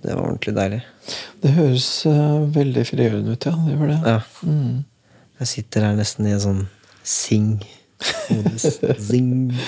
Det 0.00 0.14
var 0.16 0.24
ordentlig 0.24 0.54
deilig. 0.56 0.80
Det 1.44 1.52
høres 1.54 1.88
uh, 2.08 2.40
veldig 2.54 2.84
frigjørende 2.88 3.36
ut, 3.36 3.46
ja. 3.46 3.52
Det 3.66 3.74
gjør 3.76 3.92
det. 3.92 3.98
Ja. 4.08 4.20
Mm. 4.48 4.78
Jeg 5.40 5.50
sitter 5.52 5.86
her 5.86 5.98
nesten 5.98 6.26
i 6.28 6.34
en 6.34 6.42
sånn 6.42 6.64
sing. 7.06 7.52
sing. 9.10 9.30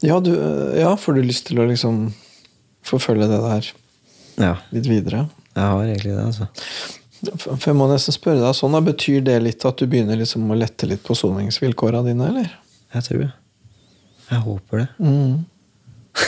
Ja, 0.00 0.16
du, 0.24 0.30
eh, 0.32 0.78
ja, 0.80 0.94
får 0.96 1.18
du 1.18 1.26
lyst 1.28 1.44
til 1.50 1.58
å 1.60 1.66
liksom 1.68 2.06
forfølge 2.88 3.26
det 3.28 3.40
der 3.42 3.66
Ja, 4.40 4.54
litt 4.72 4.86
videre? 4.88 5.26
jeg 5.52 5.66
har 5.66 5.82
egentlig 5.84 6.14
det, 6.14 6.22
altså. 6.24 6.46
For 7.20 7.68
jeg 7.68 7.76
må 7.76 7.88
nesten 7.90 8.16
spørre 8.16 8.40
deg 8.40 8.56
sånn, 8.56 8.72
da, 8.76 8.80
Betyr 8.84 9.24
det 9.26 9.36
litt 9.44 9.64
at 9.68 9.80
du 9.80 9.86
begynner 9.90 10.16
liksom 10.20 10.48
å 10.48 10.56
lette 10.56 10.88
litt 10.88 11.02
på 11.04 11.16
soningsvilkåra 11.18 12.00
dine, 12.06 12.30
eller? 12.32 12.54
Jeg 12.94 13.06
tror 13.06 13.22
det. 13.26 13.30
Jeg 14.30 14.44
håper 14.46 14.84
det. 14.84 14.88
Mm. 15.02 15.40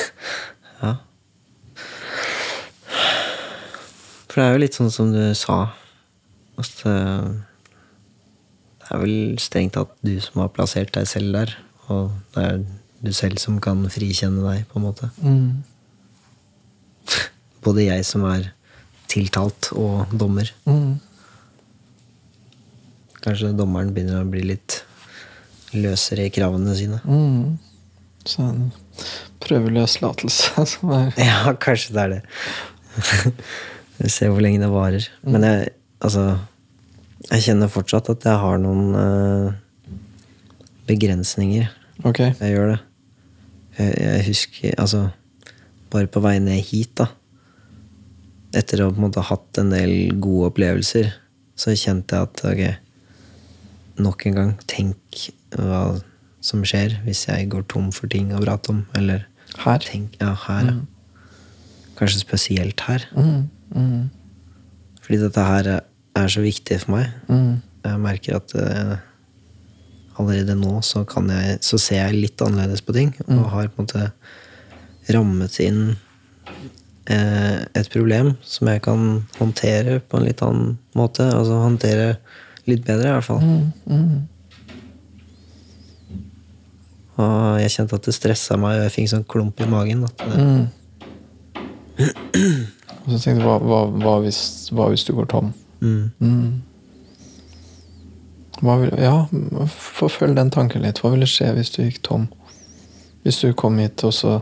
Ja. 0.82 0.96
For 4.26 4.40
det 4.40 4.44
er 4.44 4.56
jo 4.56 4.60
litt 4.64 4.74
sånn 4.74 4.90
som 4.90 5.12
du 5.14 5.20
sa. 5.38 5.58
At 6.58 6.80
eh, 6.90 7.28
det 8.82 8.88
er 8.90 9.02
vel 9.04 9.36
strengt 9.38 9.76
tatt 9.76 9.92
du 10.02 10.16
som 10.24 10.40
har 10.42 10.50
plassert 10.56 10.90
deg 10.96 11.06
selv 11.06 11.36
der. 11.36 11.52
Og 11.86 12.10
det 12.34 12.46
er 12.48 12.64
du 13.02 13.12
selv 13.14 13.38
som 13.42 13.60
kan 13.62 13.84
frikjenne 13.90 14.42
deg, 14.42 14.66
på 14.70 14.80
en 14.80 14.86
måte. 14.88 15.10
Mm. 15.22 15.62
Både 17.64 17.86
jeg 17.86 18.06
som 18.08 18.26
er 18.26 18.50
tiltalt, 19.12 19.70
og 19.76 20.12
dommer. 20.16 20.48
Mm. 20.66 20.96
Kanskje 23.22 23.52
dommeren 23.54 23.92
begynner 23.94 24.24
å 24.24 24.30
bli 24.30 24.42
litt 24.52 24.80
løsere 25.76 26.26
i 26.26 26.32
kravene 26.32 26.74
sine. 26.76 26.98
Mm. 27.06 27.58
Så 28.28 28.44
en 28.44 28.70
prøveløslatelse 29.42 30.64
som 30.74 30.94
er 30.94 31.12
Ja, 31.18 31.54
kanskje 31.60 31.96
det 31.96 32.02
er 32.02 32.14
det. 32.16 32.22
Vi 34.02 34.10
ser 34.10 34.32
hvor 34.32 34.42
lenge 34.44 34.62
det 34.62 34.70
varer. 34.72 35.06
Men 35.22 35.46
jeg, 35.46 35.72
altså 36.02 36.26
Jeg 37.30 37.44
kjenner 37.46 37.70
fortsatt 37.70 38.10
at 38.12 38.24
jeg 38.26 38.42
har 38.42 38.58
noen 38.58 38.94
uh, 38.98 39.52
begrensninger. 40.88 41.70
Okay. 42.02 42.32
Jeg 42.40 42.56
gjør 42.56 42.72
det. 42.72 42.78
Jeg, 43.78 43.92
jeg 44.02 44.24
husker 44.26 44.80
Altså, 44.82 45.02
bare 45.92 46.10
på 46.10 46.22
vei 46.24 46.38
ned 46.42 46.58
hit, 46.66 46.96
da. 46.98 47.12
Etter 48.56 48.82
å 48.82 48.88
ha 48.88 48.94
på 48.94 49.00
en 49.00 49.06
måte 49.06 49.24
hatt 49.24 49.60
en 49.60 49.72
del 49.72 50.12
gode 50.20 50.50
opplevelser, 50.52 51.12
så 51.56 51.74
kjente 51.78 52.18
jeg 52.18 52.28
at 52.28 52.42
ok, 52.48 52.62
nok 54.02 54.26
en 54.28 54.38
gang, 54.38 54.54
tenk 54.70 55.26
hva 55.56 56.00
som 56.42 56.64
skjer 56.66 56.98
hvis 57.06 57.26
jeg 57.28 57.50
går 57.52 57.64
tom 57.70 57.90
for 57.94 58.10
ting 58.12 58.32
å 58.34 58.42
prate 58.42 58.72
om. 58.74 58.82
Eller 58.98 59.28
Her. 59.62 59.84
tenk 59.84 60.16
Ja, 60.20 60.32
her, 60.46 60.68
ja. 60.70 60.76
Kanskje 61.98 62.22
spesielt 62.22 62.80
her. 62.88 63.04
Mm. 63.12 63.48
Mm. 63.76 64.10
Fordi 65.04 65.18
dette 65.20 65.44
her 65.44 65.68
er 66.16 66.28
så 66.32 66.40
viktig 66.44 66.80
for 66.82 66.96
meg. 66.96 67.10
Mm. 67.28 67.60
Jeg 67.84 68.00
merker 68.00 68.38
at 68.38 68.54
uh, 68.56 68.96
allerede 70.16 70.56
nå 70.56 70.80
så, 70.86 71.04
kan 71.08 71.28
jeg, 71.30 71.58
så 71.64 71.78
ser 71.80 72.00
jeg 72.00 72.20
litt 72.20 72.44
annerledes 72.44 72.84
på 72.84 72.94
ting. 72.96 73.12
Og 73.28 73.44
har 73.52 73.70
på 73.72 73.82
en 73.82 73.88
måte 73.88 75.12
rammet 75.12 75.58
inn 75.64 75.82
eh, 77.10 77.51
et 77.82 77.92
problem 77.92 78.34
som 78.46 78.70
jeg 78.70 78.82
kan 78.84 79.06
håndtere 79.38 80.00
på 80.00 80.18
en 80.18 80.26
litt 80.26 80.42
annen 80.44 80.76
måte. 80.98 81.26
Altså 81.30 81.60
håndtere 81.62 82.14
litt 82.70 82.84
bedre, 82.86 83.08
i 83.08 83.16
hvert 83.16 83.26
fall. 83.26 83.42
Mm. 83.86 84.28
Og 87.22 87.60
jeg 87.60 87.74
kjente 87.76 87.98
at 87.98 88.08
det 88.08 88.14
stressa 88.16 88.58
meg, 88.60 88.78
og 88.78 88.86
jeg 88.86 88.94
fikk 88.96 89.12
sånn 89.12 89.28
klump 89.28 89.60
i 89.60 89.68
magen. 89.70 90.06
Mm. 90.22 90.66
Og 93.02 93.08
så 93.10 93.18
tenkte 93.18 93.38
jeg, 93.40 93.46
hva, 93.46 93.56
hva, 93.60 93.80
hva, 94.02 94.18
hvis, 94.24 94.42
hva 94.72 94.88
hvis 94.92 95.06
du 95.08 95.14
går 95.18 95.30
tom? 95.32 95.54
mm, 95.80 96.04
Mm. 96.22 96.60
Hva 98.62 98.76
vil, 98.78 98.92
ja, 99.02 99.26
forfølg 99.66 100.36
den 100.38 100.52
tanken 100.54 100.84
litt. 100.84 101.00
Hva 101.02 101.10
ville 101.10 101.26
skje 101.26 101.48
hvis 101.56 101.72
du 101.74 101.80
gikk 101.82 101.98
tom? 102.06 102.28
Hvis 103.22 103.38
du 103.42 103.52
kom 103.54 103.78
hit, 103.78 104.02
og 104.02 104.14
så 104.16 104.38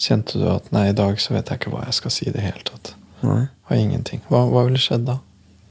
kjente 0.00 0.40
du 0.40 0.48
at 0.50 0.70
nei, 0.74 0.88
i 0.90 0.96
dag 0.96 1.20
så 1.22 1.36
vet 1.36 1.50
jeg 1.50 1.60
ikke 1.60 1.74
hva 1.74 1.84
jeg 1.86 1.98
skal 2.00 2.14
si 2.14 2.26
i 2.28 2.34
det 2.34 2.42
hele 2.42 2.64
tatt. 2.66 2.94
nei. 3.22 3.44
Har 3.68 3.80
ingenting. 3.80 4.20
Hva, 4.28 4.42
hva 4.50 4.66
ville 4.66 4.80
skjedd 4.82 5.06
da? 5.06 5.20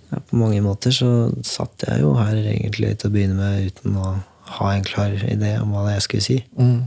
Ja, 0.10 0.22
på 0.30 0.38
mange 0.40 0.62
måter 0.66 0.94
så 0.96 1.10
satt 1.46 1.84
jeg 1.86 2.02
jo 2.02 2.14
her 2.18 2.38
egentlig 2.38 2.96
til 3.02 3.12
å 3.12 3.14
begynne 3.14 3.38
med 3.38 3.68
uten 3.70 3.98
å 4.00 4.14
ha 4.58 4.70
en 4.74 4.86
klar 4.86 5.14
idé 5.28 5.56
om 5.62 5.74
hva 5.74 5.92
jeg 5.94 6.06
skulle 6.06 6.26
si. 6.26 6.40
Mm. 6.58 6.82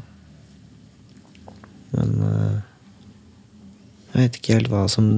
Men 1.97 2.17
eh, 2.27 2.57
jeg 4.13 4.25
vet 4.25 4.41
ikke 4.41 4.59
helt 4.59 4.73
hva 4.73 4.85
som, 4.91 5.11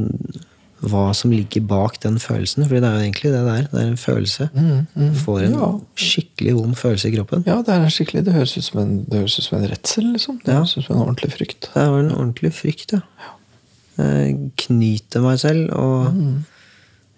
hva 0.80 1.08
som 1.16 1.32
ligger 1.34 1.64
bak 1.66 1.96
den 2.04 2.18
følelsen. 2.22 2.62
For 2.68 2.78
det 2.78 2.84
er 2.86 2.98
jo 3.00 3.06
egentlig 3.08 3.32
det 3.32 3.40
det 3.44 3.54
er. 3.58 3.64
Det 3.72 3.80
er 3.82 3.88
en 3.88 3.96
følelse. 3.98 4.48
Mm, 4.54 4.86
mm. 4.94 5.14
Får 5.24 5.40
en 5.42 5.52
Ja. 5.58 5.70
skikkelig 5.98 6.54
vond 6.54 6.76
følelse 6.78 7.08
i 7.08 7.16
kroppen. 7.16 7.42
Ja, 7.46 7.56
det 7.62 7.68
er 7.74 7.82
en 7.82 7.90
skikkelig 7.90 8.24
Det 8.24 8.32
høres 8.34 8.56
ut 8.56 8.64
som 8.64 8.80
en, 8.80 9.04
det 9.04 9.18
høres 9.18 9.38
ut 9.38 9.44
som 9.44 9.58
en 9.58 9.68
redsel, 9.70 10.12
liksom. 10.12 10.38
Det 10.44 10.52
Ja. 10.54 10.58
høres 10.60 10.76
ut 10.78 10.84
som 10.84 10.96
en 10.96 11.02
ordentlig 11.08 11.32
frykt. 11.32 11.60
Det 11.74 11.88
var 11.88 11.98
en 12.00 12.12
ordentlig 12.12 12.52
frykt, 12.54 12.92
ja. 12.92 13.00
Jeg 13.98 14.52
knyter 14.56 15.20
meg 15.20 15.38
selv, 15.40 15.72
og 15.72 16.14
Mm. 16.14 16.44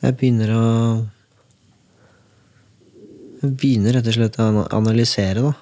jeg 0.02 0.16
begynner 0.16 0.48
å 0.56 1.06
Jeg 3.42 3.56
begynner 3.56 3.92
rett 3.94 4.06
og 4.06 4.12
slett 4.14 4.36
å 4.36 4.68
analysere, 4.70 5.42
da. 5.42 5.52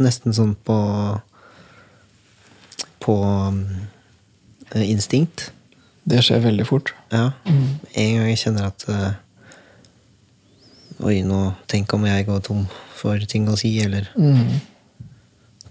Nesten 0.00 0.32
sånn 0.34 0.56
på 0.64 1.20
På 3.00 3.14
eh, 4.74 4.90
instinkt. 4.90 5.50
Det 6.08 6.22
skjer 6.24 6.40
veldig 6.44 6.64
fort. 6.68 6.94
Ja. 7.12 7.30
En 7.44 8.12
gang 8.16 8.28
jeg 8.30 8.38
kjenner 8.40 8.68
at 8.70 8.84
eh, 8.88 9.10
Oi, 11.04 11.20
nå 11.26 11.40
Tenk 11.70 11.92
om 11.94 12.06
jeg 12.08 12.24
går 12.26 12.40
tom 12.46 12.64
for 12.98 13.20
ting 13.30 13.44
å 13.52 13.56
si, 13.60 13.74
eller 13.84 14.08
Mm. 14.18 14.56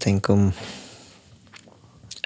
tenk 0.00 0.30
om 0.32 0.46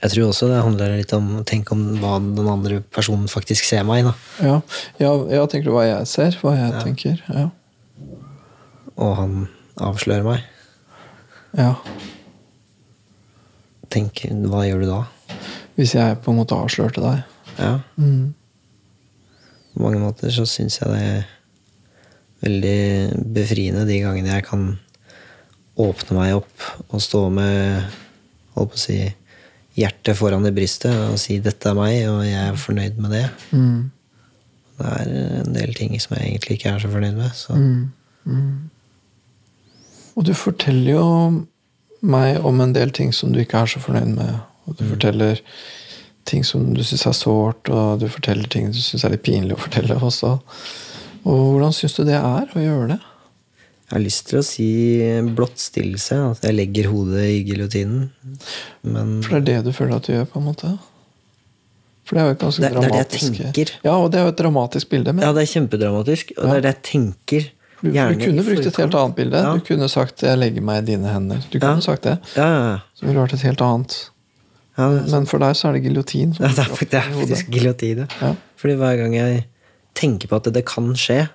Jeg 0.02 0.10
tror 0.12 0.28
også 0.28 0.46
det 0.50 0.60
handler 0.62 0.96
litt 0.98 1.12
om 1.16 1.42
Tenk 1.48 1.72
om 1.74 1.82
hva 2.02 2.18
den 2.22 2.46
andre 2.52 2.80
personen 2.94 3.26
faktisk 3.32 3.64
ser 3.66 3.82
meg, 3.88 4.04
i. 4.04 4.12
Ja. 4.44 4.60
Ja, 5.00 5.12
ja, 5.32 5.46
tenker 5.46 5.70
du 5.70 5.74
hva 5.74 5.86
jeg 5.88 6.06
ser? 6.10 6.36
Hva 6.42 6.54
jeg 6.58 6.84
tenker? 6.84 7.22
Ja. 7.32 7.48
Og 8.98 9.16
han 9.18 9.36
avslører 9.80 10.22
meg. 10.26 10.44
ja. 11.58 11.74
Tenk, 13.92 14.22
hva 14.48 14.62
gjør 14.64 14.80
du 14.84 14.88
da? 14.88 15.00
Hvis 15.76 15.92
jeg 15.96 16.16
på 16.24 16.32
en 16.32 16.38
måte 16.38 16.56
avslørte 16.56 17.02
deg. 17.04 17.18
Ja. 17.58 17.80
Mm. 17.96 18.34
På 19.72 19.84
mange 19.86 20.02
måter 20.02 20.32
så 20.32 20.44
syns 20.48 20.78
jeg 20.80 20.92
det 20.92 21.02
er 21.02 21.24
veldig 22.42 23.32
befriende 23.34 23.86
de 23.88 24.00
gangene 24.02 24.34
jeg 24.34 24.46
kan 24.48 24.66
åpne 25.80 26.18
meg 26.18 26.36
opp 26.36 26.64
og 26.92 27.00
stå 27.00 27.26
med 27.32 27.86
holdt 28.56 28.74
på 28.74 28.78
å 28.78 28.82
si, 28.82 28.98
hjertet 29.78 30.18
foran 30.18 30.44
i 30.44 30.52
brystet 30.52 30.92
og 30.92 31.16
si 31.20 31.38
'dette 31.40 31.70
er 31.70 31.78
meg', 31.78 32.08
og 32.10 32.24
jeg 32.26 32.48
er 32.50 32.58
fornøyd 32.60 32.98
med 33.00 33.10
det. 33.16 33.26
Mm. 33.52 33.90
Det 34.78 34.90
er 34.90 35.40
en 35.40 35.54
del 35.54 35.74
ting 35.74 36.00
som 36.00 36.16
jeg 36.16 36.28
egentlig 36.28 36.58
ikke 36.58 36.74
er 36.74 36.78
så 36.82 36.90
fornøyd 36.92 37.16
med. 37.16 37.30
Så 37.34 37.56
Mm. 37.56 37.92
Mm. 38.24 38.70
Og 40.16 40.26
du 40.26 40.34
forteller 40.34 40.92
jo 40.92 41.46
meg 42.02 42.44
om 42.44 42.60
en 42.60 42.72
del 42.72 42.90
ting 42.90 43.14
som 43.14 43.32
du 43.32 43.40
ikke 43.40 43.62
er 43.62 43.66
så 43.66 43.80
fornøyd 43.80 44.14
med. 44.14 44.40
Og 44.66 44.76
du 44.78 44.84
forteller 44.84 45.40
ting 46.24 46.44
som 46.44 46.72
du 46.74 46.82
syns 46.84 47.06
er 47.06 47.12
sårt, 47.12 47.68
og 47.70 48.00
du 48.00 48.08
forteller 48.08 48.48
ting 48.48 48.70
du 48.72 48.78
syns 48.78 49.04
er 49.04 49.10
litt 49.10 49.22
pinlig 49.26 49.56
å 49.56 49.62
fortelle 49.64 49.96
også. 50.00 50.38
Og 51.24 51.40
hvordan 51.54 51.72
syns 51.72 51.94
du 51.96 52.04
det 52.04 52.14
er 52.18 52.46
å 52.54 52.62
gjøre 52.62 52.88
det? 52.96 53.00
jeg 53.92 53.98
har 53.98 54.04
lyst 54.06 54.28
til 54.30 54.38
å 54.38 54.42
si 54.46 54.66
blottstillelse, 55.36 56.16
at 56.30 56.46
jeg 56.46 56.54
legger 56.56 56.86
hodet 56.88 57.26
i 57.28 57.42
giljotinen. 57.44 58.06
For 58.82 59.34
det 59.36 59.36
er 59.36 59.44
det 59.50 59.56
du 59.66 59.72
føler 59.76 59.98
at 59.98 60.06
du 60.08 60.14
gjør, 60.14 60.24
på 60.32 60.40
en 60.40 60.46
måte? 60.46 60.70
For 62.08 62.16
det 62.16 62.22
er 62.22 62.30
jo 62.30 62.32
et 62.32 62.38
ganske 62.40 62.60
Det- 62.62 62.70
det 62.72 62.84
er 62.84 62.88
det 62.88 63.00
jeg 63.02 63.20
tenker. 63.20 63.70
Ja, 63.84 63.96
og 63.98 64.10
det 64.10 64.18
er 64.20 64.24
jo 64.24 64.28
et 64.32 64.36
dramatisk 64.40 64.88
bilde. 64.88 65.12
Men 65.12 65.24
ja, 65.26 65.32
det 65.32 65.42
er 65.42 65.60
kjempedramatisk, 65.60 66.32
og 66.38 66.42
det 66.48 66.56
er 66.56 66.60
det 66.62 66.72
jeg 66.72 66.82
tenker. 66.82 67.50
du, 67.82 67.90
du 67.90 68.24
kunne 68.24 68.42
brukt 68.46 68.66
et 68.66 68.76
helt 68.76 68.94
annet 68.94 69.14
bilde. 69.16 69.36
Ja. 69.36 69.52
Du 69.54 69.60
kunne 69.60 69.88
sagt 69.88 70.16
'jeg 70.22 70.38
legger 70.38 70.62
meg 70.62 70.82
i 70.82 70.86
dine 70.96 71.08
hender'. 71.12 71.42
Du 71.50 71.58
kunne 71.58 71.74
Ja. 71.74 71.80
sagt 71.80 72.02
det. 72.02 72.18
Ja, 72.36 72.42
ja, 72.48 72.72
ja. 72.72 72.78
Så 72.96 73.06
ville 73.06 73.20
det 73.20 73.28
vært 73.30 73.34
et 73.34 73.40
helt 73.42 73.60
annet. 73.60 74.08
Ja 74.78 74.88
Men 75.12 75.28
for 75.28 75.42
deg 75.42 75.56
så 75.58 75.68
er 75.68 75.76
det 75.76 75.84
giljotin. 75.86 76.34
ja, 76.38 76.48
det 76.48 76.64
er, 76.64 76.70
går 76.72 76.90
det 76.90 76.98
er 76.98 77.08
faktisk 77.20 77.48
giljotin. 77.52 78.04
Ja. 78.20 78.34
Fordi 78.56 78.74
hver 78.80 78.96
gang 79.02 79.16
jeg 79.16 79.46
tenker 79.98 80.28
på 80.30 80.38
at 80.40 80.48
det 80.54 80.64
kan 80.68 80.92
skje, 80.96 81.26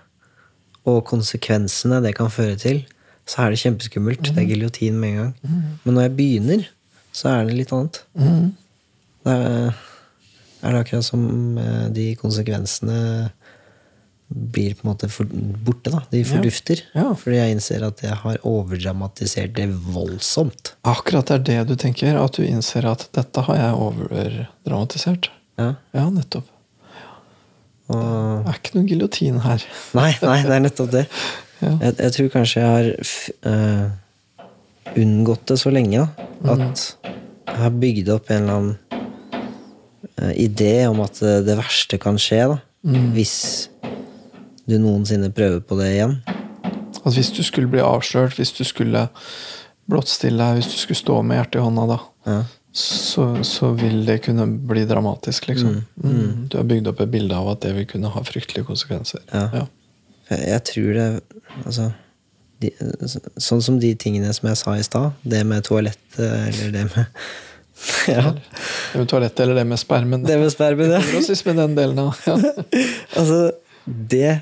og 0.88 1.04
konsekvensene 1.06 2.00
det 2.06 2.16
kan 2.16 2.32
føre 2.32 2.56
til, 2.56 2.86
så 3.28 3.44
er 3.44 3.52
det 3.52 3.60
kjempeskummelt. 3.60 4.32
Det 4.32 4.40
er 4.40 4.48
giljotin 4.48 5.00
med 5.00 5.10
en 5.10 5.18
gang. 5.18 5.34
Men 5.84 5.98
når 5.98 6.08
jeg 6.08 6.16
begynner, 6.16 6.64
så 7.12 7.30
er 7.34 7.50
det 7.50 7.58
litt 7.58 7.74
annet. 7.76 8.00
Mm. 8.16 8.54
Det 9.28 9.34
er, 9.36 9.82
er 10.64 10.72
det 10.72 10.80
akkurat 10.80 11.06
som 11.06 11.58
eh, 11.60 11.88
de 11.92 12.06
konsekvensene 12.16 13.00
blir 14.28 14.74
på 14.76 14.84
en 14.84 14.92
måte 14.92 15.08
for, 15.12 15.30
borte. 15.64 15.92
da. 15.94 16.02
De 16.12 16.24
fordufter. 16.28 16.82
Ja. 16.96 17.14
Fordi 17.16 17.38
jeg 17.40 17.56
innser 17.56 17.86
at 17.88 18.04
jeg 18.04 18.18
har 18.24 18.40
overdramatisert 18.48 19.56
det 19.56 19.70
voldsomt. 19.88 20.74
Akkurat 20.88 21.30
det 21.30 21.38
er 21.38 21.46
det 21.48 21.72
du 21.72 21.76
tenker. 21.80 22.20
At 22.20 22.36
du 22.36 22.44
innser 22.44 22.88
at 22.90 23.08
dette 23.16 23.44
har 23.48 23.60
jeg 23.62 23.82
overdramatisert. 23.88 25.32
Ja. 25.58 25.74
Ja, 25.96 26.10
nettopp. 26.14 26.50
Og 27.88 28.44
Det 28.44 28.52
er 28.52 28.60
ikke 28.60 28.76
noen 28.76 28.90
giljotin 28.90 29.40
her. 29.46 29.64
Nei, 29.98 30.12
nei, 30.20 30.42
det 30.44 30.58
er 30.58 30.66
nettopp 30.66 30.92
det. 30.96 31.06
Jeg, 31.58 31.96
jeg 31.98 32.14
tror 32.14 32.28
kanskje 32.30 32.60
jeg 32.62 32.68
har 32.70 32.88
eh, 33.50 35.00
unngått 35.02 35.48
det 35.50 35.56
så 35.58 35.72
lenge 35.74 36.04
da, 36.04 36.54
at 36.54 36.84
jeg 37.02 37.56
har 37.64 37.80
bygd 37.82 38.12
opp 38.14 38.30
en 38.30 38.44
eller 38.44 38.60
annen 38.60 38.76
uh, 40.22 40.34
idé 40.38 40.86
om 40.86 41.02
at 41.02 41.18
det 41.18 41.56
verste 41.58 41.98
kan 41.98 42.22
skje. 42.22 42.44
da. 42.52 42.60
Hvis 43.16 43.34
du 44.68 44.78
noensinne 44.82 45.30
prøver 45.34 45.62
på 45.64 45.78
det 45.80 45.92
igjen? 45.96 46.18
At 47.04 47.14
hvis 47.16 47.32
du 47.36 47.42
skulle 47.46 47.72
bli 47.72 47.84
avslørt, 47.84 48.36
hvis 48.40 48.52
du 48.58 48.64
skulle 48.68 49.08
blottstille 49.88 50.38
deg, 50.44 50.60
hvis 50.60 50.72
du 50.74 50.78
skulle 50.82 51.00
stå 51.00 51.22
med 51.24 51.40
hjertet 51.40 51.62
i 51.62 51.64
hånda 51.64 51.86
da, 51.94 52.00
Ja. 52.28 52.40
så, 52.76 53.28
så 53.48 53.72
vil 53.80 54.02
det 54.06 54.20
kunne 54.26 54.46
bli 54.68 54.84
dramatisk, 54.86 55.48
liksom. 55.48 55.78
Mm. 56.04 56.48
Du 56.52 56.58
har 56.60 56.68
bygd 56.68 56.90
opp 56.92 57.00
et 57.02 57.12
bilde 57.14 57.36
av 57.38 57.54
at 57.54 57.62
det 57.64 57.72
vil 57.78 57.88
kunne 57.88 58.12
ha 58.12 58.24
fryktelige 58.28 58.68
konsekvenser. 58.68 59.24
Ja. 59.32 59.64
Jeg, 60.30 60.44
jeg 60.52 60.64
tror 60.68 60.94
det 60.98 61.08
Altså 61.64 61.92
de, 62.60 62.72
Sånn 63.40 63.62
som 63.64 63.78
de 63.80 63.94
tingene 63.96 64.34
som 64.36 64.50
jeg 64.50 64.60
sa 64.60 64.74
i 64.78 64.84
stad. 64.86 65.16
Det 65.24 65.44
med 65.48 65.64
toalettet, 65.68 66.20
eller 66.20 66.74
det 66.76 66.84
med 66.92 67.06
Ja. 68.10 68.34
Det 68.34 69.00
med 69.00 69.08
toalettet 69.10 69.40
eller 69.46 69.60
det 69.62 69.66
med 69.70 69.80
spermen. 69.80 70.24
Det 70.26 70.38
med 70.42 70.52
spermen, 70.52 70.92
ja. 70.98 71.00
Det 71.00 71.46
med 71.46 71.60
den 71.62 71.76
delen 71.78 72.00
av 72.08 72.22
ja. 72.26 72.38
Altså, 73.20 73.52
det 73.86 74.42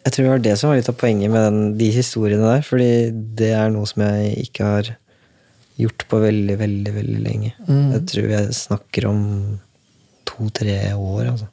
Jeg 0.00 0.14
tror 0.14 0.24
det 0.24 0.32
var 0.32 0.44
det 0.44 0.56
som 0.56 0.70
var 0.70 0.78
litt 0.78 0.88
av 0.88 0.96
poenget 1.00 1.32
med 1.32 1.42
den, 1.44 1.60
de 1.76 1.90
historiene 1.92 2.46
der. 2.46 2.62
Fordi 2.64 2.90
det 3.36 3.50
er 3.56 3.72
noe 3.74 3.88
som 3.88 4.04
jeg 4.06 4.46
ikke 4.46 4.68
har 4.68 4.92
gjort 5.80 6.06
på 6.08 6.20
veldig, 6.22 6.56
veldig, 6.60 6.92
veldig 6.94 7.20
lenge. 7.24 7.52
Jeg 7.94 8.04
tror 8.12 8.30
jeg 8.32 8.56
snakker 8.56 9.06
om 9.10 9.22
to-tre 10.28 10.78
år, 10.94 11.32
altså. 11.34 11.50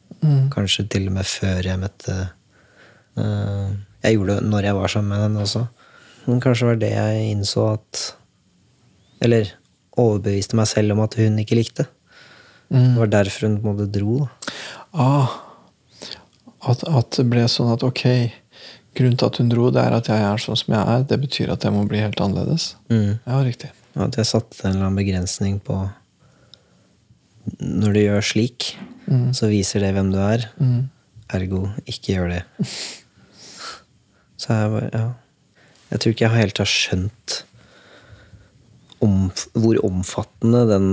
Kanskje 0.54 0.88
til 0.90 1.10
og 1.12 1.18
med 1.20 1.28
før 1.30 1.68
jeg 1.68 1.78
møtte 1.78 2.14
uh, 3.22 3.68
Jeg 4.02 4.16
gjorde 4.16 4.40
det 4.40 4.48
når 4.50 4.66
jeg 4.66 4.78
var 4.80 4.92
sammen 4.92 5.12
med 5.14 5.22
henne 5.22 5.44
også. 5.44 5.62
Men 6.26 6.42
kanskje 6.44 6.72
var 6.72 6.80
det 6.82 6.90
jeg 6.90 7.28
innså 7.32 7.68
at 7.76 8.02
Eller 9.24 9.52
overbeviste 9.98 10.58
meg 10.58 10.68
selv 10.70 10.96
om 10.96 11.04
at 11.06 11.16
hun 11.20 11.38
ikke 11.42 11.58
likte. 11.58 11.88
Det 12.70 12.98
var 12.98 13.10
derfor 13.10 13.48
hun 13.48 13.60
på 13.62 13.70
en 13.70 13.78
måte 13.78 13.92
dro. 13.92 14.18
da. 14.24 14.56
Ah, 14.94 15.36
at, 16.72 16.84
at 16.88 17.18
det 17.20 17.26
ble 17.32 17.46
sånn 17.52 17.72
at 17.74 17.86
ok, 17.86 18.04
grunnen 18.98 19.18
til 19.20 19.30
at 19.30 19.40
hun 19.42 19.52
dro, 19.52 19.70
det 19.74 19.84
er 19.84 19.96
at 19.98 20.10
jeg 20.12 20.26
er 20.26 20.42
sånn 20.42 20.60
som 20.60 20.76
jeg 20.76 20.94
er. 20.96 21.06
Det 21.10 21.20
betyr 21.22 21.54
at 21.54 21.66
jeg 21.68 21.76
må 21.76 21.86
bli 21.90 22.02
helt 22.02 22.22
annerledes. 22.24 22.72
Mm. 22.92 23.18
Ja, 23.24 23.42
riktig. 23.46 23.72
At 23.98 24.18
jeg 24.20 24.30
satte 24.30 24.62
en 24.64 24.76
eller 24.76 24.90
annen 24.90 25.00
begrensning 25.00 25.58
på 25.64 25.80
Når 27.58 27.94
du 27.96 28.00
gjør 28.02 28.26
slik, 28.26 28.74
så 29.08 29.48
viser 29.48 29.86
det 29.86 29.94
hvem 29.96 30.10
du 30.12 30.18
er. 30.20 30.50
Ergo, 31.34 31.62
ikke 31.88 32.18
gjør 32.18 32.34
det. 32.36 32.44
Så 34.38 34.54
jeg 34.54 34.72
bare, 34.74 34.90
ja. 34.94 35.08
Jeg 35.88 36.02
tror 36.02 36.14
ikke 36.14 36.26
jeg 36.28 36.36
helt 36.44 36.60
har 36.62 36.70
skjønt 36.70 37.38
om, 39.04 39.30
hvor 39.56 39.80
omfattende 39.88 40.66
den 40.70 40.90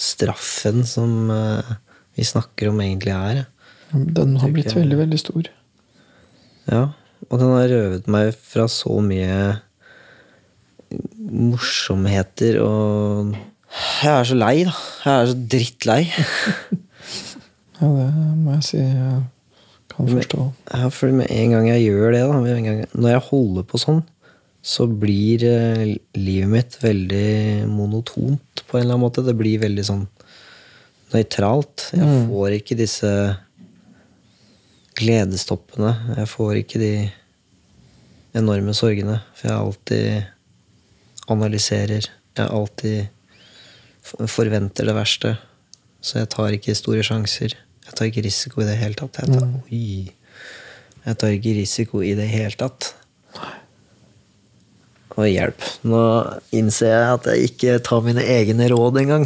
straffen 0.00 0.82
som 0.88 1.30
eh, 1.32 1.74
vi 2.16 2.24
snakker 2.24 2.70
om, 2.72 2.80
egentlig 2.80 3.12
er. 3.14 3.44
Den 3.92 4.36
har 4.42 4.50
blitt 4.54 4.74
veldig, 4.74 4.98
veldig 5.04 5.18
stor. 5.20 5.50
Ja, 6.66 6.82
og 7.30 7.38
den 7.38 7.52
har 7.54 7.70
røvet 7.70 8.08
meg 8.10 8.32
fra 8.34 8.66
så 8.70 8.98
mye 9.04 9.60
morsomheter 11.16 12.60
og 12.62 13.36
Jeg 13.36 14.12
er 14.12 14.26
så 14.26 14.36
lei, 14.38 14.56
da. 14.66 14.74
Jeg 15.04 15.14
er 15.14 15.30
så 15.30 15.38
drittlei. 15.54 16.02
Ja, 17.76 17.90
det 17.92 18.06
må 18.40 18.54
jeg 18.54 18.64
si 18.64 18.78
jeg 18.80 19.16
kan 19.92 20.06
forstå. 20.08 20.44
Ja, 20.72 20.86
for 20.88 21.12
med 21.12 21.28
en 21.28 21.50
gang 21.52 21.66
jeg 21.68 21.82
gjør 21.90 22.14
det, 22.14 22.22
da, 22.24 22.54
gang, 22.64 22.78
når 22.96 23.10
jeg 23.10 23.24
holder 23.26 23.66
på 23.68 23.80
sånn, 23.82 23.98
så 24.64 24.86
blir 24.88 25.44
eh, 25.44 25.82
livet 26.16 26.48
mitt 26.54 26.78
veldig 26.80 27.68
monotont 27.68 28.62
på 28.64 28.78
en 28.78 28.80
eller 28.80 28.96
annen 28.96 29.04
måte. 29.04 29.26
Det 29.26 29.36
blir 29.36 29.60
veldig 29.60 29.84
sånn 29.86 30.06
nøytralt. 31.12 31.90
Jeg 31.94 32.22
får 32.30 32.56
ikke 32.56 32.78
disse 32.80 33.12
gledestoppene. 34.96 35.92
Jeg 36.16 36.30
får 36.30 36.60
ikke 36.62 36.80
de 36.80 36.92
enorme 38.36 38.74
sorgene. 38.76 39.20
For 39.36 39.50
jeg 39.50 39.58
alltid 39.58 41.30
analyserer. 41.32 42.08
Jeg 42.36 42.46
alltid 42.58 43.06
forventer 44.30 44.88
det 44.88 44.96
verste. 44.96 45.36
Så 46.04 46.20
jeg 46.20 46.30
tar 46.34 46.54
ikke 46.54 46.76
store 46.78 47.04
sjanser. 47.06 47.56
Jeg 47.86 47.96
tar 47.98 48.08
ikke 48.10 48.26
risiko 48.26 48.62
i 48.62 48.68
det 48.68 48.78
hele 48.80 48.98
tatt. 48.98 49.20
Jeg 49.22 49.32
tar, 49.34 49.48
oi. 49.66 50.12
Jeg 51.06 51.18
tar 51.22 51.34
ikke 51.34 51.56
risiko 51.60 52.02
i 52.02 52.14
det 52.18 52.28
hele 52.30 52.56
tatt. 52.58 52.92
Og 55.16 55.28
hjelp. 55.30 55.62
Nå 55.88 56.00
innser 56.56 56.92
jeg 56.92 57.14
at 57.14 57.28
jeg 57.30 57.50
ikke 57.50 57.78
tar 57.86 58.02
mine 58.04 58.24
egne 58.36 58.68
råd 58.72 59.00
engang. 59.00 59.24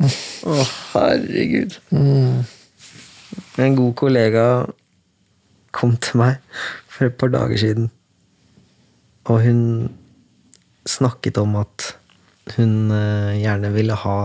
Å, 0.50 0.56
herregud. 0.94 1.76
En 3.60 3.76
god 3.76 3.94
kollega 4.00 4.44
kom 5.76 5.96
til 6.02 6.20
meg 6.22 6.60
for 6.90 7.08
et 7.08 7.16
par 7.20 7.32
dager 7.32 7.60
siden. 7.60 7.90
Og 9.30 9.42
hun 9.44 9.62
snakket 10.88 11.38
om 11.40 11.56
at 11.60 11.92
hun 12.56 12.90
eh, 12.94 13.40
gjerne 13.42 13.70
ville 13.74 13.96
ha 14.04 14.18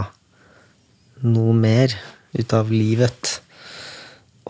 noe 1.25 1.55
mer 1.57 1.93
ut 2.35 2.55
av 2.55 2.71
livet. 2.73 3.39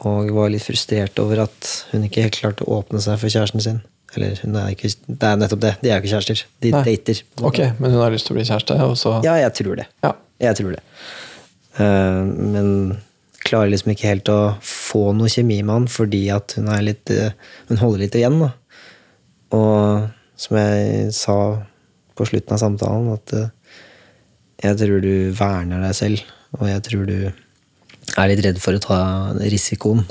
Og 0.05 0.31
var 0.35 0.51
litt 0.51 0.65
frustrert 0.65 1.19
over 1.23 1.45
at 1.45 1.73
hun 1.91 2.05
ikke 2.07 2.25
helt 2.25 2.39
klarte 2.39 2.65
å 2.65 2.79
åpne 2.81 3.01
seg 3.03 3.19
for 3.21 3.31
kjæresten 3.31 3.63
sin. 3.63 3.83
Eller 4.15 4.39
hun 4.43 4.55
er 4.59 4.71
ikke, 4.71 4.91
det 5.07 5.27
er 5.27 5.39
nettopp 5.39 5.63
det. 5.63 5.73
De 5.81 5.91
er 5.91 5.97
jo 5.97 6.05
ikke 6.05 6.13
kjærester. 6.13 6.43
De 6.63 6.71
Nei. 6.71 6.83
dater. 6.87 7.21
Ok, 7.47 7.61
men 7.81 7.91
hun 7.91 8.03
har 8.03 8.13
lyst 8.13 8.29
til 8.29 8.35
å 8.35 8.37
bli 8.37 8.45
kjæreste, 8.47 8.77
og 8.85 8.95
så 8.99 9.17
Ja, 9.25 9.35
jeg 9.41 9.51
tror 9.59 9.79
det. 9.81 9.87
Ja. 10.05 10.13
Jeg 10.43 10.59
tror 10.59 10.75
det. 10.75 10.83
Uh, 11.75 12.23
men 12.55 12.69
klarer 13.45 13.71
liksom 13.71 13.93
ikke 13.93 14.09
helt 14.09 14.31
å 14.33 14.39
få 14.65 15.09
noe 15.15 15.31
kjemi 15.31 15.61
med 15.61 15.73
han 15.73 15.87
fordi 15.91 16.23
at 16.33 16.57
hun 16.57 16.69
er 16.73 16.85
litt 16.85 17.11
eh, 17.13 17.33
Hun 17.69 17.81
holder 17.81 18.05
litt 18.05 18.17
igjen, 18.17 18.39
da. 18.41 18.51
Og 19.55 20.07
som 20.39 20.57
jeg 20.59 21.13
sa 21.15 21.37
på 22.15 22.27
slutten 22.27 22.55
av 22.55 22.61
samtalen, 22.61 23.11
at 23.13 23.35
eh, 23.37 23.81
jeg 24.65 24.79
tror 24.81 25.01
du 25.03 25.13
verner 25.35 25.83
deg 25.83 25.97
selv, 25.97 26.23
og 26.57 26.67
jeg 26.69 26.83
tror 26.87 27.09
du 27.09 27.17
er 27.25 28.29
litt 28.31 28.43
redd 28.45 28.61
for 28.63 28.77
å 28.77 28.83
ta 28.83 28.99
risikoen 29.41 30.05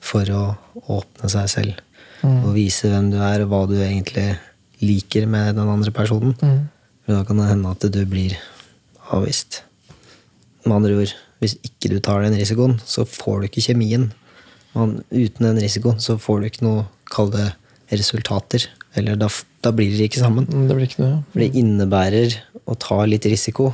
for 0.00 0.28
å 0.32 0.42
åpne 0.88 1.30
seg 1.30 1.50
selv. 1.52 1.84
Og 2.24 2.54
vise 2.56 2.88
hvem 2.90 3.12
du 3.12 3.18
er, 3.20 3.44
og 3.44 3.52
hva 3.52 3.62
du 3.70 3.76
egentlig 3.78 4.30
liker 4.82 5.26
med 5.30 5.58
den 5.58 5.70
andre 5.70 5.92
personen. 5.94 6.34
For 7.04 7.14
da 7.14 7.24
kan 7.26 7.38
det 7.40 7.50
hende 7.50 7.74
at 7.74 7.84
du 7.92 8.00
blir 8.08 8.34
avvist. 9.14 9.62
Med 10.64 10.78
andre 10.80 10.96
ord, 11.02 11.14
hvis 11.42 11.56
ikke 11.66 11.92
du 11.92 11.98
tar 12.02 12.24
den 12.24 12.36
risikoen, 12.38 12.78
så 12.82 13.04
får 13.08 13.40
du 13.40 13.48
ikke 13.48 13.66
kjemien. 13.68 14.08
Og 14.78 14.98
uten 15.14 15.46
den 15.48 15.60
risikoen 15.62 16.00
så 16.02 16.18
får 16.20 16.40
du 16.40 16.48
ikke 16.50 16.66
noe, 16.66 16.86
kall 17.12 17.30
det, 17.34 17.50
resultater. 17.94 18.66
Eller 18.98 19.16
da, 19.16 19.28
da 19.64 19.72
blir 19.72 19.92
det 19.94 20.08
ikke 20.10 20.20
sammen. 20.24 20.48
Mm, 20.50 20.66
Det 20.68 20.76
blir 20.76 20.88
ikke 20.90 21.04
noe. 21.04 21.20
For 21.32 21.44
det 21.44 21.52
innebærer 21.60 22.38
å 22.68 22.76
ta 22.80 22.98
litt 23.08 23.28
risiko, 23.30 23.70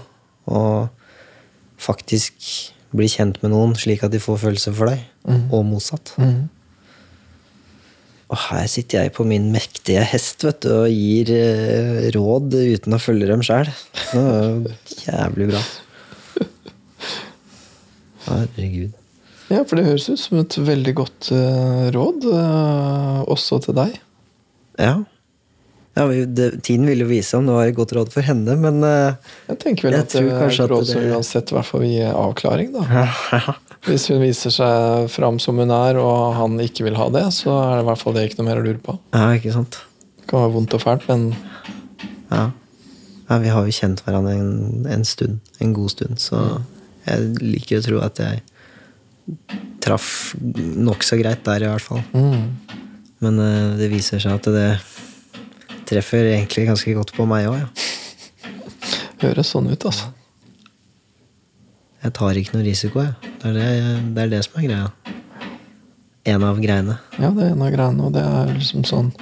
og 0.46 0.90
faktisk 1.80 2.34
bli 2.94 3.08
kjent 3.10 3.40
med 3.42 3.50
noen 3.50 3.72
slik 3.78 4.04
at 4.06 4.12
de 4.14 4.20
får 4.22 4.38
følelser 4.44 4.76
for 4.76 4.92
deg, 4.92 5.00
og 5.50 5.64
motsatt. 5.66 6.12
Mm. 6.20 6.44
Og 8.34 8.38
her 8.48 8.66
sitter 8.70 9.02
jeg 9.04 9.12
på 9.16 9.24
min 9.28 9.50
mektige 9.52 10.02
hest 10.08 10.44
vet 10.46 10.62
du, 10.64 10.70
og 10.72 10.92
gir 10.92 11.30
eh, 11.34 12.06
råd 12.14 12.54
uten 12.56 12.96
å 12.96 13.00
følge 13.02 13.28
dem 13.30 13.42
sjæl. 13.46 13.68
Jævlig 15.04 15.50
bra. 15.52 15.60
Herregud. 18.28 18.92
Ja, 19.52 19.62
for 19.68 19.76
det 19.76 19.88
høres 19.88 20.06
ut 20.08 20.20
som 20.20 20.38
et 20.40 20.56
veldig 20.56 20.94
godt 20.96 21.32
uh, 21.34 21.90
råd, 21.92 22.24
uh, 22.32 23.18
også 23.30 23.60
til 23.66 23.76
deg. 23.76 23.98
Ja. 24.80 24.94
ja 25.98 26.06
vi, 26.08 26.22
det, 26.26 26.48
tiden 26.64 26.88
vil 26.88 27.04
jo 27.04 27.10
vise 27.10 27.36
om 27.36 27.46
det 27.46 27.54
var 27.54 27.68
et 27.68 27.76
godt 27.76 27.92
råd 27.98 28.10
for 28.14 28.24
henne, 28.26 28.56
men 28.60 28.80
uh, 28.82 29.36
Jeg 29.50 29.60
tenker 29.62 29.88
vel 29.88 29.98
Jeg 29.98 30.06
at 30.06 30.16
det 30.16 30.24
er 30.24 30.48
et 30.48 30.72
råd 30.72 30.88
som 30.88 31.06
uansett 31.12 31.52
i 31.52 31.58
hvert 31.58 31.68
fall 31.68 31.84
vil 31.84 31.92
gi 31.92 32.08
avklaring, 32.08 32.72
da. 32.74 33.14
Hvis 33.88 34.08
hun 34.08 34.24
viser 34.24 34.54
seg 34.54 35.12
fram 35.12 35.38
som 35.42 35.60
hun 35.60 35.72
er, 35.76 36.00
og 36.00 36.34
han 36.40 36.56
ikke 36.64 36.88
vil 36.88 36.96
ha 36.96 37.10
det, 37.12 37.26
så 37.36 37.52
er 37.60 37.76
det 37.76 37.84
i 37.84 37.88
hvert 37.92 38.00
fall 38.00 38.16
det 38.16 38.28
ikke 38.30 38.40
noe 38.40 38.48
mer 38.48 38.64
å 38.64 38.66
lure 38.66 38.80
på. 38.80 38.98
ja, 39.12 39.28
ikke 39.36 39.52
sant? 39.54 39.82
Det 40.24 40.30
kan 40.30 40.46
være 40.46 40.54
vondt 40.56 40.76
og 40.78 40.80
fælt, 40.80 41.08
men 41.12 41.34
Ja. 42.32 42.46
ja 43.28 43.42
vi 43.44 43.52
har 43.52 43.66
jo 43.68 43.76
kjent 43.76 44.00
hverandre 44.06 44.38
en, 44.40 44.86
en 44.88 45.04
stund. 45.04 45.42
En 45.60 45.76
god 45.76 45.92
stund. 45.92 46.16
Så 46.16 46.40
jeg 47.04 47.30
liker 47.42 47.80
å 47.80 47.84
tro 47.84 48.02
at 48.04 48.20
jeg 48.22 48.42
traff 49.84 50.34
nokså 50.40 51.18
greit 51.20 51.44
der, 51.46 51.64
i 51.64 51.70
hvert 51.70 51.84
fall. 51.84 52.02
Men 53.24 53.40
uh, 53.40 53.76
det 53.78 53.90
viser 53.92 54.20
seg 54.22 54.36
at 54.36 54.48
det 54.52 54.68
treffer 55.88 56.30
egentlig 56.32 56.66
ganske 56.68 56.96
godt 56.96 57.12
på 57.16 57.26
meg 57.28 57.48
òg, 57.50 57.60
ja. 57.60 58.52
høres 59.24 59.52
sånn 59.52 59.68
ut, 59.70 59.84
altså. 59.84 60.12
Jeg 62.04 62.12
tar 62.18 62.36
ikke 62.36 62.56
noe 62.56 62.66
risiko, 62.66 63.00
jeg. 63.00 63.32
Det 63.40 63.50
er 63.50 63.54
det, 63.56 63.68
det 64.16 64.24
er 64.24 64.32
det 64.32 64.40
som 64.44 64.58
er 64.60 64.66
greia. 64.66 65.14
En 66.34 66.44
av 66.44 66.60
greiene. 66.60 66.98
Ja, 67.20 67.30
det 67.36 67.46
er 67.46 67.52
en 67.52 67.64
av 67.64 67.72
greiene, 67.72 68.08
og 68.08 68.12
det 68.16 68.24
er 68.24 68.52
liksom 68.56 68.84
sånn 68.88 69.12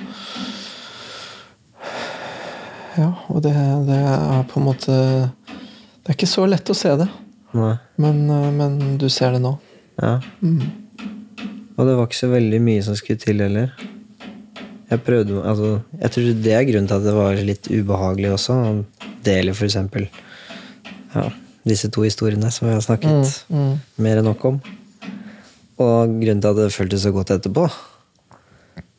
Ja, 2.93 3.09
og 3.33 3.41
det, 3.43 3.55
det 3.89 3.97
er 3.97 4.43
på 4.51 4.61
en 4.61 4.67
måte 4.67 4.93
Det 4.93 6.11
er 6.11 6.17
ikke 6.19 6.29
så 6.29 6.45
lett 6.47 6.71
å 6.71 6.77
se 6.77 6.93
det. 7.01 7.09
Men, 7.53 8.23
eh, 8.31 8.51
men 8.57 8.79
du 8.99 9.09
ser 9.13 9.37
det 9.37 9.43
nå. 9.45 9.57
Ja. 10.01 10.19
Mm. 10.41 10.63
Og 11.77 11.89
det 11.89 11.97
var 11.97 12.09
ikke 12.09 12.21
så 12.21 12.31
veldig 12.33 12.61
mye 12.65 12.85
som 12.85 12.97
skulle 12.99 13.21
til 13.21 13.43
heller. 13.45 13.73
Jeg 14.93 15.01
prøvde 15.07 15.41
altså, 15.49 15.81
Jeg 16.01 16.13
tror 16.13 16.43
det 16.45 16.53
er 16.53 16.67
grunnen 16.69 16.89
til 16.91 16.99
at 16.99 17.07
det 17.07 17.15
var 17.17 17.39
litt 17.49 17.69
ubehagelig 17.71 18.33
også. 18.35 18.53
å 18.53 19.13
dele 19.25 19.55
for 19.55 19.69
eksempel 19.69 20.09
ja, 21.15 21.29
disse 21.69 21.89
to 21.95 22.03
historiene 22.03 22.51
som 22.51 22.67
vi 22.67 22.75
har 22.75 22.83
snakket 22.85 23.45
mer 24.03 24.21
enn 24.21 24.27
nok 24.27 24.45
om. 24.51 24.61
Og 25.83 26.19
grunnen 26.21 26.43
til 26.43 26.51
at 26.51 26.59
det 26.59 26.75
føltes 26.75 27.07
så 27.07 27.13
godt 27.15 27.33
etterpå, 27.37 27.69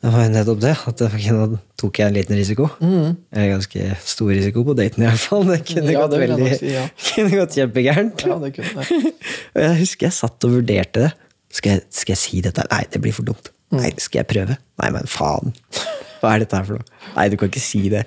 det 0.04 0.10
var 0.12 0.26
jo 0.26 0.32
nettopp 0.34 0.58
det. 0.60 0.72
At 0.90 0.98
det, 1.00 1.08
nå 1.32 1.44
tok 1.80 1.98
jeg 2.02 2.10
en 2.10 2.16
liten 2.18 2.36
risiko. 2.36 2.66
En 2.84 3.16
ganske 3.54 3.86
stor 4.04 4.32
risiko 4.34 4.64
på 4.68 4.74
daten, 4.76 5.00
i 5.04 5.08
hvert 5.08 5.22
fall. 5.22 5.46
Det 5.48 5.60
kunne 5.70 5.94
Ja, 5.94 6.02
gått 6.04 6.12
det 6.12 6.20
veldig 6.26 6.48
si, 6.60 6.72
ja. 6.74 6.82
kunne 7.14 7.38
gått 7.40 7.56
kjempegærent. 7.56 8.24
Ja, 8.28 8.36
det 8.42 8.50
kunne 8.58 8.84
jeg. 8.84 9.12
Og 9.56 9.62
jeg 9.64 9.78
husker 9.80 10.10
jeg 10.10 10.16
satt 10.18 10.44
og 10.48 10.56
vurderte 10.58 11.06
det. 11.06 11.10
Skal 11.54 11.76
jeg, 11.78 11.84
skal 11.94 12.16
jeg 12.16 12.20
si 12.20 12.42
dette? 12.44 12.66
Nei, 12.68 12.82
det 12.92 13.00
blir 13.00 13.16
for 13.16 13.24
dumt. 13.30 13.48
Nei, 13.74 13.90
Skal 14.02 14.20
jeg 14.20 14.28
prøve? 14.30 14.58
Nei, 14.82 14.90
men 14.94 15.08
faen. 15.10 15.54
Hva 16.20 16.34
er 16.36 16.44
dette 16.44 16.60
her 16.60 16.68
for 16.68 16.78
noe? 16.82 17.02
Nei, 17.16 17.26
du 17.32 17.38
kan 17.40 17.48
ikke 17.50 17.62
si 17.64 17.86
det. 17.92 18.04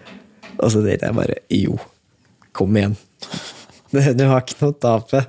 Og 0.57 0.69
så 0.73 0.83
tenkte 0.85 1.09
jeg 1.09 1.17
bare 1.17 1.39
jo, 1.53 1.79
kom 2.55 2.77
igjen. 2.77 2.93
Du 3.91 4.23
har 4.27 4.41
ikke 4.45 4.59
noe 4.61 4.73
å 4.73 4.77
tape. 4.83 5.23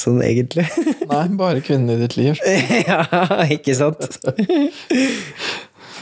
Sånn 0.00 0.22
egentlig. 0.24 0.64
Nei, 1.10 1.26
bare 1.36 1.60
kvinnen 1.64 1.92
i 1.92 2.00
ditt 2.00 2.16
liv. 2.16 2.38
ja, 2.88 3.02
ikke 3.52 3.74
sant? 3.76 4.06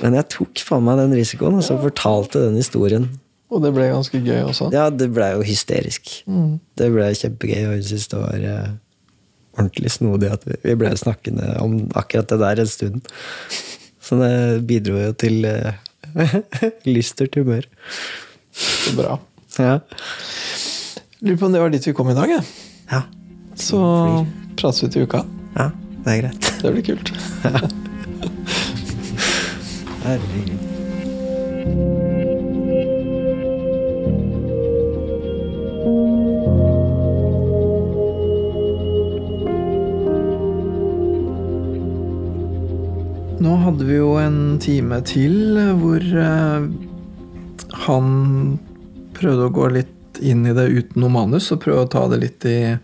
Men 0.01 0.17
jeg 0.17 0.29
tok 0.33 0.63
faen 0.65 0.87
meg 0.87 1.01
den 1.03 1.17
risikoen, 1.19 1.59
og 1.59 1.67
så 1.67 1.79
fortalte 1.81 2.45
den 2.47 2.61
historien. 2.61 3.09
Og 3.51 3.65
det 3.65 3.73
ble 3.75 3.89
ganske 3.91 4.21
gøy 4.23 4.45
også. 4.45 4.69
Ja, 4.75 4.87
det 4.95 5.11
blei 5.15 5.33
jo 5.35 5.43
hysterisk. 5.43 6.13
Det 6.79 6.89
blei 6.95 7.11
kjempegøy, 7.19 7.65
og 7.67 7.75
hun 7.81 7.85
syntes 7.89 8.07
det 8.13 8.21
var 8.23 8.47
eh, 8.53 8.71
ordentlig 9.59 9.91
snodig 9.97 10.31
at 10.31 10.47
vi, 10.47 10.59
blei 10.63 10.77
ble 10.79 10.95
snakkende 10.99 11.57
om 11.59 11.81
akkurat 11.99 12.31
det 12.31 12.39
der 12.45 12.63
en 12.63 12.71
stund. 12.71 13.11
Så 14.01 14.21
det 14.23 14.33
bidro 14.71 15.01
jo 15.03 15.13
til 15.19 15.43
eh, 15.51 15.83
lystert 16.95 17.35
humør. 17.39 17.67
Så 18.55 18.95
bra. 18.95 19.19
Ja. 19.59 19.81
Lurer 21.21 21.41
på 21.41 21.51
om 21.51 21.57
det 21.59 21.65
var 21.67 21.75
dit 21.75 21.91
vi 21.91 21.97
kom 21.97 22.15
i 22.15 22.17
dag, 22.17 22.39
jeg. 22.39 22.47
ja. 22.95 23.09
Så 23.61 24.27
prates 24.57 24.83
vi 24.83 24.89
til 24.89 25.03
uka. 25.05 25.21
Ja, 25.55 25.71
det 26.05 26.11
er 26.15 26.21
greit. 26.23 26.53
Det 26.63 26.73
blir 26.73 26.85
kult. 26.85 27.13
Herregud. 30.05 30.59
Nå 43.41 43.57
hadde 43.57 43.85
vi 43.85 43.97
jo 43.97 44.17
en 44.21 44.59
time 44.61 45.01
til 45.05 45.57
hvor 45.81 46.01
eh, 46.01 46.65
han 47.87 48.13
prøvde 49.17 49.49
å 49.49 49.57
gå 49.61 49.69
litt 49.77 50.21
inn 50.21 50.47
i 50.49 50.53
det 50.57 50.69
uten 50.69 51.01
noe 51.05 51.13
manus, 51.13 51.53
og 51.53 51.61
prøve 51.65 51.85
å 51.85 51.93
ta 51.93 52.09
det 52.13 52.21
litt 52.25 52.45
i 52.49 52.59
eh, 52.75 52.79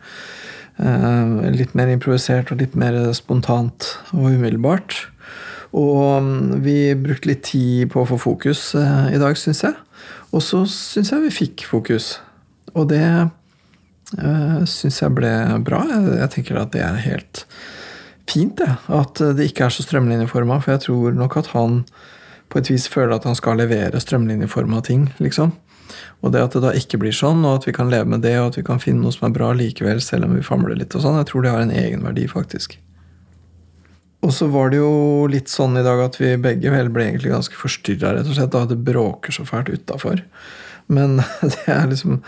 Litt 0.76 1.72
mer 1.78 1.88
improvisert 1.88 2.50
og 2.52 2.60
litt 2.60 2.74
mer 2.76 2.98
spontant 3.16 3.86
og 4.12 4.34
umiddelbart. 4.34 5.06
Og 5.76 6.22
mm, 6.22 6.60
vi 6.64 6.76
brukte 6.98 7.30
litt 7.30 7.44
tid 7.48 7.90
på 7.92 8.02
å 8.02 8.08
få 8.08 8.18
fokus 8.20 8.70
eh, 8.78 9.14
i 9.16 9.20
dag, 9.20 9.36
syns 9.38 9.64
jeg. 9.66 9.74
Og 10.32 10.44
så 10.44 10.62
syns 10.70 11.12
jeg 11.12 11.24
vi 11.26 11.34
fikk 11.34 11.66
fokus. 11.68 12.16
Og 12.76 12.88
det 12.90 13.04
uh, 13.06 14.60
syns 14.68 15.00
jeg 15.00 15.14
ble 15.16 15.32
bra. 15.64 15.82
Jeg 16.20 16.30
tenker 16.34 16.60
at 16.60 16.74
det 16.74 16.82
er 16.84 17.00
helt 17.06 17.44
fint, 18.28 18.58
det. 18.58 18.72
At 18.92 19.22
det 19.38 19.48
ikke 19.48 19.68
er 19.68 19.74
så 19.74 19.86
strømlinjeforma. 19.86 20.58
For 20.60 20.74
jeg 20.74 20.84
tror 20.88 21.16
nok 21.16 21.38
at 21.40 21.52
han 21.54 21.80
på 22.52 22.60
et 22.60 22.70
vis 22.70 22.86
føler 22.90 23.16
at 23.16 23.26
han 23.26 23.38
skal 23.38 23.58
levere 23.58 24.00
strømlinjeforma 24.02 24.82
ting, 24.86 25.08
liksom. 25.22 25.54
Og 26.24 26.32
det 26.34 26.42
at 26.42 26.56
det 26.56 26.64
da 26.64 26.72
ikke 26.76 27.00
blir 27.02 27.14
sånn, 27.14 27.44
og 27.46 27.60
at 27.60 27.68
vi 27.68 27.74
kan 27.76 27.92
leve 27.92 28.08
med 28.10 28.24
det, 28.26 28.34
og 28.40 28.50
at 28.50 28.58
vi 28.60 28.66
kan 28.66 28.82
finne 28.82 29.04
noe 29.04 29.14
som 29.14 29.28
er 29.28 29.36
bra 29.36 29.52
likevel, 29.56 30.00
selv 30.04 30.28
om 30.28 30.36
vi 30.36 30.44
famler 30.46 30.78
litt 30.78 30.96
og 30.96 31.04
sånn, 31.04 31.20
jeg 31.20 31.30
tror 31.30 31.44
det 31.44 31.54
har 31.54 31.64
en 31.64 31.74
egenverdi, 31.74 32.26
faktisk. 32.30 32.78
Og 34.26 34.32
så 34.34 34.48
var 34.50 34.72
det 34.72 34.80
jo 34.80 35.26
litt 35.30 35.52
sånn 35.52 35.76
i 35.78 35.84
dag 35.86 36.00
at 36.02 36.16
vi 36.18 36.32
begge 36.40 36.72
vel 36.72 36.88
ble 36.92 37.10
egentlig 37.10 37.34
ganske 37.34 37.58
forstyrra, 37.58 38.16
rett 38.16 38.30
og 38.30 38.38
slett, 38.38 38.54
da 38.54 38.64
det 38.66 38.80
bråker 38.86 39.34
så 39.34 39.44
fælt 39.46 39.70
utafor. 39.70 40.24
Men 40.90 41.20
det 41.52 41.68
er 41.70 41.86
liksom 41.92 42.20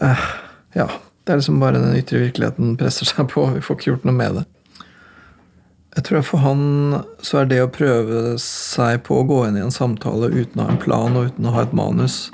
eh, 0.00 0.28
Ja. 0.76 0.90
Det 1.22 1.30
er 1.30 1.38
liksom 1.38 1.60
bare 1.62 1.78
den 1.78 1.94
ytre 1.94 2.18
virkeligheten 2.18 2.72
presser 2.74 3.06
seg 3.06 3.28
på. 3.30 3.44
Vi 3.54 3.60
får 3.62 3.76
ikke 3.76 3.92
gjort 3.92 4.06
noe 4.08 4.16
med 4.16 4.40
det. 4.40 4.40
Jeg 5.92 6.06
tror 6.08 6.22
for 6.24 6.40
han 6.40 6.62
så 7.20 7.42
er 7.42 7.48
det 7.50 7.58
å 7.60 7.72
prøve 7.72 8.38
seg 8.40 9.02
på 9.04 9.18
å 9.20 9.26
gå 9.28 9.42
inn 9.44 9.58
i 9.60 9.64
en 9.64 9.74
samtale 9.74 10.30
uten 10.32 10.62
å 10.62 10.64
ha 10.64 10.72
en 10.72 10.80
plan 10.80 11.18
og 11.18 11.28
uten 11.28 11.48
å 11.48 11.52
ha 11.52 11.66
et 11.66 11.74
manus, 11.76 12.30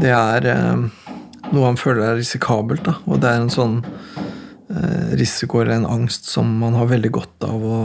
det 0.00 0.12
er 0.14 0.46
eh, 0.48 1.10
noe 1.50 1.66
han 1.66 1.76
føler 1.80 2.06
er 2.06 2.20
risikabelt. 2.20 2.84
Da. 2.86 2.96
Og 3.04 3.20
det 3.20 3.28
er 3.28 3.42
en 3.42 3.52
sånn 3.52 3.76
eh, 3.84 5.12
risiko 5.20 5.60
eller 5.60 5.76
en 5.76 5.90
angst 5.90 6.30
som 6.30 6.48
man 6.62 6.78
har 6.78 6.88
veldig 6.88 7.12
godt 7.18 7.48
av 7.48 7.66
å, 7.68 7.80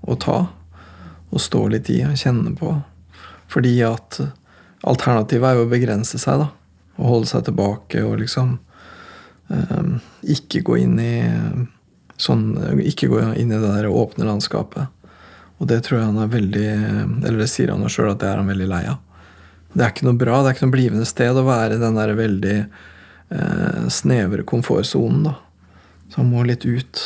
å 0.00 0.16
ta. 0.22 0.38
Og 1.32 1.40
stå 1.40 1.66
litt 1.72 1.90
i 1.92 2.00
og 2.06 2.16
kjenne 2.16 2.54
på. 2.56 2.72
Fordi 3.52 3.74
at 3.84 4.20
alternativet 4.88 5.50
er 5.50 5.60
jo 5.60 5.66
å 5.66 5.72
begrense 5.72 6.20
seg, 6.20 6.40
da. 6.40 6.48
Og 7.00 7.08
holde 7.10 7.28
seg 7.34 7.44
tilbake 7.50 8.00
og 8.06 8.18
liksom 8.22 8.56
eh, 9.52 9.94
ikke 10.36 10.64
gå 10.64 10.80
inn 10.86 10.98
i 11.02 11.14
sånn, 12.20 12.56
Ikke 12.82 13.10
gå 13.10 13.20
inn 13.36 13.52
i 13.52 13.58
det 13.58 13.62
der 13.62 13.88
åpne 13.88 14.26
landskapet. 14.28 14.90
Og 15.62 15.68
det 15.70 15.84
tror 15.86 16.00
jeg 16.00 16.10
han 16.10 16.18
er 16.18 16.32
veldig 16.32 16.68
Eller 17.22 17.38
det 17.44 17.50
sier 17.52 17.70
han 17.70 17.84
jo 17.84 17.90
sjøl 17.92 18.12
at 18.12 18.22
det 18.22 18.30
er 18.30 18.40
han 18.40 18.50
veldig 18.50 18.68
lei 18.70 18.82
av. 18.90 18.98
Det 19.72 19.84
er 19.84 19.94
ikke 19.94 20.08
noe 20.08 20.18
bra, 20.20 20.42
det 20.42 20.50
er 20.50 20.56
ikke 20.56 20.66
noe 20.66 20.74
blivende 20.74 21.08
sted 21.08 21.38
å 21.38 21.46
være 21.46 21.78
i 21.78 21.80
den 21.80 21.96
der 21.96 22.10
veldig 22.18 22.56
eh, 22.60 23.84
snevre 23.88 24.44
komfortsonen. 24.44 25.30
Så 26.12 26.20
han 26.20 26.28
må 26.28 26.42
litt 26.44 26.66
ut. 26.68 27.00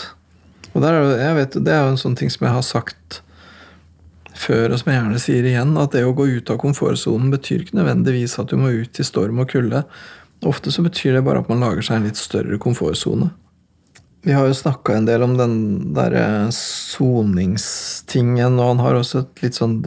Og 0.72 0.82
der, 0.82 0.98
er 0.98 1.22
jeg 1.22 1.36
vet, 1.38 1.60
det 1.62 1.72
er 1.72 1.84
jo 1.84 1.92
en 1.92 2.00
sånn 2.00 2.18
ting 2.18 2.32
som 2.32 2.48
jeg 2.48 2.56
har 2.56 2.66
sagt 2.66 3.20
før, 4.36 4.72
og 4.72 4.80
som 4.80 4.90
jeg 4.90 4.98
gjerne 4.98 5.22
sier 5.22 5.46
igjen, 5.46 5.76
at 5.80 5.94
det 5.94 6.02
å 6.04 6.14
gå 6.16 6.26
ut 6.26 6.50
av 6.52 6.58
komfortsonen 6.60 7.30
betyr 7.32 7.62
ikke 7.62 7.78
nødvendigvis 7.78 8.36
at 8.42 8.50
du 8.50 8.58
må 8.60 8.74
ut 8.74 9.00
i 9.00 9.06
storm 9.06 9.40
og 9.42 9.50
kulde. 9.54 9.84
Ofte 10.46 10.74
så 10.74 10.84
betyr 10.84 11.16
det 11.16 11.24
bare 11.28 11.44
at 11.44 11.52
man 11.52 11.62
lager 11.62 11.86
seg 11.86 12.00
en 12.00 12.10
litt 12.10 12.20
større 12.20 12.58
komfortsone. 12.60 13.30
Vi 14.26 14.34
har 14.34 14.48
jo 14.48 14.54
snakka 14.58 14.96
en 14.96 15.04
del 15.06 15.22
om 15.22 15.36
den 15.38 15.52
derre 15.94 16.48
soningstingen, 16.54 18.56
og 18.58 18.72
han 18.72 18.80
har 18.82 18.98
også 18.98 19.22
et 19.22 19.44
litt 19.44 19.60
sånn 19.60 19.84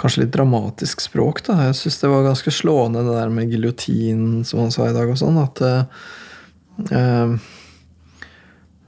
Kanskje 0.00 0.22
litt 0.22 0.34
dramatisk 0.34 1.02
språk, 1.04 1.42
da. 1.46 1.54
Jeg 1.66 1.76
syns 1.76 1.98
det 2.00 2.08
var 2.08 2.22
ganske 2.24 2.52
slående 2.54 3.02
det 3.04 3.12
der 3.12 3.32
med 3.32 3.50
giljotin, 3.52 4.22
som 4.48 4.62
han 4.62 4.72
sa 4.72 4.86
i 4.88 4.94
dag, 4.96 5.10
og 5.12 5.18
sånn, 5.20 5.36
at 5.36 5.60
eh, 5.68 6.06
eh, 6.96 7.34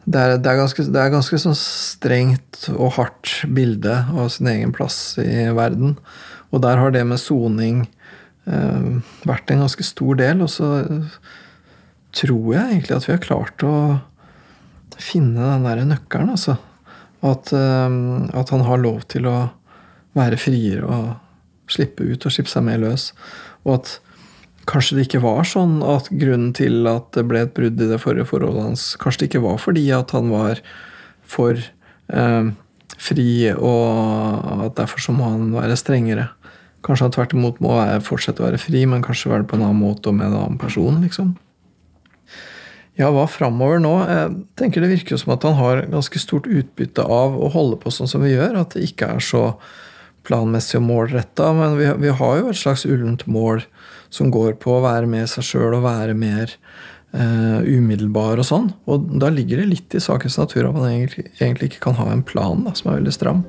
det 0.04 0.22
er, 0.22 0.38
det, 0.40 0.48
er 0.48 0.60
ganske, 0.62 0.86
det 0.96 1.02
er 1.02 1.12
ganske 1.12 1.40
sånn 1.44 1.58
strengt 1.60 2.62
og 2.72 2.96
hardt 2.96 3.34
bilde 3.52 3.98
av 4.16 4.32
sin 4.32 4.48
egen 4.50 4.72
plass 4.76 4.98
i 5.20 5.44
verden. 5.56 5.98
Og 6.56 6.64
der 6.64 6.80
har 6.80 6.96
det 6.96 7.04
med 7.08 7.20
soning 7.20 7.84
eh, 8.48 8.90
vært 9.28 9.52
en 9.52 9.64
ganske 9.64 9.86
stor 9.86 10.16
del. 10.20 10.40
Og 10.44 10.50
så 10.56 10.72
tror 12.16 12.48
jeg 12.56 12.64
egentlig 12.64 12.96
at 12.96 13.08
vi 13.08 13.16
har 13.16 13.28
klart 13.28 13.68
å 13.68 13.76
finne 15.02 15.50
den 15.54 15.66
der 15.66 15.84
nøkkelen, 15.88 16.34
altså. 16.36 16.56
At, 17.24 17.52
eh, 17.56 17.98
at 18.36 18.54
han 18.54 18.64
har 18.68 18.82
lov 18.82 19.04
til 19.12 19.28
å 19.30 19.36
være 20.14 20.38
friere 20.38 20.86
og 20.86 21.70
slippe 21.72 22.06
ut 22.06 22.26
og 22.26 22.34
slippe 22.34 22.52
seg 22.52 22.66
mer 22.66 22.82
løs. 22.82 23.10
Og 23.64 23.78
at 23.78 23.94
kanskje 24.68 24.98
det 24.98 25.06
ikke 25.08 25.24
var 25.24 25.44
sånn 25.48 25.78
at 25.84 26.10
grunnen 26.12 26.52
til 26.56 26.88
at 26.88 27.10
det 27.16 27.24
ble 27.28 27.44
et 27.44 27.54
brudd 27.56 27.80
i 27.80 27.88
det 27.90 28.00
forrige 28.00 28.28
forholdet 28.28 28.68
hans, 28.68 28.84
kanskje 29.00 29.24
det 29.24 29.30
ikke 29.32 29.44
var 29.44 29.58
fordi 29.60 29.84
at 29.96 30.14
han 30.16 30.30
var 30.32 30.60
for 31.24 31.58
eh, 31.58 32.50
fri, 33.00 33.28
og 33.52 34.66
at 34.68 34.76
derfor 34.78 35.02
så 35.02 35.14
må 35.16 35.28
han 35.32 35.52
være 35.56 35.76
strengere. 35.80 36.28
Kanskje 36.84 37.08
han 37.08 37.14
tvert 37.16 37.34
imot 37.36 37.62
må 37.64 37.78
fortsette 38.04 38.42
å 38.42 38.48
være 38.48 38.60
fri, 38.60 38.84
men 38.88 39.04
kanskje 39.04 39.32
være 39.32 39.48
på 39.48 39.56
en 39.56 39.64
annen 39.64 39.80
måte 39.80 40.10
og 40.10 40.18
med 40.18 40.28
en 40.28 40.38
annen 40.42 40.60
person. 40.60 41.00
liksom. 41.02 41.34
Ja, 42.94 43.08
hva 43.10 43.24
framover 43.26 43.80
nå? 43.82 43.94
Jeg 44.06 44.34
tenker 44.58 44.84
Det 44.84 44.92
virker 44.92 45.18
som 45.18 45.34
at 45.34 45.42
han 45.46 45.56
har 45.58 45.82
ganske 45.90 46.20
stort 46.22 46.46
utbytte 46.46 47.02
av 47.02 47.34
å 47.34 47.50
holde 47.50 47.80
på 47.82 47.90
sånn 47.90 48.10
som 48.10 48.22
vi 48.22 48.36
gjør. 48.36 48.60
At 48.60 48.76
det 48.76 48.86
ikke 48.86 49.10
er 49.16 49.24
så 49.24 49.48
planmessig 50.24 50.78
og 50.78 50.86
målretta. 50.86 51.50
Men 51.58 51.78
vi, 51.80 51.88
vi 52.04 52.12
har 52.14 52.40
jo 52.40 52.52
et 52.52 52.60
slags 52.60 52.86
ullent 52.86 53.26
mål 53.26 53.64
som 54.14 54.30
går 54.30 54.54
på 54.62 54.76
å 54.76 54.84
være 54.84 55.08
med 55.10 55.26
seg 55.30 55.46
sjøl 55.46 55.74
og 55.74 55.86
være 55.88 56.14
mer 56.14 56.52
eh, 56.54 57.66
umiddelbar 57.66 58.38
og 58.38 58.46
sånn. 58.46 58.70
Og 58.86 59.08
da 59.22 59.30
ligger 59.32 59.62
det 59.62 59.72
litt 59.72 59.96
i 59.98 60.02
sakens 60.02 60.38
natur 60.38 60.68
at 60.68 60.76
man 60.76 60.86
egentlig, 60.92 61.26
egentlig 61.40 61.72
ikke 61.72 61.88
kan 61.88 61.98
ha 61.98 62.06
en 62.12 62.22
plan 62.26 62.62
da, 62.66 62.76
som 62.78 62.92
er 62.92 63.00
veldig 63.00 63.16
stram. 63.16 63.42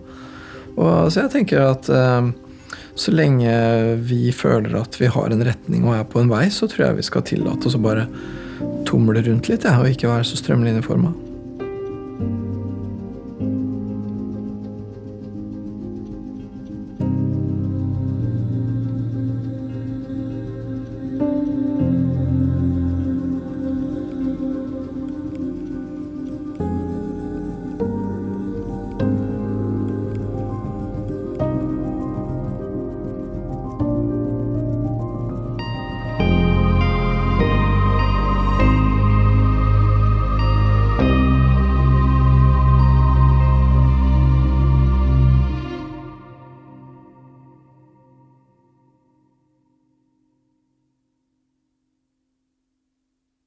Og, 0.76 0.90
så 1.14 1.22
jeg 1.22 1.34
tenker 1.36 1.62
at 1.68 1.92
eh, 1.94 2.32
så 2.98 3.14
lenge 3.14 3.54
vi 4.10 4.34
føler 4.34 4.74
at 4.80 4.98
vi 4.98 5.12
har 5.12 5.30
en 5.30 5.46
retning 5.46 5.86
og 5.86 6.00
er 6.00 6.10
på 6.10 6.24
en 6.24 6.34
vei, 6.34 6.48
så 6.50 6.66
tror 6.72 6.88
jeg 6.88 7.00
vi 7.04 7.08
skal 7.12 7.26
tillate 7.28 7.70
oss 7.70 7.78
å 7.78 7.84
bare 7.84 8.08
tumle 8.88 9.24
rundt 9.26 9.50
litt 9.50 9.66
jeg, 9.68 9.80
og 9.80 9.90
ikke 9.90 10.12
være 10.12 10.28
så 10.28 10.40
strømlinjeforma. 10.42 11.14